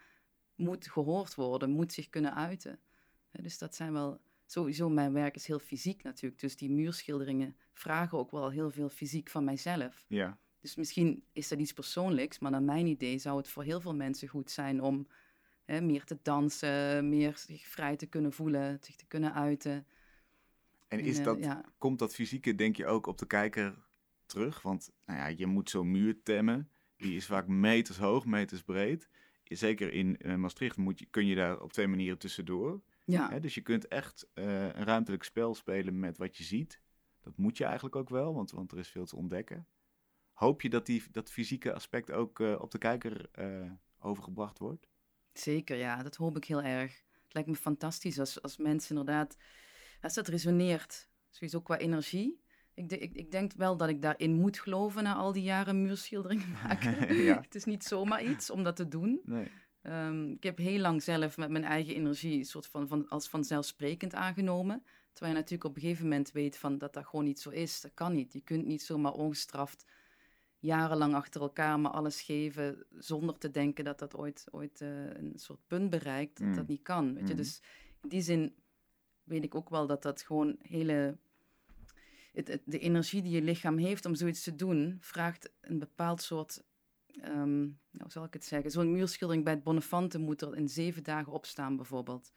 moet 0.55 0.87
gehoord 0.88 1.35
worden, 1.35 1.70
moet 1.70 1.92
zich 1.92 2.09
kunnen 2.09 2.35
uiten. 2.35 2.79
Dus 3.33 3.59
dat 3.59 3.75
zijn 3.75 3.92
wel... 3.92 4.20
Sowieso, 4.49 4.88
mijn 4.88 5.12
werk 5.12 5.35
is 5.35 5.46
heel 5.46 5.59
fysiek 5.59 6.03
natuurlijk. 6.03 6.40
Dus 6.40 6.57
die 6.57 6.70
muurschilderingen 6.70 7.57
vragen 7.72 8.18
ook 8.18 8.31
wel 8.31 8.51
heel 8.51 8.70
veel 8.70 8.88
fysiek 8.88 9.29
van 9.29 9.44
mijzelf. 9.44 10.05
Ja. 10.09 10.38
Dus 10.67 10.75
misschien 10.75 11.25
is 11.33 11.49
dat 11.49 11.59
iets 11.59 11.73
persoonlijks, 11.73 12.39
maar 12.39 12.51
naar 12.51 12.63
mijn 12.63 12.87
idee 12.87 13.19
zou 13.19 13.37
het 13.37 13.49
voor 13.49 13.63
heel 13.63 13.81
veel 13.81 13.95
mensen 13.95 14.29
goed 14.29 14.51
zijn 14.51 14.83
om 14.83 15.07
hè, 15.65 15.81
meer 15.81 16.05
te 16.05 16.19
dansen, 16.23 17.09
meer 17.09 17.37
zich 17.37 17.67
vrij 17.67 17.97
te 17.97 18.07
kunnen 18.07 18.33
voelen, 18.33 18.79
zich 18.81 18.97
te 18.97 19.07
kunnen 19.07 19.35
uiten. 19.35 19.87
En 20.89 21.01
is 21.01 21.19
eh, 21.19 21.25
dat, 21.25 21.39
ja. 21.39 21.65
komt 21.79 21.99
dat 21.99 22.15
fysieke, 22.15 22.55
denk 22.55 22.77
je, 22.77 22.87
ook 22.87 23.07
op 23.07 23.19
de 23.19 23.27
kijker 23.27 23.75
terug? 24.25 24.63
Want 24.63 24.91
nou 25.05 25.19
ja, 25.19 25.27
je 25.27 25.47
moet 25.47 25.71
zo'n 25.71 25.91
muur 25.91 26.23
temmen. 26.23 26.71
Die 26.97 27.17
is 27.17 27.27
vaak 27.27 27.47
meters 27.47 27.99
hoog, 27.99 28.25
meters 28.25 28.63
breed. 28.63 29.09
Zeker 29.45 29.93
in 29.93 30.17
eh, 30.17 30.35
Maastricht 30.35 30.77
moet 30.77 30.99
je, 30.99 31.07
kun 31.07 31.27
je 31.27 31.35
daar 31.35 31.61
op 31.61 31.73
twee 31.73 31.87
manieren 31.87 32.19
tussendoor. 32.19 32.83
Ja, 33.05 33.31
Hè? 33.31 33.41
Dus 33.41 33.55
je 33.55 33.61
kunt 33.63 33.89
echt 33.89 34.29
eh, 34.33 34.63
een 34.63 34.85
ruimtelijk 34.85 35.23
spel 35.23 35.55
spelen 35.55 35.99
met 35.99 36.19
wat 36.19 36.37
je 36.37 36.45
ziet. 36.45 36.81
Dat 37.21 37.37
moet 37.37 37.57
je 37.57 37.65
eigenlijk 37.65 37.97
ook 37.97 38.09
wel, 38.09 38.35
want, 38.35 38.51
want 38.51 38.73
er 38.73 38.79
is 38.79 38.89
veel 38.89 39.07
te 39.07 39.17
ontdekken. 39.17 39.67
Hoop 40.37 40.62
je 40.62 40.68
dat 40.68 40.87
die, 40.87 41.03
dat 41.11 41.31
fysieke 41.31 41.72
aspect 41.72 42.11
ook 42.11 42.40
eh, 42.40 42.57
op 42.61 42.70
de 42.70 42.79
kijker 42.79 43.29
eh, 43.33 43.70
overgebracht 44.01 44.59
wordt? 44.59 44.88
zeker, 45.33 45.77
ja, 45.77 46.03
dat 46.03 46.16
hoop 46.16 46.37
ik 46.37 46.44
heel 46.44 46.62
erg. 46.62 46.92
Het 47.25 47.35
lijkt 47.35 47.49
me 47.49 47.57
fantastisch 47.57 48.18
als, 48.18 48.42
als 48.42 48.57
mensen 48.57 48.96
inderdaad, 48.96 49.37
als 50.01 50.14
dat 50.14 50.29
resoneert, 50.29 51.09
sowieso 51.31 51.61
qua 51.61 51.79
energie. 51.79 52.40
Ik, 52.75 52.92
ik, 52.92 53.14
ik 53.14 53.31
denk 53.31 53.53
wel 53.53 53.77
dat 53.77 53.88
ik 53.88 54.03
daarin 54.03 54.35
moet 54.35 54.59
geloven 54.59 55.03
na 55.03 55.14
al 55.14 55.33
die 55.33 55.42
jaren 55.42 55.83
muurschilderingen 55.83 56.51
maken. 56.62 57.14
Ja. 57.14 57.40
Het 57.40 57.55
is 57.55 57.64
niet 57.64 57.85
zomaar 57.85 58.25
iets 58.25 58.51
om 58.51 58.62
dat 58.62 58.77
te 58.77 58.88
doen. 58.88 59.20
Nee. 59.25 59.51
Ehm, 59.83 60.31
ik 60.31 60.42
heb 60.42 60.59
heel 60.59 60.81
lang 60.81 61.03
zelf 61.03 61.37
met 61.37 61.51
mijn 61.51 61.64
eigen 61.64 61.94
energie 61.94 62.44
soort 62.44 62.66
van, 62.66 62.88
van, 62.88 63.09
als 63.09 63.29
vanzelfsprekend 63.29 64.14
aangenomen. 64.14 64.83
Terwijl 65.12 65.35
je 65.35 65.40
natuurlijk 65.40 65.70
op 65.70 65.77
een 65.77 65.83
gegeven 65.83 66.05
moment 66.05 66.33
weet 66.33 66.59
van 66.59 66.79
dat 66.79 66.92
dat 66.92 67.07
gewoon 67.07 67.25
niet 67.25 67.40
zo 67.40 67.51
is. 67.51 67.81
Dat 67.81 67.94
kan 67.94 68.12
niet. 68.12 68.33
Je 68.33 68.40
kunt 68.40 68.66
niet 68.66 68.83
zomaar 68.83 69.12
ongestraft 69.12 69.85
jarenlang 70.67 71.15
achter 71.15 71.41
elkaar 71.41 71.81
maar 71.81 71.91
alles 71.91 72.23
geven 72.23 72.87
zonder 72.99 73.39
te 73.39 73.51
denken 73.51 73.85
dat 73.85 73.99
dat 73.99 74.17
ooit, 74.17 74.47
ooit 74.51 74.81
eh, 74.81 75.05
een 75.15 75.33
soort 75.37 75.61
punt 75.67 75.91
bereikt. 75.91 76.39
Dat 76.39 76.49
Mm. 76.49 76.55
dat 76.55 76.67
niet 76.69 76.83
kan. 76.83 77.07
Weet 77.15 77.29
je? 77.29 77.35
Mhm. 77.35 77.37
Dus 77.37 77.63
in 78.03 78.09
die 78.09 78.21
zin 78.23 78.55
weet 79.23 79.45
ik 79.45 79.55
ook 79.55 79.69
wel 79.69 79.87
dat 79.87 80.03
dat 80.03 80.23
gewoon 80.23 80.57
hele... 80.63 81.19
Het, 82.33 82.49
het- 82.49 82.63
de 82.65 82.79
energie 82.79 83.23
die 83.23 83.33
je 83.33 83.43
lichaam 83.43 83.79
heeft 83.79 84.05
om 84.07 84.15
zoiets 84.15 84.43
te 84.43 84.55
doen, 84.55 84.97
vraagt 85.01 85.53
een 85.61 85.79
bepaald 85.79 86.23
soort 86.23 86.63
ehm, 87.07 87.59
nou, 87.61 87.75
hoe 87.99 88.11
zal 88.11 88.25
ik 88.25 88.33
het 88.33 88.45
zeggen? 88.45 88.71
Zo'n 88.71 88.93
muurschildering 88.93 89.45
bij 89.45 89.55
het 89.55 89.63
Bonnefante 89.63 90.19
moet 90.19 90.43
er 90.43 90.57
in 90.57 90.69
zeven 90.69 91.03
dagen 91.03 91.33
opstaan, 91.33 91.77
bijvoorbeeld. 91.77 92.33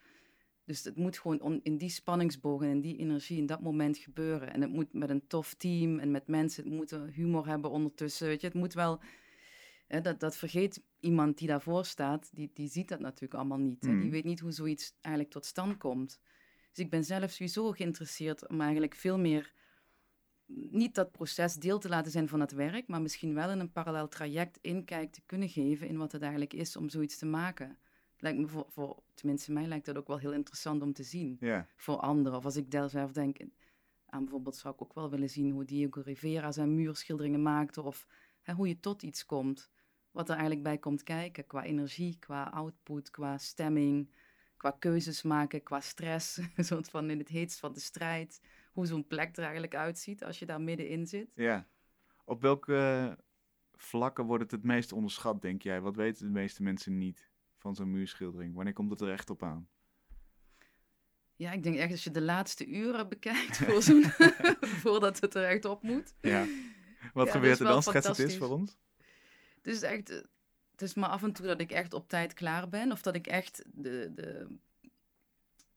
Dus 0.69 0.83
het 0.83 0.95
moet 0.95 1.17
gewoon 1.17 1.41
on- 1.41 1.59
in 1.63 1.77
die 1.77 1.89
spanningsboog 1.89 2.61
en 2.61 2.69
in 2.69 2.81
die 2.81 2.97
energie 2.97 3.37
in 3.37 3.45
dat 3.45 3.61
moment 3.61 3.97
gebeuren. 3.97 4.53
En 4.53 4.61
het 4.61 4.71
moet 4.71 4.93
met 4.93 5.09
een 5.09 5.27
tof 5.27 5.53
team 5.53 5.99
en 5.99 6.11
met 6.11 6.27
mensen, 6.27 6.63
het 6.63 6.73
moet 6.73 6.91
humor 6.91 7.47
hebben 7.47 7.71
ondertussen. 7.71 8.27
Weet 8.27 8.41
je, 8.41 8.47
het 8.47 8.55
moet 8.55 8.73
wel. 8.73 8.99
Hè, 9.87 10.01
dat, 10.01 10.19
dat 10.19 10.37
vergeet 10.37 10.83
iemand 10.99 11.37
die 11.37 11.47
daarvoor 11.47 11.85
staat, 11.85 12.29
die, 12.35 12.51
die 12.53 12.67
ziet 12.67 12.87
dat 12.87 12.99
natuurlijk 12.99 13.33
allemaal 13.33 13.57
niet. 13.57 13.83
hè. 13.85 13.91
Mm. 13.91 14.01
Die 14.01 14.11
weet 14.11 14.23
niet 14.23 14.39
hoe 14.39 14.51
zoiets 14.51 14.93
eigenlijk 15.01 15.33
tot 15.33 15.45
stand 15.45 15.77
komt. 15.77 16.19
Dus 16.73 16.83
ik 16.85 16.89
ben 16.89 17.03
zelf 17.03 17.31
sowieso 17.31 17.71
geïnteresseerd 17.71 18.47
om 18.47 18.61
eigenlijk 18.61 18.95
veel 18.95 19.19
meer 19.19 19.53
niet 20.71 20.95
dat 20.95 21.11
proces 21.11 21.55
deel 21.55 21.79
te 21.79 21.89
laten 21.89 22.11
zijn 22.11 22.27
van 22.27 22.39
het 22.39 22.51
werk, 22.51 22.87
maar 22.87 23.01
misschien 23.01 23.33
wel 23.33 23.49
in 23.51 23.59
een 23.59 23.71
parallel 23.71 24.07
traject 24.07 24.57
inkijk 24.61 25.11
te 25.11 25.21
kunnen 25.25 25.49
geven 25.49 25.87
in 25.87 25.97
wat 25.97 26.11
het 26.11 26.21
eigenlijk 26.21 26.53
is 26.53 26.75
om 26.75 26.89
zoiets 26.89 27.17
te 27.17 27.25
maken. 27.25 27.77
Lijkt 28.21 28.39
me 28.39 28.47
voor, 28.47 28.65
voor, 28.69 29.03
tenminste 29.13 29.51
mij 29.51 29.65
lijkt 29.65 29.85
dat 29.85 29.97
ook 29.97 30.07
wel 30.07 30.17
heel 30.17 30.33
interessant 30.33 30.81
om 30.81 30.93
te 30.93 31.03
zien. 31.03 31.37
Ja. 31.39 31.67
Voor 31.75 31.97
anderen, 31.97 32.37
of 32.37 32.45
als 32.45 32.55
ik 32.55 32.71
daar 32.71 32.89
zelf 32.89 33.11
denk 33.11 33.37
aan 34.05 34.23
bijvoorbeeld 34.23 34.55
zou 34.55 34.73
ik 34.73 34.81
ook 34.81 34.93
wel 34.93 35.09
willen 35.09 35.29
zien 35.29 35.51
hoe 35.51 35.65
Diego 35.65 36.01
Rivera 36.01 36.51
zijn 36.51 36.75
muurschilderingen 36.75 37.41
maakte, 37.41 37.81
of 37.81 38.07
hè, 38.41 38.53
hoe 38.53 38.67
je 38.67 38.79
tot 38.79 39.03
iets 39.03 39.25
komt, 39.25 39.69
wat 40.11 40.27
er 40.27 40.35
eigenlijk 40.35 40.63
bij 40.63 40.77
komt 40.77 41.03
kijken, 41.03 41.47
qua 41.47 41.63
energie, 41.63 42.17
qua 42.19 42.43
output, 42.43 43.09
qua 43.09 43.37
stemming, 43.37 44.11
qua 44.57 44.71
keuzes 44.71 45.21
maken, 45.21 45.63
qua 45.63 45.79
stress, 45.79 46.37
een 46.55 46.65
soort 46.65 46.89
van 46.89 47.09
in 47.09 47.17
het 47.17 47.29
heetst 47.29 47.59
van 47.59 47.73
de 47.73 47.79
strijd, 47.79 48.41
hoe 48.71 48.85
zo'n 48.85 49.07
plek 49.07 49.37
er 49.37 49.43
eigenlijk 49.43 49.75
uitziet 49.75 50.23
als 50.23 50.39
je 50.39 50.45
daar 50.45 50.61
middenin 50.61 51.07
zit. 51.07 51.31
ja. 51.33 51.67
Op 52.25 52.41
welke 52.41 53.17
vlakken 53.73 54.25
wordt 54.25 54.43
het 54.43 54.51
het 54.51 54.63
meest 54.63 54.91
onderschat, 54.91 55.41
denk 55.41 55.61
jij? 55.61 55.81
Wat 55.81 55.95
weten 55.95 56.25
de 56.25 56.31
meeste 56.31 56.63
mensen 56.63 56.97
niet 56.97 57.29
van 57.59 57.75
zo'n 57.75 57.91
muurschildering? 57.91 58.55
Wanneer 58.55 58.73
komt 58.73 58.89
het 58.89 59.01
er 59.01 59.11
echt 59.11 59.29
op 59.29 59.43
aan? 59.43 59.69
Ja, 61.35 61.51
ik 61.51 61.63
denk 61.63 61.77
echt 61.77 61.91
als 61.91 62.03
je 62.03 62.11
de 62.11 62.21
laatste 62.21 62.67
uren 62.67 63.09
bekijkt 63.09 63.57
voor 63.65 63.81
zo'n, 63.81 64.03
voordat 64.81 65.19
het 65.19 65.35
er 65.35 65.43
echt 65.43 65.65
op 65.65 65.83
moet. 65.83 66.13
Ja. 66.21 66.47
Wat 67.13 67.31
gebeurt 67.31 67.59
er 67.59 67.65
dan? 67.65 67.83
Schets 67.83 68.07
het 68.07 68.19
eens 68.19 68.37
voor 68.37 68.49
ons. 68.49 68.77
Het 69.55 69.67
is 69.67 69.81
echt, 69.81 70.07
het 70.71 70.81
is 70.81 70.93
maar 70.93 71.09
af 71.09 71.23
en 71.23 71.33
toe 71.33 71.45
dat 71.45 71.61
ik 71.61 71.71
echt 71.71 71.93
op 71.93 72.09
tijd 72.09 72.33
klaar 72.33 72.69
ben. 72.69 72.91
Of 72.91 73.01
dat 73.01 73.15
ik 73.15 73.27
echt 73.27 73.63
de, 73.73 74.11
de... 74.15 74.57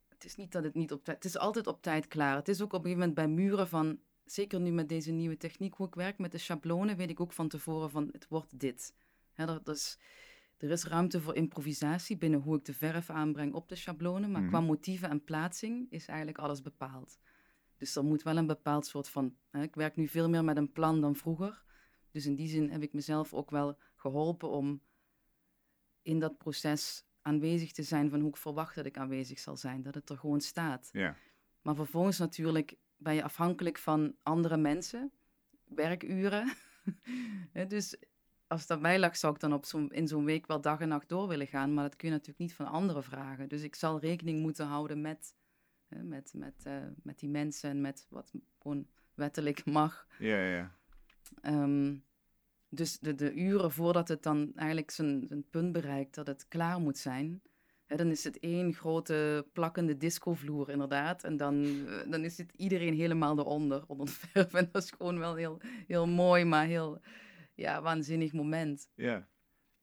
Het 0.09 0.25
is 0.25 0.37
niet 0.37 0.53
dat 0.53 0.65
het 0.65 0.75
niet 0.75 0.93
op 0.93 1.05
tijd... 1.05 1.17
Het 1.17 1.27
is 1.27 1.39
altijd 1.39 1.67
op 1.67 1.83
tijd 1.83 2.07
klaar. 2.07 2.37
Het 2.37 2.49
is 2.49 2.61
ook 2.61 2.73
op 2.73 2.85
een 2.85 2.91
gegeven 2.91 3.09
moment 3.09 3.15
bij 3.15 3.45
muren 3.45 3.69
van... 3.69 4.01
Zeker 4.25 4.61
nu 4.61 4.71
met 4.71 4.89
deze 4.89 5.11
nieuwe 5.11 5.37
techniek 5.37 5.75
hoe 5.75 5.87
ik 5.87 5.95
werk, 5.95 6.19
met 6.19 6.33
de 6.33 6.39
schablonen, 6.39 6.97
weet 6.97 7.11
ik 7.11 7.21
ook 7.21 7.33
van 7.33 7.49
tevoren 7.49 7.91
van 7.91 8.09
het 8.13 8.29
wordt 8.29 8.59
dit. 8.59 8.95
Hè, 9.33 9.47
dat 9.47 9.69
is, 9.69 9.99
er 10.63 10.71
is 10.71 10.85
ruimte 10.85 11.21
voor 11.21 11.35
improvisatie 11.35 12.17
binnen 12.17 12.41
hoe 12.41 12.57
ik 12.57 12.65
de 12.65 12.75
verf 12.75 13.11
aanbreng 13.11 13.55
op 13.55 13.69
de 13.69 13.75
schablonen. 13.75 14.31
Maar 14.31 14.41
Mhm. 14.41 14.51
qua 14.51 14.61
motieven 14.61 15.11
en 15.11 15.25
plaatsing 15.25 15.91
is 15.91 16.07
eigenlijk 16.07 16.39
alles 16.39 16.63
bepaald. 16.63 17.19
Dus 17.77 17.97
er 17.97 18.05
moet 18.05 18.23
wel 18.23 18.37
een 18.37 18.47
bepaald 18.47 18.87
soort 18.87 19.09
van... 19.09 19.37
Hè, 19.51 19.63
ik 19.63 19.75
werk 19.75 19.97
nu 19.97 20.09
veel 20.09 20.29
meer 20.29 20.45
met 20.45 20.57
een 20.57 20.73
plan 20.73 21.01
dan 21.01 21.17
vroeger. 21.17 21.65
Dus 22.11 22.27
in 22.27 22.35
die 22.35 22.49
zin 22.49 22.71
heb 22.71 22.83
ik 22.83 22.93
mezelf 22.93 23.35
ook 23.35 23.51
wel 23.51 23.79
geholpen 23.97 24.49
om 24.51 24.81
in 26.03 26.19
dat 26.19 26.39
proces 26.39 27.05
aanwezig 27.23 27.73
te 27.73 27.83
zijn 27.83 28.11
van 28.11 28.21
hoe 28.21 28.29
ik 28.29 28.37
verwacht 28.37 28.75
dat 28.75 28.87
ik 28.87 28.97
aanwezig 28.99 29.39
zal 29.39 29.57
zijn. 29.57 29.83
Dat 29.83 29.95
het 29.95 30.11
er 30.11 30.19
gewoon 30.19 30.41
staat. 30.41 30.91
Maar 31.63 31.75
vervolgens 31.75 32.19
natuurlijk 32.19 32.77
ben 32.97 33.15
je 33.15 33.23
afhankelijk 33.23 33.79
van 33.79 34.15
andere 34.23 34.57
mensen, 34.57 35.13
werkuren. 35.65 36.53
Dus 37.69 37.97
als 38.53 38.61
het 38.61 38.71
aan 38.71 38.81
mij 38.81 38.99
lag, 38.99 39.17
zou 39.17 39.35
ik 39.35 39.41
dan 39.41 39.53
op 39.53 39.65
zo'n, 39.65 39.91
in 39.91 40.09
zo'n 40.09 40.25
week 40.25 40.47
wel 40.47 40.61
dag 40.61 40.81
en 40.81 40.89
nacht 40.89 41.09
door 41.09 41.29
willen 41.29 41.47
gaan. 41.47 41.75
Maar 41.75 41.85
dat 41.85 41.97
kun 41.97 42.09
je 42.09 42.15
natuurlijk 42.15 42.41
niet 42.41 42.55
van 42.55 42.67
anderen 42.67 43.03
vragen. 43.03 43.49
Dus 43.49 43.63
ik 43.63 43.75
zal 43.75 44.01
rekening 44.01 44.41
moeten 44.41 44.67
houden 44.67 45.01
met, 45.01 45.35
hè, 45.89 46.03
met, 46.03 46.33
met, 46.37 46.55
eh, 46.65 46.77
met 47.03 47.19
die 47.19 47.29
mensen 47.29 47.71
en 47.71 47.81
met 47.81 48.07
wat 48.09 48.33
gewoon 48.59 48.87
wettelijk 49.15 49.65
mag. 49.79 50.07
Ja, 50.19 50.45
ja. 50.45 50.77
Ehm, 51.41 51.97
dus 52.69 52.99
de, 52.99 53.15
de 53.15 53.35
uren 53.35 53.73
voordat 53.73 54.09
het 54.09 54.23
dan 54.23 54.53
eigenlijk 54.55 54.91
zijn, 54.91 55.25
zijn 55.29 55.45
punt 55.51 55.73
bereikt 55.73 56.15
dat 56.15 56.27
het 56.27 56.49
klaar 56.49 56.81
moet 56.81 56.99
zijn, 56.99 57.43
dan 57.87 58.11
is 58.11 58.25
het 58.25 58.39
één 58.39 58.75
grote 58.75 59.47
plakkende 59.53 59.97
discovloer 59.97 60.71
inderdaad. 60.71 61.25
En 61.25 61.37
dan, 61.37 61.65
uh, 61.65 62.11
dan 62.11 62.25
is 62.25 62.39
het 62.39 62.53
iedereen 62.57 62.95
helemaal 62.95 63.39
eronder, 63.39 63.85
onder 63.87 64.07
de 64.07 64.13
verf. 64.33 64.55
En 64.55 64.69
dat 64.73 64.83
is 64.83 64.91
gewoon 64.91 65.19
wel 65.19 65.35
heel, 65.35 65.61
heel 65.87 66.07
mooi, 66.07 66.45
maar 66.45 66.67
heel 66.67 67.01
ja, 67.55 67.83
waanzinnig 67.83 68.33
moment. 68.33 68.89
Ja, 68.95 69.29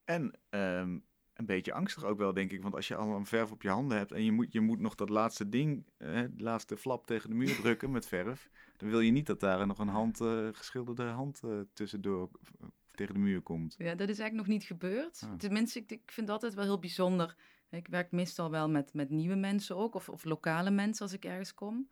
en 0.03 0.39
ehm, 0.49 0.99
een 1.33 1.45
beetje 1.45 1.73
angstig 1.73 2.03
ook 2.03 2.17
wel, 2.17 2.33
denk 2.33 2.51
ik. 2.51 2.61
Want 2.61 2.75
als 2.75 2.87
je 2.87 2.95
al 2.95 3.15
een 3.15 3.25
verf 3.25 3.51
op 3.51 3.61
je 3.61 3.69
handen 3.69 3.97
hebt 3.97 4.11
en 4.11 4.23
je 4.23 4.31
moet, 4.31 4.53
je 4.53 4.61
moet 4.61 4.79
nog 4.79 4.95
dat 4.95 5.09
laatste 5.09 5.49
ding, 5.49 5.85
de 5.97 6.31
laatste 6.37 6.77
flap 6.77 7.05
tegen 7.05 7.29
de 7.29 7.35
muur 7.35 7.55
drukken 7.61 7.91
met 7.91 8.07
verf, 8.07 8.49
dan 8.77 8.89
wil 8.89 8.99
je 8.99 9.11
niet 9.11 9.25
dat 9.25 9.39
daar 9.39 9.67
nog 9.67 9.79
een 9.79 9.87
hand, 9.87 10.21
uh, 10.21 10.47
geschilderde 10.51 11.03
hand 11.03 11.41
uh, 11.45 11.59
tussendoor 11.73 12.29
tegen 12.91 13.13
de 13.13 13.19
muur 13.19 13.41
komt. 13.41 13.75
Ja, 13.77 13.95
dat 13.95 14.09
is 14.09 14.19
eigenlijk 14.19 14.47
nog 14.47 14.57
niet 14.57 14.63
gebeurd. 14.63 15.21
Ah. 15.23 15.33
Tenminste, 15.33 15.79
ik, 15.79 15.91
ik 15.91 16.11
vind 16.11 16.27
het 16.27 16.29
altijd 16.29 16.53
wel 16.53 16.63
heel 16.63 16.79
bijzonder. 16.79 17.35
Ik 17.69 17.87
werk 17.87 18.11
meestal 18.11 18.49
wel 18.51 18.69
met, 18.69 18.93
met 18.93 19.09
nieuwe 19.09 19.35
mensen 19.35 19.75
ook, 19.75 19.95
of, 19.95 20.09
of 20.09 20.23
lokale 20.23 20.71
mensen 20.71 21.05
als 21.05 21.13
ik 21.13 21.25
ergens 21.25 21.53
kom. 21.53 21.89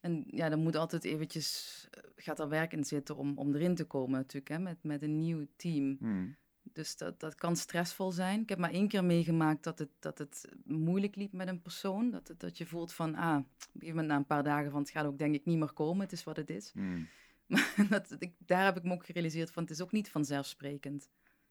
En 0.00 0.24
ja, 0.26 0.48
dan 0.48 0.62
moet 0.62 0.76
altijd 0.76 1.04
eventjes, 1.04 1.88
gaat 2.16 2.40
er 2.40 2.48
werk 2.48 2.72
in 2.72 2.84
zitten 2.84 3.16
om, 3.16 3.38
om 3.38 3.54
erin 3.54 3.74
te 3.74 3.84
komen 3.84 4.18
natuurlijk, 4.18 4.48
hè, 4.48 4.58
met, 4.58 4.82
met 4.82 5.02
een 5.02 5.18
nieuw 5.18 5.46
team. 5.56 5.96
Hmm. 6.00 6.36
Dus 6.62 6.96
dat, 6.96 7.20
dat 7.20 7.34
kan 7.34 7.56
stressvol 7.56 8.10
zijn. 8.12 8.40
Ik 8.40 8.48
heb 8.48 8.58
maar 8.58 8.70
één 8.70 8.88
keer 8.88 9.04
meegemaakt 9.04 9.64
dat 9.64 9.78
het, 9.78 9.90
dat 9.98 10.18
het 10.18 10.48
moeilijk 10.64 11.16
liep 11.16 11.32
met 11.32 11.48
een 11.48 11.62
persoon. 11.62 12.10
Dat, 12.10 12.28
het, 12.28 12.40
dat 12.40 12.58
je 12.58 12.66
voelt 12.66 12.92
van, 12.92 13.14
ah, 13.14 13.36
op 13.36 13.44
een 13.44 13.56
gegeven 13.72 13.88
moment 13.88 14.08
na 14.08 14.16
een 14.16 14.26
paar 14.26 14.42
dagen 14.42 14.70
van, 14.70 14.80
het 14.80 14.90
gaat 14.90 15.06
ook 15.06 15.18
denk 15.18 15.34
ik 15.34 15.44
niet 15.44 15.58
meer 15.58 15.72
komen, 15.72 16.02
het 16.02 16.12
is 16.12 16.24
wat 16.24 16.36
het 16.36 16.50
is. 16.50 16.70
Hmm. 16.72 17.08
Maar 17.48 17.86
dat, 17.88 18.16
ik, 18.18 18.34
daar 18.38 18.64
heb 18.64 18.76
ik 18.76 18.82
me 18.82 18.92
ook 18.92 19.06
gerealiseerd 19.06 19.50
van, 19.50 19.62
het 19.62 19.72
is 19.72 19.80
ook 19.80 19.92
niet 19.92 20.10
vanzelfsprekend. 20.10 21.08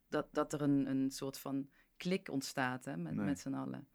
Dat, 0.07 0.27
dat 0.31 0.53
er 0.53 0.61
een, 0.61 0.89
een 0.89 1.11
soort 1.11 1.37
van 1.37 1.69
klik 1.97 2.29
ontstaat 2.29 2.85
hè, 2.85 2.97
met, 2.97 3.15
Nee. 3.15 3.25
met 3.25 3.39
z'n 3.39 3.53
allen. 3.53 3.87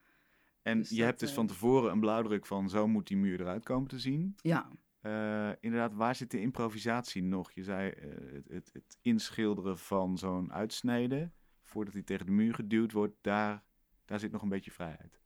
En 0.63 0.79
Dus 0.79 0.91
je 0.91 0.97
dat, 0.97 1.05
hebt 1.05 1.21
dus 1.21 1.29
eh, 1.29 1.35
van 1.35 1.47
tevoren 1.47 1.93
een 1.93 2.01
blauwdruk 2.01 2.47
van 2.47 2.69
zo 2.69 2.89
moet 2.89 3.07
die 3.07 3.17
muur 3.17 3.41
eruit 3.41 3.65
komen 3.65 3.89
te 3.89 3.99
zien. 3.99 4.35
Ja, 4.37 4.71
Eh, 5.01 5.51
inderdaad, 5.61 5.95
waar 5.95 6.15
zit 6.15 6.31
de 6.31 6.41
improvisatie 6.41 7.23
nog? 7.23 7.53
Je 7.53 7.63
zei 7.63 7.91
eh, 7.91 8.09
het, 8.33 8.49
het, 8.49 8.71
het 8.73 8.99
inschilderen 9.01 9.79
van 9.79 10.19
zo'n 10.19 10.53
uitsnede, 10.53 11.31
voordat 11.63 11.95
hij 11.95 12.03
tegen 12.03 12.27
de 12.27 12.33
muur 12.33 12.55
geduwd 12.55 12.93
wordt, 12.93 13.15
daar, 13.21 13.65
daar 14.05 14.19
zit 14.19 14.33
nog 14.33 14.43
een 14.43 14.49
beetje 14.49 14.71
vrijheid. 14.71 15.21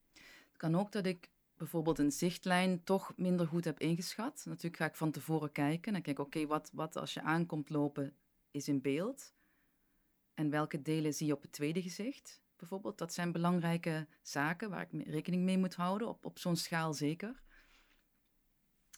Het 0.48 0.56
kan 0.56 0.74
ook 0.74 0.92
dat 0.92 1.06
ik 1.06 1.30
bijvoorbeeld 1.56 1.98
een 1.98 2.10
zichtlijn 2.10 2.84
toch 2.84 3.12
minder 3.16 3.46
goed 3.46 3.64
heb 3.64 3.80
ingeschat. 3.80 4.44
Natuurlijk 4.48 4.76
ga 4.76 4.86
ik 4.86 4.94
van 4.94 5.10
tevoren 5.10 5.52
kijken. 5.52 5.92
Dan 5.92 6.02
kijk 6.02 6.18
ik, 6.18 6.24
oké, 6.24 6.46
wat, 6.46 6.70
wat 6.74 6.96
als 6.96 7.14
je 7.14 7.22
aankomt 7.22 7.70
lopen 7.70 8.14
is 8.50 8.68
in 8.68 8.80
beeld? 8.80 9.34
En 10.34 10.50
welke 10.50 10.82
delen 10.82 11.14
zie 11.14 11.26
je 11.26 11.34
op 11.34 11.42
het 11.42 11.52
tweede 11.52 11.82
gezicht? 11.82 12.42
Bijvoorbeeld, 12.56 12.98
dat 12.98 13.12
zijn 13.12 13.32
belangrijke 13.32 14.06
zaken 14.22 14.70
waar 14.70 14.88
ik 14.90 15.06
rekening 15.06 15.42
mee 15.42 15.58
moet 15.58 15.74
houden, 15.74 16.08
op, 16.08 16.24
op 16.24 16.38
zo'n 16.38 16.56
schaal 16.56 16.94
zeker. 16.94 17.42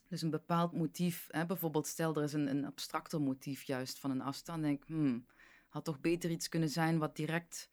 Dus 0.08 0.22
een 0.22 0.30
bepaald 0.30 0.72
motief, 0.72 1.26
hè, 1.30 1.46
bijvoorbeeld 1.46 1.86
stel 1.86 2.16
er 2.16 2.22
is 2.22 2.32
een, 2.32 2.46
een 2.46 2.64
abstracter 2.64 3.20
motief 3.20 3.62
juist 3.62 3.98
van 3.98 4.10
een 4.10 4.20
afstand, 4.20 4.62
denk 4.62 4.82
ik, 4.82 4.88
hmm, 4.88 5.26
had 5.68 5.84
toch 5.84 6.00
beter 6.00 6.30
iets 6.30 6.48
kunnen 6.48 6.68
zijn 6.68 6.98
wat 6.98 7.16
direct 7.16 7.70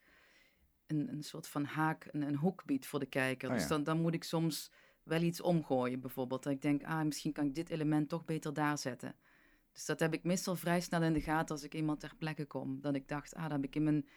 een, 0.87 1.11
een 1.11 1.23
soort 1.23 1.47
van 1.47 1.63
haak, 1.63 2.07
een, 2.11 2.21
een 2.21 2.35
hoek 2.35 2.65
biedt 2.65 2.85
voor 2.85 2.99
de 2.99 3.05
kijker. 3.05 3.49
Oh 3.49 3.55
dus 3.55 3.67
dan, 3.67 3.83
dan 3.83 4.01
moet 4.01 4.13
ik 4.13 4.23
soms 4.23 4.71
wel 5.03 5.21
iets 5.21 5.41
omgooien, 5.41 5.99
bijvoorbeeld. 5.99 6.43
Dat 6.43 6.53
ik 6.53 6.61
denk, 6.61 6.83
ah, 6.83 7.01
misschien 7.01 7.31
kan 7.31 7.45
ik 7.45 7.55
dit 7.55 7.69
element 7.69 8.09
toch 8.09 8.25
beter 8.25 8.53
daar 8.53 8.77
zetten. 8.77 9.15
Dus 9.71 9.85
dat 9.85 9.99
heb 9.99 10.13
ik 10.13 10.23
meestal 10.23 10.55
vrij 10.55 10.81
snel 10.81 11.03
in 11.03 11.13
de 11.13 11.21
gaten 11.21 11.55
als 11.55 11.63
ik 11.63 11.73
eenmaal 11.73 11.97
ter 11.97 12.15
plekke 12.17 12.45
kom. 12.45 12.81
Dat 12.81 12.95
ik 12.95 13.07
dacht, 13.07 13.35
ah, 13.35 13.41
dan 13.41 13.51
heb 13.51 13.63
ik 13.63 13.75
in 13.75 13.83
mijn... 13.83 14.07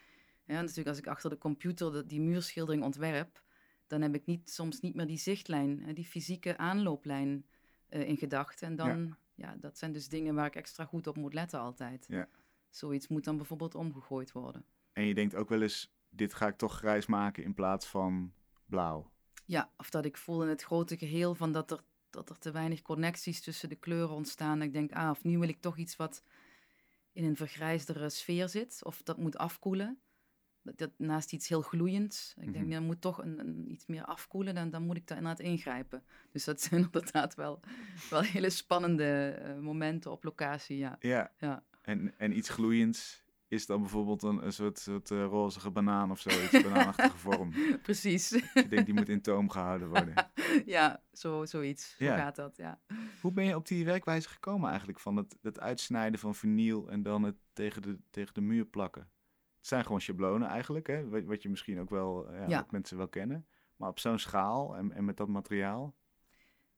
Ja, 0.48 0.60
natuurlijk 0.60 0.88
als 0.88 0.98
ik 0.98 1.06
achter 1.06 1.30
de 1.30 1.38
computer 1.38 1.92
de- 1.92 2.06
die 2.06 2.20
muurschildering 2.20 2.82
ontwerp, 2.84 3.42
dan 3.86 4.02
heb 4.02 4.14
ik 4.14 4.26
niet, 4.26 4.50
soms 4.50 4.80
niet 4.80 4.94
meer 4.94 5.06
die 5.06 5.18
zichtlijn, 5.18 5.82
hè, 5.82 5.92
die 5.92 6.04
fysieke 6.06 6.56
aanlooplijn 6.56 7.46
eh, 7.88 8.08
in 8.08 8.16
gedachten. 8.16 8.66
En 8.68 8.76
dan, 8.76 9.16
ja. 9.34 9.56
dat 9.60 9.78
zijn 9.78 9.92
dus 9.92 10.08
dingen 10.08 10.34
waar 10.34 10.46
ik 10.46 10.56
extra 10.56 10.84
goed 10.84 11.06
op 11.06 11.16
moet 11.16 11.34
letten 11.34 11.60
altijd. 11.60 12.06
Ja. 12.08 12.28
Zoiets 12.70 13.08
moet 13.08 13.24
dan 13.24 13.36
bijvoorbeeld 13.36 13.74
omgegooid 13.74 14.32
worden. 14.32 14.64
En 14.92 15.04
je 15.04 15.14
denkt 15.14 15.34
ook 15.34 15.48
wel 15.48 15.62
eens, 15.62 15.92
dit 16.08 16.34
ga 16.34 16.46
ik 16.46 16.56
toch 16.56 16.76
grijs 16.76 17.06
maken 17.06 17.44
in 17.44 17.54
plaats 17.54 17.86
van 17.86 18.32
blauw. 18.66 19.10
Ja, 19.44 19.72
of 19.76 19.90
dat 19.90 20.04
ik 20.04 20.16
voel 20.16 20.42
in 20.42 20.48
het 20.48 20.62
grote 20.62 20.96
geheel 20.96 21.34
van 21.34 21.52
dat 21.52 21.70
er, 21.70 21.80
dat 22.10 22.30
er 22.30 22.38
te 22.38 22.50
weinig 22.50 22.82
connecties 22.82 23.40
tussen 23.40 23.68
de 23.68 23.76
kleuren 23.76 24.14
ontstaan. 24.14 24.62
Ik 24.62 24.72
denk, 24.72 24.92
ah, 24.92 25.10
of 25.10 25.24
nu 25.24 25.38
wil 25.38 25.48
ik 25.48 25.60
toch 25.60 25.76
iets 25.76 25.96
wat 25.96 26.22
in 27.12 27.24
een 27.24 27.36
vergrijsdere 27.36 28.10
sfeer 28.10 28.48
zit. 28.48 28.84
Of 28.84 29.02
dat 29.02 29.18
moet 29.18 29.36
afkoelen. 29.38 29.98
Dat, 30.76 30.90
naast 30.96 31.32
iets 31.32 31.48
heel 31.48 31.62
gloeiends. 31.62 32.34
Ik 32.40 32.52
denk, 32.52 32.64
nee, 32.66 32.74
dat 32.78 32.86
moet 32.86 33.00
toch 33.00 33.22
een, 33.22 33.38
een, 33.38 33.70
iets 33.70 33.86
meer 33.86 34.04
afkoelen. 34.04 34.54
Dan, 34.54 34.70
dan 34.70 34.82
moet 34.82 34.96
ik 34.96 35.06
daar 35.06 35.18
inderdaad 35.18 35.46
ingrijpen. 35.46 36.02
Dus 36.32 36.44
dat 36.44 36.60
zijn 36.60 36.80
inderdaad 36.84 37.34
wel, 37.34 37.60
wel 38.10 38.20
hele 38.20 38.50
spannende 38.50 39.28
eh, 39.28 39.58
momenten 39.58 40.10
op 40.10 40.24
locatie, 40.24 40.76
ja. 40.76 40.96
Ja, 41.00 41.32
Ja. 41.38 41.64
en, 41.82 42.18
en 42.18 42.36
iets 42.36 42.48
gloeiends 42.48 43.26
is 43.48 43.66
dan 43.66 43.80
bijvoorbeeld 43.80 44.22
een, 44.22 44.44
een 44.44 44.52
soort, 44.52 44.78
soort 44.78 45.10
eh, 45.10 45.24
rozige 45.24 45.70
banaan 45.70 46.10
of 46.10 46.20
zoiets, 46.20 46.52
een 46.52 46.62
banaanachtige 46.62 47.16
vorm. 47.16 47.52
Precies. 47.82 48.28
Je 48.28 48.66
denkt, 48.68 48.84
die 48.86 48.94
moet 48.94 49.08
in 49.08 49.20
toom 49.22 49.50
gehouden 49.50 49.88
worden. 49.88 50.14
ja, 50.66 51.02
zo, 51.12 51.44
zoiets. 51.44 51.94
Zo 51.98 52.04
Ja. 52.04 52.16
gaat 52.16 52.36
dat, 52.36 52.56
ja. 52.56 52.80
Hoe 53.20 53.32
ben 53.32 53.44
je 53.44 53.56
op 53.56 53.66
die 53.66 53.84
werkwijze 53.84 54.28
gekomen 54.28 54.68
eigenlijk? 54.68 55.00
Van 55.00 55.16
het, 55.16 55.36
het 55.42 55.60
uitsnijden 55.60 56.20
van 56.20 56.34
vinyl 56.34 56.90
en 56.90 57.02
dan 57.02 57.22
het 57.22 57.36
tegen 57.52 57.82
de, 57.82 57.98
tegen 58.10 58.34
de 58.34 58.40
muur 58.40 58.64
plakken. 58.64 59.08
Het 59.68 59.76
zijn 59.76 59.86
gewoon 59.86 60.00
schablonen 60.00 60.48
eigenlijk, 60.48 60.86
hè? 60.86 61.08
Wat, 61.08 61.24
wat 61.24 61.42
je 61.42 61.48
misschien 61.48 61.80
ook 61.80 61.90
wel, 61.90 62.28
eh, 62.28 62.38
ja, 62.38 62.48
Ja. 62.48 62.60
wat 62.60 62.70
mensen 62.70 62.96
wel 62.96 63.08
kennen. 63.08 63.46
Maar 63.76 63.88
op 63.88 63.98
zo'n 63.98 64.18
schaal 64.18 64.76
en, 64.76 64.92
en 64.92 65.04
met 65.04 65.16
dat 65.16 65.28
materiaal. 65.28 65.94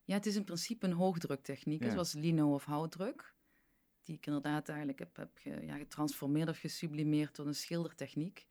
Ja, 0.04 0.14
het 0.14 0.26
is 0.26 0.36
in 0.36 0.44
principe 0.44 0.86
een 0.86 0.92
hoogdruktechniek, 0.92 1.84
Ja. 1.84 1.90
zoals 1.90 2.12
lino 2.12 2.54
of 2.54 2.64
houtdruk. 2.64 3.34
Die 4.02 4.16
ik 4.16 4.26
inderdaad 4.26 4.68
eigenlijk 4.68 4.98
heb, 4.98 5.16
heb 5.16 5.30
ge- 5.34 5.66
ja, 5.66 5.76
getransformeerd 5.76 6.48
of 6.48 6.58
gesublimeerd 6.58 7.34
tot 7.34 7.46
een 7.46 7.54
schildertechniek. 7.54 8.46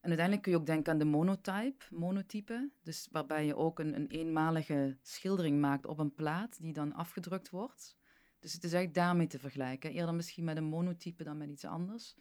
En 0.00 0.08
uiteindelijk 0.08 0.42
kun 0.42 0.52
je 0.52 0.58
ook 0.58 0.66
denken 0.66 0.92
aan 0.92 0.98
de 0.98 1.04
monotype, 1.04 1.84
monotype. 1.90 2.70
Dus 2.82 3.08
waarbij 3.12 3.46
je 3.46 3.56
ook 3.56 3.78
een, 3.78 3.94
een 3.94 4.08
eenmalige 4.08 4.98
schildering 5.02 5.60
maakt 5.60 5.86
op 5.86 5.98
een 5.98 6.14
plaat 6.14 6.60
die 6.62 6.72
dan 6.72 6.92
afgedrukt 6.94 7.50
wordt. 7.50 7.96
Dus 8.38 8.52
het 8.52 8.64
is 8.64 8.72
eigenlijk 8.72 9.06
daarmee 9.06 9.26
te 9.26 9.38
vergelijken. 9.38 9.90
Eerder 9.92 10.14
misschien 10.14 10.44
met 10.44 10.56
een 10.56 10.64
monotype 10.64 11.24
dan 11.24 11.36
met 11.38 11.48
iets 11.48 11.64
anders. 11.64 12.16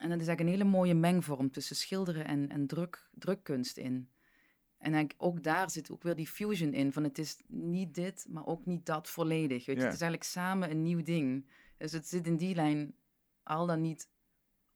En 0.00 0.08
dat 0.08 0.20
is 0.20 0.26
eigenlijk 0.26 0.40
een 0.40 0.62
hele 0.62 0.76
mooie 0.76 0.94
mengvorm 0.94 1.50
tussen 1.50 1.76
schilderen 1.76 2.24
en, 2.24 2.48
en 2.48 2.66
druk, 2.66 3.08
drukkunst 3.10 3.76
in. 3.76 4.08
En 4.78 4.92
eigenlijk 4.92 5.14
ook 5.16 5.42
daar 5.42 5.70
zit 5.70 5.90
ook 5.90 6.02
weer 6.02 6.14
die 6.16 6.26
fusion 6.26 6.72
in. 6.72 6.92
Van 6.92 7.04
het 7.04 7.18
is 7.18 7.36
niet 7.46 7.94
dit, 7.94 8.26
maar 8.28 8.46
ook 8.46 8.66
niet 8.66 8.86
dat 8.86 9.08
volledig. 9.08 9.66
Weet 9.66 9.76
je? 9.76 9.82
Het 9.82 9.92
is 9.92 10.00
eigenlijk 10.00 10.30
samen 10.30 10.70
een 10.70 10.82
nieuw 10.82 11.02
ding. 11.02 11.46
Dus 11.76 11.92
het 11.92 12.08
zit 12.08 12.26
in 12.26 12.36
die 12.36 12.54
lijn, 12.54 12.94
al 13.42 13.66
dan 13.66 13.80
niet 13.80 14.08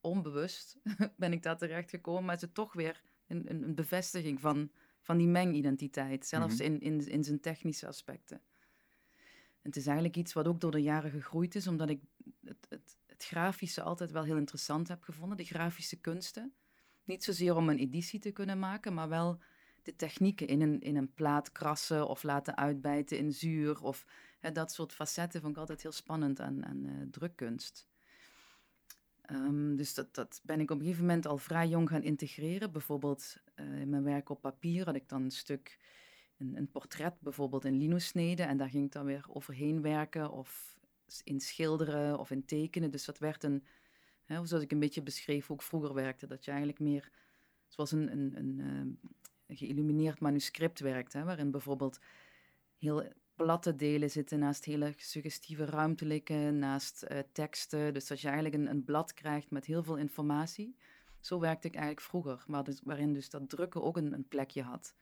onbewust, 0.01 0.79
ben 1.17 1.33
ik 1.33 1.43
daar 1.43 1.59
terecht 1.59 1.91
gekomen. 1.91 2.25
Maar 2.25 2.35
het 2.35 2.43
is 2.43 2.51
toch 2.53 2.73
weer 2.73 3.03
een, 3.27 3.51
een, 3.51 3.75
bevestiging 3.75 4.41
van, 4.41 4.71
van 5.01 5.19
die 5.19 5.29
mengidentiteit. 5.29 6.27
Zelfs 6.27 6.57
Mhm. 6.57 6.65
in, 6.65 6.81
in, 6.81 7.07
in 7.07 7.25
zijn 7.25 7.41
technische 7.41 7.87
aspecten. 7.87 8.37
En 9.63 9.71
het 9.71 9.77
is 9.77 9.87
eigenlijk 9.87 10.17
iets 10.17 10.33
wat 10.33 10.49
ook 10.49 10.61
door 10.61 10.71
de 10.71 10.83
jaren 10.83 11.11
gegroeid 11.11 11.55
is, 11.55 11.67
omdat 11.67 11.89
ik 11.89 12.01
het, 12.45 12.67
het, 12.69 12.97
grafische 13.25 13.83
altijd 13.83 14.11
wel 14.11 14.25
heel 14.25 14.37
interessant 14.37 14.89
heb 14.89 15.03
gevonden. 15.03 15.37
De 15.37 15.45
grafische 15.45 16.01
kunsten. 16.01 16.55
Niet 17.05 17.25
zozeer 17.25 17.57
om 17.57 17.69
een 17.69 17.79
editie 17.79 18.21
te 18.21 18.31
kunnen 18.31 18.59
maken, 18.59 18.95
maar 18.95 19.09
wel 19.09 19.41
de 19.83 19.97
technieken 19.97 20.47
in 20.47 20.61
een, 20.61 20.81
in 20.81 20.97
een 20.97 21.13
plaat 21.15 21.53
krassen 21.53 22.09
of 22.09 22.23
laten 22.23 22.57
uitbijten 22.57 23.19
in 23.19 23.33
zuur. 23.33 23.83
Of 23.83 24.07
hè, 24.39 24.53
dat 24.53 24.73
soort 24.73 24.93
facetten 24.93 25.41
vond 25.41 25.53
ik 25.53 25.59
altijd 25.59 25.83
heel 25.83 25.93
spannend 25.93 26.41
aan, 26.41 26.67
aan 26.67 26.87
eh, 26.87 26.93
drukkunst. 27.11 27.89
Ehm, 29.21 29.77
dus 29.77 29.95
dat, 29.95 30.15
dat 30.15 30.41
ben 30.45 30.61
ik 30.61 30.71
op 30.71 30.79
een 30.79 30.85
gegeven 30.85 31.07
moment 31.07 31.27
al 31.27 31.39
vrij 31.39 31.69
jong 31.69 31.89
gaan 31.89 32.03
integreren. 32.03 32.73
Bijvoorbeeld 32.73 33.37
eh, 33.55 33.81
in 33.81 33.89
mijn 33.89 34.03
werk 34.05 34.29
op 34.29 34.41
papier 34.41 34.85
had 34.85 34.95
ik 34.95 35.09
dan 35.09 35.23
een 35.23 35.31
stuk, 35.31 35.79
een, 36.39 36.57
een 36.57 36.71
portret 36.71 37.21
bijvoorbeeld 37.21 37.65
in 37.65 37.77
lino-snede. 37.77 38.43
En 38.43 38.57
daar 38.57 38.71
ging 38.71 38.85
ik 38.85 38.93
dan 38.93 39.05
weer 39.05 39.25
overheen 39.29 39.83
werken 39.83 40.31
of 40.31 40.74
in 41.23 41.41
schilderen 41.41 42.19
of 42.19 42.31
in 42.31 42.45
tekenen. 42.45 42.91
Dus 42.91 43.05
dat 43.05 43.19
werd 43.19 43.43
een, 43.43 43.65
hè, 44.25 44.47
zoals 44.47 44.65
ik 44.65 44.73
een 44.73 44.79
beetje 44.79 45.03
beschreef 45.03 45.49
ik 45.49 45.63
vroeger 45.63 45.95
werkte. 45.95 46.27
Dat 46.27 46.45
je 46.45 46.51
eigenlijk 46.51 46.81
meer 46.81 47.11
zoals 47.69 47.93
een, 47.93 48.13
een, 48.13 48.33
een, 48.37 48.61
ehm, 48.61 49.13
geïllumineerd 49.57 50.21
manuscript 50.21 50.81
werkt. 50.81 51.13
Hè, 51.13 51.25
waarin 51.25 51.51
bijvoorbeeld 51.51 51.99
heel 52.79 53.13
platte 53.35 53.77
delen 53.77 54.11
zitten 54.11 54.39
naast 54.39 54.65
hele 54.65 54.93
suggestieve 54.97 55.65
ruimtelijke, 55.65 56.35
naast 56.35 57.03
eh, 57.03 57.19
teksten. 57.33 57.95
Dus 57.95 58.07
dat 58.07 58.21
je 58.21 58.29
eigenlijk 58.29 58.57
een, 58.57 58.71
een 58.71 58.85
blad 58.85 59.15
krijgt 59.15 59.51
met 59.51 59.65
heel 59.65 59.83
veel 59.83 59.97
informatie. 59.97 60.77
Zo 61.21 61.41
werkte 61.41 61.67
ik 61.67 61.75
eigenlijk 61.75 62.07
vroeger, 62.07 62.45
maar 62.47 62.65
dus, 62.65 62.81
waarin 62.83 63.13
dus 63.13 63.31
dat 63.31 63.49
drukken 63.49 63.83
ook 63.83 63.97
een, 63.97 64.13
een 64.13 64.29
plekje 64.29 64.63
had. 64.63 64.95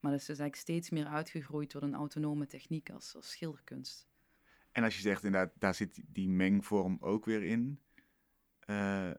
Maar 0.00 0.10
dat 0.10 0.20
is 0.20 0.26
dus 0.26 0.38
eigenlijk 0.38 0.68
steeds 0.68 0.90
meer 0.90 1.06
uitgegroeid 1.06 1.70
tot 1.70 1.82
een 1.82 1.94
autonome 1.94 2.46
techniek 2.46 2.90
als, 2.90 3.16
als 3.16 3.30
schilderkunst. 3.30 4.08
En 4.72 4.84
als 4.84 4.94
je 4.96 5.00
zegt 5.02 5.24
inderdaad, 5.24 5.52
daar 5.58 5.74
zit 5.74 6.00
die- 6.06 6.28
mengvorm 6.28 6.96
ook 7.00 7.24
weer 7.24 7.42
in. 7.42 7.80
eh, 8.58 9.10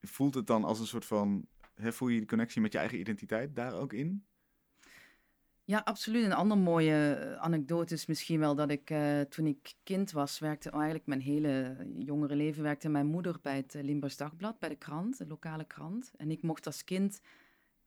voelt 0.00 0.34
het 0.34 0.46
dan 0.46 0.64
als 0.64 0.80
een 0.80 0.86
soort 0.86 1.04
van 1.04 1.46
voel 1.76 2.08
je 2.08 2.18
die 2.18 2.28
connectie 2.28 2.60
met 2.60 2.72
je 2.72 2.78
eigen 2.78 2.98
identiteit 3.00 3.56
daar 3.56 3.74
ook 3.74 3.92
in? 3.92 4.24
Ja, 5.64 5.78
absoluut. 5.78 6.24
Een 6.24 6.32
andere 6.32 6.60
mooie 6.60 7.14
eh, 7.14 7.36
anekdote 7.36 7.94
is 7.94 8.06
misschien 8.06 8.40
wel 8.40 8.54
dat 8.54 8.70
ik 8.70 8.90
uh, 8.90 9.20
toen 9.20 9.46
ik 9.46 9.74
kind 9.82 10.10
was, 10.10 10.38
werkte 10.38 10.70
eigenlijk 10.70 11.06
mijn 11.06 11.20
hele 11.20 11.76
jongere 11.98 12.34
leven, 12.36 12.62
werkte 12.62 12.88
mijn 12.88 13.06
moeder 13.06 13.38
bij 13.42 13.56
het 13.56 13.74
Limburgs 13.74 14.16
Dagblad, 14.16 14.58
bij 14.58 14.68
de 14.68 14.76
krant, 14.76 15.18
de 15.18 15.26
lokale 15.26 15.64
krant. 15.64 16.12
En 16.16 16.30
ik 16.30 16.42
mocht 16.42 16.66
als 16.66 16.84
kind 16.84 17.20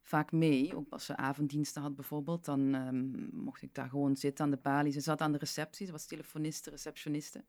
vaak 0.05 0.31
mee, 0.31 0.75
ook 0.75 0.89
als 0.89 1.05
ze 1.05 1.15
avonddiensten 1.15 1.81
had 1.81 1.95
bijvoorbeeld, 1.95 2.45
dan 2.45 2.73
um, 2.73 3.29
mocht 3.31 3.61
ik 3.61 3.73
daar 3.73 3.89
gewoon 3.89 4.15
zitten 4.15 4.45
aan 4.45 4.51
de 4.51 4.57
balie. 4.61 4.91
Ze 4.91 4.99
zat 4.99 5.21
aan 5.21 5.31
de 5.31 5.37
receptie, 5.37 5.85
ze 5.85 5.91
was 5.91 6.05
telefoniste, 6.05 6.69
receptioniste. 6.69 7.43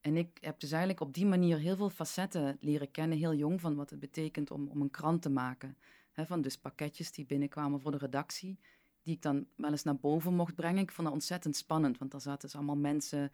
En 0.00 0.16
ik 0.16 0.38
heb 0.40 0.60
dus 0.60 0.70
eigenlijk 0.70 1.00
op 1.00 1.14
die 1.14 1.26
manier 1.26 1.58
heel 1.58 1.76
veel 1.76 1.90
facetten 1.90 2.56
leren 2.60 2.90
kennen, 2.90 3.18
heel 3.18 3.34
jong, 3.34 3.60
van 3.60 3.74
wat 3.74 3.90
het 3.90 3.98
betekent 3.98 4.50
om, 4.50 4.68
om 4.68 4.80
een 4.80 4.90
krant 4.90 5.22
te 5.22 5.30
maken. 5.30 5.76
Van 6.14 6.40
dus 6.40 6.58
pakketjes 6.58 7.12
die 7.12 7.26
binnenkwamen 7.26 7.80
voor 7.80 7.90
de 7.90 7.98
redactie 7.98 8.58
die 9.02 9.14
ik 9.14 9.22
dan 9.22 9.46
wel 9.56 9.70
eens 9.70 9.82
naar 9.82 9.96
boven 9.96 10.34
mocht 10.34 10.54
brengen. 10.54 10.82
Ik 10.82 10.90
vond 10.90 11.06
dat 11.06 11.16
ontzettend 11.16 11.56
spannend, 11.56 11.98
want 11.98 12.10
daar 12.10 12.20
zaten 12.20 12.40
dus 12.40 12.56
allemaal 12.56 12.76
mensen 12.76 13.32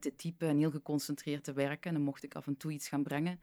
te 0.00 0.14
typen 0.16 0.48
en 0.48 0.58
heel 0.58 0.70
geconcentreerd 0.70 1.44
te 1.44 1.52
werken. 1.52 1.90
En 1.90 1.94
dan 1.94 2.04
mocht 2.04 2.22
ik 2.22 2.34
af 2.34 2.46
en 2.46 2.56
toe 2.56 2.72
iets 2.72 2.88
gaan 2.88 3.02
brengen. 3.02 3.40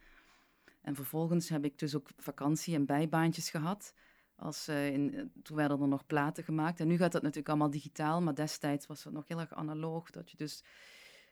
En 0.88 0.96
vervolgens 0.96 1.50
heb 1.50 1.66
ik 1.66 1.80
dus 1.80 1.96
ook 1.96 2.10
vakantie- 2.18 2.76
en 2.76 2.86
bijbaantjes 2.86 3.50
gehad. 3.50 3.94
Als, 4.36 4.70
uh, 4.70 4.94
in, 4.94 5.32
toen 5.44 5.58
werden 5.58 5.82
er 5.82 5.88
nog 5.88 6.06
platen 6.06 6.44
gemaakt. 6.44 6.80
En 6.80 6.88
nu 6.88 6.98
gaat 6.98 7.12
dat 7.12 7.22
natuurlijk 7.22 7.50
allemaal 7.50 7.70
digitaal, 7.70 8.22
maar 8.22 8.36
destijds 8.36 8.88
was 8.88 9.04
het 9.04 9.14
nog 9.14 9.28
heel 9.28 9.40
erg 9.40 9.54
analoog. 9.54 10.10
Dat 10.10 10.32
je 10.32 10.38
dus 10.38 10.64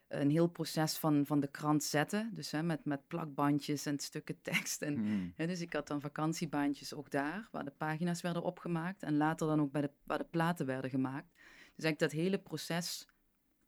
een 0.08 0.30
heel 0.30 0.47
proces 0.47 0.97
van, 0.97 1.26
van 1.26 1.39
de 1.39 1.47
krant 1.47 1.84
zetten. 1.84 2.32
Dus 2.34 2.51
hè, 2.51 2.64
met, 2.64 2.86
met 2.86 3.08
plakbandjes 3.08 3.86
en 3.86 3.99
stukken 3.99 4.41
tekst. 4.41 4.82
En, 4.82 4.95
hmm. 4.95 5.34
hè, 5.36 5.47
dus 5.47 5.62
ik 5.62 5.74
had 5.74 5.88
dan 5.88 6.01
vakantiebaantjes 6.01 6.93
ook 6.93 7.12
daar, 7.12 7.47
waar 7.51 7.66
de 7.66 7.74
pagina's 7.78 8.22
werden 8.22 8.43
opgemaakt. 8.43 9.03
En 9.03 9.18
later 9.18 9.47
dan 9.47 9.62
ook 9.62 9.72
bij 9.72 9.82
de, 9.82 9.91
waar 10.03 10.18
de 10.18 10.28
platen 10.30 10.66
werden 10.66 10.89
gemaakt. 10.89 11.32
Dus 11.76 11.84
eigenlijk 11.84 11.99
dat 11.99 12.12
hele 12.12 12.39
proces, 12.39 13.08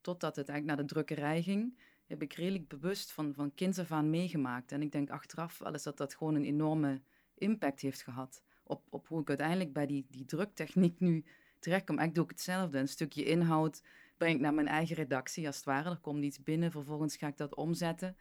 totdat 0.01 0.35
het 0.35 0.49
eigenlijk 0.49 0.77
naar 0.77 0.87
de 0.87 0.93
drukkerij 0.93 1.41
ging, 1.41 1.77
heb 2.07 2.21
ik 2.21 2.33
redelijk 2.33 2.67
bewust 2.67 3.11
van, 3.11 3.33
van 3.33 3.53
kinds 3.55 3.79
af 3.79 3.91
aan 3.91 4.09
meegemaakt. 4.09 4.71
En 4.71 4.81
ik 4.81 4.91
denk 4.91 5.09
achteraf 5.09 5.57
wel 5.57 5.73
eens 5.73 5.83
dat 5.83 5.97
dat 5.97 6.15
gewoon 6.15 6.35
een 6.35 6.45
enorme 6.45 7.01
impact 7.33 7.81
heeft 7.81 8.01
gehad. 8.01 8.41
Op, 8.63 8.83
op 8.89 9.07
hoe 9.07 9.21
ik 9.21 9.27
uiteindelijk 9.27 9.73
bij 9.73 9.85
die, 9.85 10.05
die 10.09 10.25
druktechniek 10.25 10.99
nu 10.99 11.23
terechtkom. 11.59 11.99
Ik 11.99 12.15
doe 12.15 12.23
ook 12.23 12.29
hetzelfde. 12.29 12.77
Een 12.77 12.87
stukje 12.87 13.23
inhoud 13.23 13.83
breng 14.17 14.35
ik 14.35 14.41
naar 14.41 14.53
mijn 14.53 14.67
eigen 14.67 14.95
redactie, 14.95 15.47
als 15.47 15.55
het 15.55 15.65
ware. 15.65 15.89
Er 15.89 15.97
komt 15.97 16.23
iets 16.23 16.43
binnen, 16.43 16.71
vervolgens 16.71 17.15
ga 17.15 17.27
ik 17.27 17.37
dat 17.37 17.55
omzetten 17.55 18.15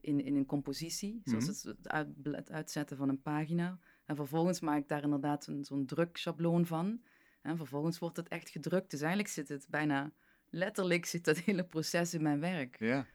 in, 0.00 0.24
in 0.24 0.36
een 0.36 0.46
compositie, 0.46 1.20
zoals 1.24 1.64
mhm. 1.64 1.68
het, 1.68 2.36
het, 2.36 2.50
uitzetten 2.50 2.96
van 2.96 3.08
een 3.08 3.22
pagina. 3.22 3.78
En 4.04 4.16
vervolgens 4.16 4.60
maak 4.60 4.78
ik 4.78 4.88
daar 4.88 5.02
inderdaad 5.02 5.48
zo'n 5.60 5.86
drukschabloon 5.86 6.66
van. 6.66 7.00
En 7.42 7.56
vervolgens 7.56 7.98
wordt 7.98 8.16
het 8.16 8.28
echt 8.28 8.48
gedrukt. 8.50 8.90
Dus 8.90 9.00
eigenlijk 9.00 9.32
zit 9.32 9.48
het 9.48 9.66
bijna 9.68 10.12
letterlijk 10.50 11.04
zit 11.04 11.24
dat 11.24 11.38
hele 11.48 11.64
proces 11.64 12.14
in 12.14 12.22
mijn 12.22 12.40
werk. 12.40 12.78
Ja. 12.78 13.06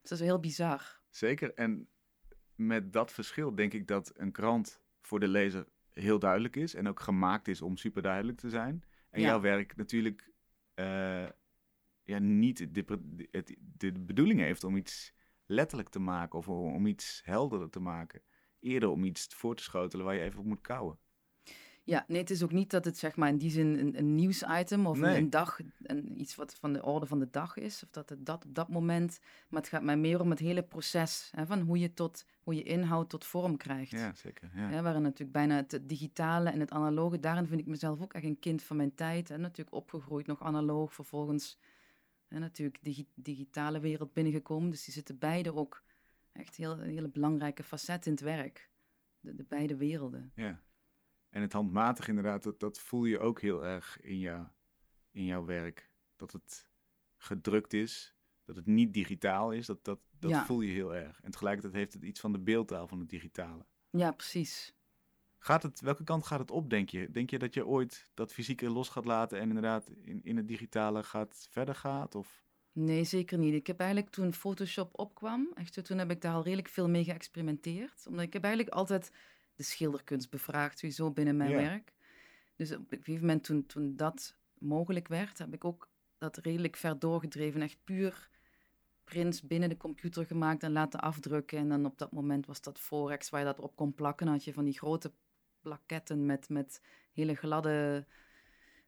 Dus 0.00 0.10
dat 0.10 0.20
is 0.20 0.24
heel 0.24 0.40
bizar. 0.40 1.00
Zeker. 1.08 1.54
En 1.54 1.88
met 2.54 2.92
dat 2.92 3.12
verschil 3.12 3.54
denk 3.54 3.72
ik 3.72 3.86
dat 3.86 4.12
een 4.14 4.32
krant 4.32 4.80
voor 5.00 5.20
de 5.20 5.28
lezer 5.28 5.66
heel 5.90 6.18
duidelijk 6.18 6.56
is 6.56 6.74
en 6.74 6.88
ook 6.88 7.00
gemaakt 7.00 7.48
is 7.48 7.62
om 7.62 7.76
super 7.76 8.02
duidelijk 8.02 8.38
te 8.38 8.48
zijn. 8.48 8.84
En 9.10 9.20
jouw 9.20 9.40
werk 9.40 9.76
natuurlijk 9.76 10.30
uh, 10.74 11.28
ja, 12.02 12.18
niet 12.18 12.74
de, 12.74 12.84
de, 13.16 13.56
de 13.76 13.92
bedoeling 13.92 14.40
heeft 14.40 14.64
om 14.64 14.76
iets 14.76 15.12
letterlijk 15.46 15.88
te 15.88 15.98
maken 15.98 16.38
of 16.38 16.48
om 16.48 16.86
iets 16.86 17.20
helderder 17.24 17.70
te 17.70 17.80
maken. 17.80 18.22
Eerder 18.60 18.88
om 18.88 19.04
iets 19.04 19.26
voor 19.34 19.56
te 19.56 19.62
schotelen 19.62 20.04
waar 20.04 20.14
je 20.14 20.20
even 20.20 20.38
op 20.38 20.44
moet 20.44 20.60
kouwen. 20.60 20.98
Ja, 21.90 22.04
nee, 22.08 22.20
het 22.20 22.30
is 22.30 22.42
ook 22.42 22.52
niet 22.52 22.70
dat 22.70 22.84
het 22.84 22.98
zeg 22.98 23.16
maar 23.16 23.28
in 23.28 23.38
die 23.38 23.50
zin 23.50 23.78
een, 23.78 23.98
een 23.98 24.14
nieuwsitem 24.14 24.86
of 24.86 25.00
een, 25.00 25.30
dag, 25.30 25.58
een, 25.82 26.20
iets 26.20 26.34
wat 26.34 26.54
van 26.54 26.72
de 26.72 26.82
orde 26.84 27.06
van 27.06 27.18
de 27.18 27.30
dag 27.30 27.56
is, 27.56 27.82
of 27.82 27.90
dat 27.90 28.08
het 28.08 28.26
dat 28.26 28.44
op 28.44 28.54
dat 28.54 28.68
moment, 28.68 29.20
maar 29.48 29.60
het 29.60 29.70
gaat 29.70 29.82
mij 29.82 29.96
meer 29.96 30.20
om 30.20 30.30
het 30.30 30.38
hele 30.38 30.62
proces, 30.62 31.30
hè, 31.36 31.46
van 31.46 31.60
hoe 31.60 31.78
je, 31.78 31.94
tot, 31.94 32.26
hoe 32.42 32.54
je 32.54 32.62
inhoud 32.62 33.08
tot 33.08 33.24
vorm 33.24 33.56
krijgt. 33.56 33.90
Ja, 33.90 34.14
zeker. 34.14 34.50
Ja. 34.54 34.70
Ja, 34.70 34.82
waarin 34.82 35.02
natuurlijk 35.02 35.32
bijna 35.32 35.56
het 35.56 35.80
digitale 35.82 36.50
en 36.50 36.60
het 36.60 36.70
analoge, 36.70 37.20
daarin 37.20 37.46
vind 37.46 37.60
ik 37.60 37.66
mezelf 37.66 38.00
ook 38.00 38.12
echt 38.12 38.24
een 38.24 38.38
kind 38.38 38.62
van 38.62 38.76
mijn 38.76 38.94
tijd, 38.94 39.30
en 39.30 39.40
natuurlijk 39.40 39.76
opgegroeid 39.76 40.26
nog 40.26 40.42
analoog, 40.42 40.94
vervolgens 40.94 41.58
en 42.28 42.40
natuurlijk 42.40 42.78
de 42.82 43.06
digitale 43.14 43.80
wereld 43.80 44.12
binnengekomen. 44.12 44.70
Dus 44.70 44.84
die 44.84 44.94
zitten 44.94 45.18
beide 45.18 45.54
ook 45.54 45.82
echt 46.32 46.56
heel, 46.56 46.78
hele 46.78 47.08
belangrijke 47.08 47.62
facetten 47.62 48.10
in 48.10 48.16
het 48.16 48.36
werk. 48.36 48.70
De, 49.20 49.34
de, 49.34 49.44
beide 49.48 49.76
werelden. 49.76 50.32
Ja. 50.34 50.60
En 51.30 51.42
het 51.42 51.52
handmatig 51.52 52.08
inderdaad, 52.08 52.42
dat, 52.42 52.60
dat 52.60 52.78
voel 52.78 53.04
je 53.04 53.18
ook 53.18 53.40
heel 53.40 53.64
erg 53.64 54.00
in, 54.00 54.18
jou, 54.18 54.46
in 55.10 55.24
jouw 55.24 55.44
werk. 55.44 55.90
Dat 56.16 56.32
het 56.32 56.68
gedrukt 57.16 57.72
is, 57.72 58.14
dat 58.44 58.56
het 58.56 58.66
niet 58.66 58.94
digitaal 58.94 59.52
is, 59.52 59.66
dat, 59.66 59.84
dat, 59.84 60.00
dat 60.18 60.46
voel 60.46 60.60
je 60.60 60.72
heel 60.72 60.94
erg. 60.94 61.20
En 61.22 61.30
tegelijkertijd 61.30 61.74
heeft 61.74 61.92
het 61.92 62.02
iets 62.02 62.20
van 62.20 62.32
de 62.32 62.38
beeldtaal 62.38 62.88
van 62.88 62.98
het 62.98 63.08
digitale. 63.08 63.66
Ja, 63.90 64.12
precies. 64.12 64.74
Gaat 65.38 65.62
het, 65.62 65.80
welke 65.80 66.04
kant 66.04 66.26
gaat 66.26 66.38
het 66.38 66.50
op, 66.50 66.70
denk 66.70 66.88
je? 66.90 67.10
Denk 67.10 67.30
je 67.30 67.38
dat 67.38 67.54
je 67.54 67.66
ooit 67.66 68.10
dat 68.14 68.32
fysieke 68.32 68.70
los 68.70 68.88
gaat 68.88 69.04
laten 69.04 69.38
en 69.38 69.48
inderdaad 69.48 69.90
in, 69.90 70.22
in 70.22 70.36
het 70.36 70.48
digitale 70.48 71.02
gaat, 71.02 71.46
verder 71.50 71.74
gaat? 71.74 72.14
Of? 72.14 72.44
Nee, 72.72 73.04
zeker 73.04 73.38
niet. 73.38 73.54
Ik 73.54 73.66
heb 73.66 73.80
eigenlijk 73.80 74.10
toen 74.10 74.32
Photoshop 74.32 74.98
opkwam, 74.98 75.50
echt, 75.54 75.84
toen 75.84 75.98
heb 75.98 76.10
ik 76.10 76.20
daar 76.20 76.34
al 76.34 76.42
redelijk 76.42 76.68
veel 76.68 76.88
mee 76.88 77.04
geëxperimenteerd. 77.04 78.06
Omdat 78.06 78.24
ik 78.24 78.32
heb 78.32 78.44
eigenlijk 78.44 78.74
altijd 78.74 79.12
de 79.60 79.66
schilderkunst 79.66 80.30
bevraagd, 80.30 80.78
sowieso 80.78 81.10
binnen 81.10 81.36
mijn 81.36 81.52
werk. 81.52 81.92
Dus 82.56 82.72
op 82.72 82.92
een 82.92 82.98
gegeven 82.98 83.26
moment 83.26 83.44
toen, 83.44 83.66
toen 83.66 83.96
dat 83.96 84.36
mogelijk 84.58 85.08
werd, 85.08 85.38
heb 85.38 85.54
ik 85.54 85.64
ook 85.64 85.88
dat 86.18 86.36
redelijk 86.36 86.76
ver 86.76 86.98
doorgedreven. 86.98 87.62
Echt 87.62 87.78
puur 87.84 88.28
prints 89.04 89.42
binnen 89.42 89.68
de 89.68 89.76
computer 89.76 90.26
gemaakt 90.26 90.62
en 90.62 90.72
laten 90.72 91.00
afdrukken. 91.00 91.58
En 91.58 91.68
dan 91.68 91.84
op 91.84 91.98
dat 91.98 92.12
moment 92.12 92.46
was 92.46 92.60
dat 92.60 92.78
Forex 92.78 93.30
waar 93.30 93.40
je 93.40 93.46
dat 93.46 93.60
op 93.60 93.76
kon 93.76 93.94
plakken. 93.94 94.26
Dan 94.26 94.34
had 94.34 94.44
je 94.44 94.52
van 94.52 94.64
die 94.64 94.78
grote 94.78 95.12
plaketten 95.60 96.26
met, 96.26 96.48
met 96.48 96.80
hele 97.12 97.34
gladde 97.34 98.06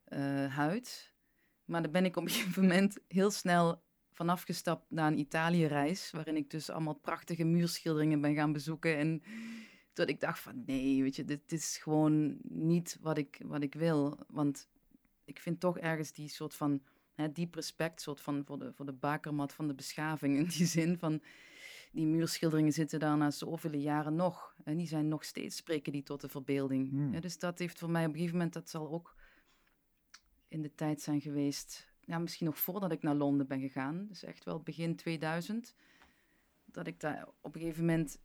uh, 0.09 0.55
huid. 0.55 1.12
Maar 1.64 1.83
daar 1.83 1.91
ben 1.91 2.05
ik 2.05 2.16
op 2.16 2.25
een 2.25 2.31
gegeven 2.35 2.62
moment 2.62 2.99
heel 3.09 3.31
snel 3.31 3.83
vanaf 4.12 4.43
gestapt 4.43 4.85
naar 4.89 5.07
een 5.07 5.18
Italië-reis, 5.18 6.11
waarin 6.11 6.37
ik 6.37 6.51
dus 6.51 6.70
allemaal 6.70 6.95
prachtige 6.95 7.45
muurschilderingen 7.45 8.20
ben 8.20 8.35
gaan 8.35 8.53
bezoeken. 8.53 8.97
En 8.97 9.23
dat 9.93 10.09
ik 10.09 10.20
dacht 10.20 10.38
van 10.38 10.62
nee, 10.66 11.03
weet 11.03 11.16
je, 11.16 11.24
dit, 11.24 11.53
is 11.53 11.76
gewoon 11.76 12.38
niet 12.43 12.99
wat 13.01 13.18
ik, 13.18 13.40
wat 13.45 13.62
ik 13.62 13.74
wil. 13.74 14.18
Want 14.28 14.68
ik 15.24 15.38
vind 15.38 15.61
toch 15.61 15.78
ergens 15.78 16.12
die 16.12 16.28
soort 16.28 16.55
van 16.55 16.82
hè, 17.12 17.32
diep 17.32 17.55
respect 17.55 18.01
soort 18.01 18.20
van 18.20 18.45
voor 18.45 18.59
de, 18.59 18.72
voor 18.72 18.86
de 18.86 18.93
bakermat 18.93 19.53
van 19.53 19.68
de 19.68 19.74
beschaving. 19.74 20.36
In 20.38 20.45
die 20.45 20.66
zin 20.66 20.99
van 20.99 21.22
die 21.93 22.07
muurschilderingen 22.07 22.72
zitten 22.72 23.01
daar 23.01 23.16
na 23.16 23.30
zoveel 23.30 23.74
jaren 23.74 24.14
nog. 24.14 24.55
En 24.64 24.76
die 24.76 24.86
zijn 24.86 25.09
nog 25.09 25.24
steeds, 25.24 25.57
spreken 25.57 25.93
die 25.93 26.03
tot 26.03 26.20
de 26.20 26.28
verbeelding. 26.28 26.90
Hmm. 26.90 27.20
dus 27.20 27.38
dat 27.38 27.59
heeft 27.59 27.78
voor 27.78 27.90
mij 27.90 28.03
op 28.03 28.09
een 28.09 28.14
gegeven 28.14 28.36
moment, 28.36 28.55
dat 28.55 28.68
zal 28.68 28.90
ook 28.90 29.16
in 30.49 30.62
de 30.62 30.74
tijd 30.74 31.01
zijn 31.01 31.20
geweest. 31.20 31.90
Ja, 32.01 32.18
misschien 32.18 32.47
nog 32.47 32.59
voordat 32.59 32.93
ik 32.93 33.03
naar 33.03 33.14
Londen 33.14 33.47
ben 33.47 33.61
gegaan. 33.61 34.07
Dus 34.09 34.22
echt 34.24 34.45
wel 34.45 34.61
begin 34.61 34.97
2000. 34.97 35.74
Dat 36.64 36.86
ik 36.86 37.01
daar 37.01 37.28
op 37.40 37.55
een 37.55 37.61
gegeven 37.61 37.84
moment 37.84 38.18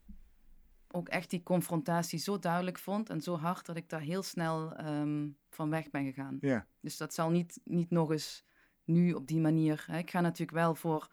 ook 0.87 1.09
echt 1.09 1.29
die 1.29 1.43
confrontatie 1.43 2.19
zo 2.19 2.39
duidelijk 2.39 2.79
vond 2.79 3.09
en 3.09 3.21
zo 3.21 3.37
hard 3.37 3.65
dat 3.65 3.75
ik 3.77 3.89
daar 3.89 4.01
heel 4.01 4.23
snel 4.23 4.75
ehm, 4.75 5.29
van 5.49 5.69
weg 5.69 5.89
ben 5.89 6.05
gegaan. 6.05 6.37
Ja. 6.41 6.67
Dus 6.79 6.97
dat 6.97 7.13
zal 7.13 7.29
niet, 7.29 7.59
niet 7.63 7.89
nog 7.89 8.11
eens 8.11 8.45
nu 8.83 9.13
op 9.13 9.27
die 9.27 9.39
manier. 9.39 9.83
Hè. 9.87 9.97
Ik 9.97 10.11
ga 10.11 10.21
natuurlijk 10.21 10.57
wel 10.57 10.75
voor 10.75 11.11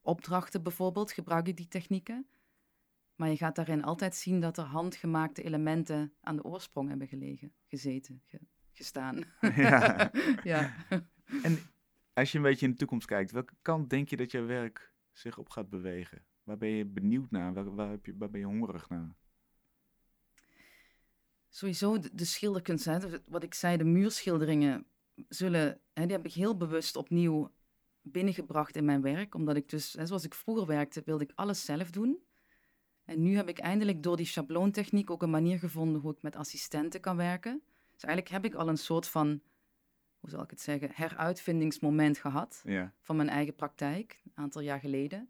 opdrachten 0.00 0.62
bijvoorbeeld 0.62 1.12
gebruik 1.12 1.56
die 1.56 1.68
technieken. 1.68 2.26
Maar 3.14 3.28
je 3.28 3.36
gaat 3.36 3.56
daarin 3.56 3.84
altijd 3.84 4.14
zien 4.14 4.40
dat 4.40 4.58
er 4.58 4.64
handgemaakte 4.64 5.42
elementen 5.42 6.12
aan 6.20 6.36
de 6.36 6.44
oorsprong 6.44 6.88
hebben 6.88 7.08
gelegen, 7.08 7.52
gezeten, 7.66 8.22
gestaan. 8.72 9.24
Ja. 9.56 10.10
ja. 10.42 10.74
En 11.42 11.58
als 12.12 12.32
je 12.32 12.38
een 12.38 12.44
beetje 12.44 12.66
in 12.66 12.72
de 12.72 12.78
toekomst 12.78 13.06
kijkt, 13.06 13.30
welke 13.30 13.54
kant 13.62 13.90
denk 13.90 14.08
je 14.08 14.16
dat 14.16 14.30
je 14.30 14.40
werk 14.40 14.94
zich 15.12 15.38
op 15.38 15.48
gaat 15.48 15.68
bewegen? 15.68 16.24
Waar 16.42 16.58
ben 16.58 16.68
je 16.68 16.84
benieuwd 16.84 17.30
naar? 17.30 17.54
Waar, 17.54 17.74
waar, 17.74 17.90
heb 17.90 18.06
je, 18.06 18.16
waar 18.18 18.30
ben 18.30 18.40
je 18.40 18.46
hongerig 18.46 18.88
naar? 18.88 19.14
Sowieso 21.48 21.98
de, 21.98 22.10
de 22.14 22.24
schilderkunst. 22.24 22.84
Hè? 22.84 22.98
Wat 23.26 23.42
ik 23.42 23.54
zei, 23.54 23.76
de 23.76 23.84
muurschilderingen 23.84 24.86
zullen, 25.28 25.80
hè, 25.92 26.06
die 26.06 26.16
heb 26.16 26.26
ik 26.26 26.32
heel 26.32 26.56
bewust 26.56 26.96
opnieuw 26.96 27.52
binnengebracht 28.02 28.76
in 28.76 28.84
mijn 28.84 29.02
werk. 29.02 29.34
Omdat 29.34 29.56
ik 29.56 29.68
dus, 29.68 29.90
zoals 29.90 30.24
ik 30.24 30.34
vroeger 30.34 30.66
werkte, 30.66 31.02
wilde 31.04 31.24
ik 31.24 31.32
alles 31.34 31.64
zelf 31.64 31.90
doen. 31.90 32.18
En 33.04 33.22
nu 33.22 33.36
heb 33.36 33.48
ik 33.48 33.58
eindelijk 33.58 34.02
door 34.02 34.16
die 34.16 34.26
schabloontechniek 34.26 35.10
ook 35.10 35.22
een 35.22 35.30
manier 35.30 35.58
gevonden 35.58 36.00
hoe 36.00 36.12
ik 36.12 36.22
met 36.22 36.36
assistenten 36.36 37.00
kan 37.00 37.16
werken. 37.16 37.62
Dus 37.92 38.04
eigenlijk 38.04 38.34
heb 38.34 38.44
ik 38.44 38.54
al 38.54 38.68
een 38.68 38.78
soort 38.78 39.06
van, 39.06 39.40
hoe 40.18 40.30
zal 40.30 40.42
ik 40.42 40.50
het 40.50 40.60
zeggen, 40.60 40.90
heruitvindingsmoment 40.92 42.18
gehad 42.18 42.62
ja. 42.64 42.94
van 43.00 43.16
mijn 43.16 43.28
eigen 43.28 43.54
praktijk, 43.54 44.20
een 44.24 44.32
aantal 44.34 44.62
jaar 44.62 44.80
geleden. 44.80 45.28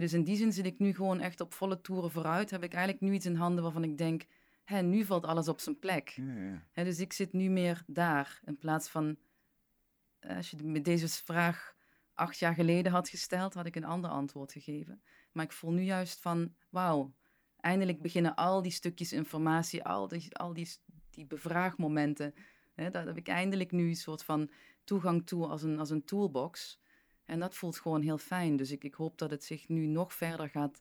Dus 0.00 0.12
in 0.12 0.24
die 0.24 0.36
zin 0.36 0.52
zit 0.52 0.66
ik 0.66 0.78
nu 0.78 0.94
gewoon 0.94 1.20
echt 1.20 1.40
op 1.40 1.52
volle 1.52 1.80
toeren 1.80 2.10
vooruit. 2.10 2.50
Heb 2.50 2.62
ik 2.62 2.72
eigenlijk 2.72 3.02
nu 3.04 3.12
iets 3.12 3.26
in 3.26 3.34
handen 3.34 3.62
waarvan 3.62 3.84
ik 3.84 3.98
denk, 3.98 4.24
hè, 4.64 4.82
nu 4.82 5.04
valt 5.04 5.24
alles 5.24 5.48
op 5.48 5.60
zijn 5.60 5.78
plek. 5.78 6.08
Ja, 6.08 6.32
ja. 6.34 6.66
Hè, 6.70 6.84
dus 6.84 6.98
ik 6.98 7.12
zit 7.12 7.32
nu 7.32 7.48
meer 7.48 7.82
daar 7.86 8.40
in 8.44 8.58
plaats 8.58 8.88
van, 8.88 9.16
eh, 10.18 10.36
als 10.36 10.50
je 10.50 10.56
me 10.62 10.80
deze 10.80 11.08
vraag 11.08 11.74
acht 12.14 12.38
jaar 12.38 12.54
geleden 12.54 12.92
had 12.92 13.08
gesteld, 13.08 13.54
had 13.54 13.66
ik 13.66 13.76
een 13.76 13.84
ander 13.84 14.10
antwoord 14.10 14.52
gegeven. 14.52 15.02
Maar 15.32 15.44
ik 15.44 15.52
voel 15.52 15.72
nu 15.72 15.82
juist 15.82 16.20
van, 16.20 16.54
wauw, 16.70 17.14
eindelijk 17.56 18.02
beginnen 18.02 18.34
al 18.34 18.62
die 18.62 18.72
stukjes 18.72 19.12
informatie, 19.12 19.84
al 19.84 20.08
die, 20.08 20.36
al 20.36 20.52
die, 20.52 20.68
die 21.10 21.26
bevraagmomenten, 21.26 22.34
hè, 22.74 22.90
daar 22.90 23.06
heb 23.06 23.16
ik 23.16 23.28
eindelijk 23.28 23.72
nu 23.72 23.88
een 23.88 23.96
soort 23.96 24.24
van 24.24 24.50
toegang 24.84 25.26
toe 25.26 25.46
als 25.46 25.62
een, 25.62 25.78
als 25.78 25.90
een 25.90 26.04
toolbox. 26.04 26.80
En 27.24 27.38
dat 27.40 27.54
voelt 27.54 27.78
gewoon 27.78 28.02
heel 28.02 28.18
fijn. 28.18 28.56
Dus 28.56 28.70
ik, 28.70 28.84
ik 28.84 28.94
hoop 28.94 29.18
dat 29.18 29.30
het 29.30 29.44
zich 29.44 29.68
nu 29.68 29.86
nog 29.86 30.14
verder 30.14 30.48
gaat 30.48 30.80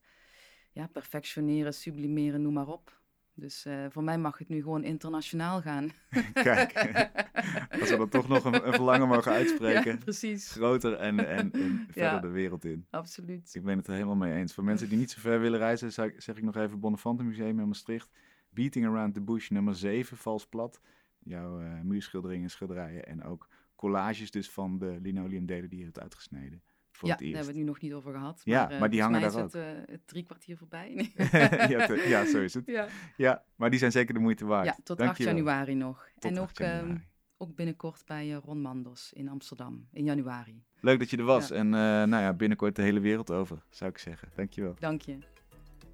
ja, 0.71 0.87
perfectioneren, 0.87 1.73
sublimeren, 1.73 2.41
noem 2.41 2.53
maar 2.53 2.67
op. 2.67 3.01
Dus 3.35 3.65
eh, 3.65 3.85
voor 3.89 4.03
mij 4.03 4.17
mag 4.17 4.37
het 4.37 4.49
nu 4.49 4.61
gewoon 4.61 4.83
internationaal 4.83 5.61
gaan. 5.61 5.89
Kijk, 6.33 6.73
als 7.79 7.89
we 7.89 7.95
dan 7.97 8.09
toch 8.09 8.27
nog 8.27 8.45
een, 8.45 8.67
een 8.67 8.73
verlangen 8.73 9.07
mogen 9.07 9.31
uitspreken. 9.31 9.91
Ja, 9.91 9.97
precies. 9.97 10.51
Groter 10.51 10.93
en, 10.93 11.27
en, 11.27 11.51
en 11.51 11.77
verder 11.91 12.03
Ja. 12.03 12.19
de 12.19 12.27
wereld 12.27 12.65
in. 12.65 12.85
Absoluut. 12.89 13.55
Ik 13.55 13.63
ben 13.63 13.77
het 13.77 13.87
er 13.87 13.93
helemaal 13.93 14.15
mee 14.15 14.33
eens. 14.33 14.53
Voor 14.53 14.63
mensen 14.63 14.89
die 14.89 14.97
niet 14.97 15.11
zo 15.11 15.19
ver 15.19 15.39
willen 15.39 15.59
reizen, 15.59 15.91
zeg 15.93 16.05
ik- 16.05 16.21
zeg 16.21 16.37
ik 16.37 16.43
nog 16.43 16.55
even 16.55 16.79
Bonnefante 16.79 17.23
Museum 17.23 17.59
in 17.59 17.67
Maastricht. 17.67 18.09
Beating 18.49 18.85
Around 18.85 19.13
the 19.13 19.21
Bush 19.21 19.49
nummer 19.49 19.75
7, 19.75 20.17
vals 20.17 20.47
plat. 20.47 20.81
Jouw 21.19 21.59
eh 21.61 21.79
muurschilderingen, 21.81 22.49
schilderijen 22.49 23.05
en 23.05 23.23
ook 23.23 23.47
collages 23.75 24.31
dus 24.31 24.49
van 24.49 24.77
de 24.77 24.97
linoleumdelen 25.01 25.69
die 25.69 25.79
je 25.79 25.85
hebt 25.85 25.99
uitgesneden. 25.99 26.61
Voor 26.91 27.07
ja, 27.09 27.15
daar 27.15 27.23
hebben 27.25 27.41
we 27.41 27.47
het 27.47 27.57
nu 27.57 27.63
nog 27.63 27.81
niet 27.81 27.93
over 27.93 28.13
gehad. 28.13 28.41
Ja, 28.43 28.69
eh, 28.69 28.79
maar 28.79 28.89
die 28.89 29.01
hangen 29.01 29.21
daar 29.21 29.33
mij 29.33 29.43
is 29.45 29.53
het, 29.53 29.63
eh, 29.63 29.93
het 29.93 30.07
drie 30.07 30.23
kwartier 30.23 30.57
voorbij. 30.57 30.93
Nee. 30.93 31.13
ja, 31.77 31.85
te- 31.85 32.05
ja, 32.07 32.25
zo 32.25 32.41
is 32.41 32.53
het. 32.53 32.65
ja. 32.65 32.87
Ja, 33.17 33.43
maar 33.55 33.69
die 33.69 33.79
zijn 33.79 33.91
zeker 33.91 34.13
de 34.13 34.19
moeite 34.19 34.45
waard. 34.45 34.65
ja, 34.65 34.73
tot 34.83 34.97
8 34.97 34.97
Dankjewel. 34.97 35.33
januari 35.35 35.75
nog. 35.75 36.09
Tot 36.19 36.31
en 36.31 36.37
8 36.37 36.61
ook, 36.61 36.67
ehm, 36.67 36.97
ook 37.37 37.55
binnenkort 37.55 38.05
bij 38.05 38.31
eh, 38.31 38.37
Ron 38.43 38.61
Manders 38.61 39.13
in 39.13 39.29
Amsterdam 39.29 39.87
in 39.91 40.03
januari. 40.05 40.63
Leuk 40.79 40.99
dat 40.99 41.09
je 41.09 41.17
er 41.17 41.23
was. 41.23 41.47
Ja. 41.47 41.55
En 41.55 41.65
eh, 41.65 41.79
nou 41.81 42.23
ja, 42.23 42.33
binnenkort 42.33 42.75
de 42.75 42.81
hele 42.81 42.99
wereld 42.99 43.31
over, 43.31 43.63
zou 43.69 43.89
ik 43.89 43.97
zeggen. 43.97 44.29
Dankjewel. 44.35 44.75
Dank 44.79 45.01
je. 45.01 45.17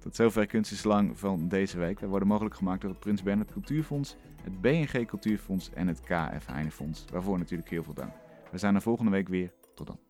Tot 0.00 0.16
zover 0.16 0.46
Kunst 0.46 0.72
is 0.72 0.84
Lang 0.84 1.18
van 1.18 1.48
deze 1.48 1.78
week. 1.78 2.00
Wij 2.00 2.08
worden 2.08 2.28
mogelijk 2.28 2.54
gemaakt 2.54 2.80
door 2.80 2.90
het 2.90 2.98
Prins 2.98 3.22
Bernhard 3.22 3.52
Cultuurfonds, 3.52 4.16
het 4.42 4.60
BNG 4.60 5.06
Cultuurfonds 5.06 5.70
en 5.72 5.86
het 5.86 6.00
KF 6.00 6.46
Heinefonds. 6.46 7.04
Waarvoor 7.12 7.38
natuurlijk 7.38 7.70
heel 7.70 7.82
veel 7.82 7.94
dank. 7.94 8.12
We 8.50 8.58
zijn 8.58 8.74
er 8.74 8.82
volgende 8.82 9.10
week 9.10 9.28
weer. 9.28 9.52
Tot 9.74 9.86
dan. 9.86 10.09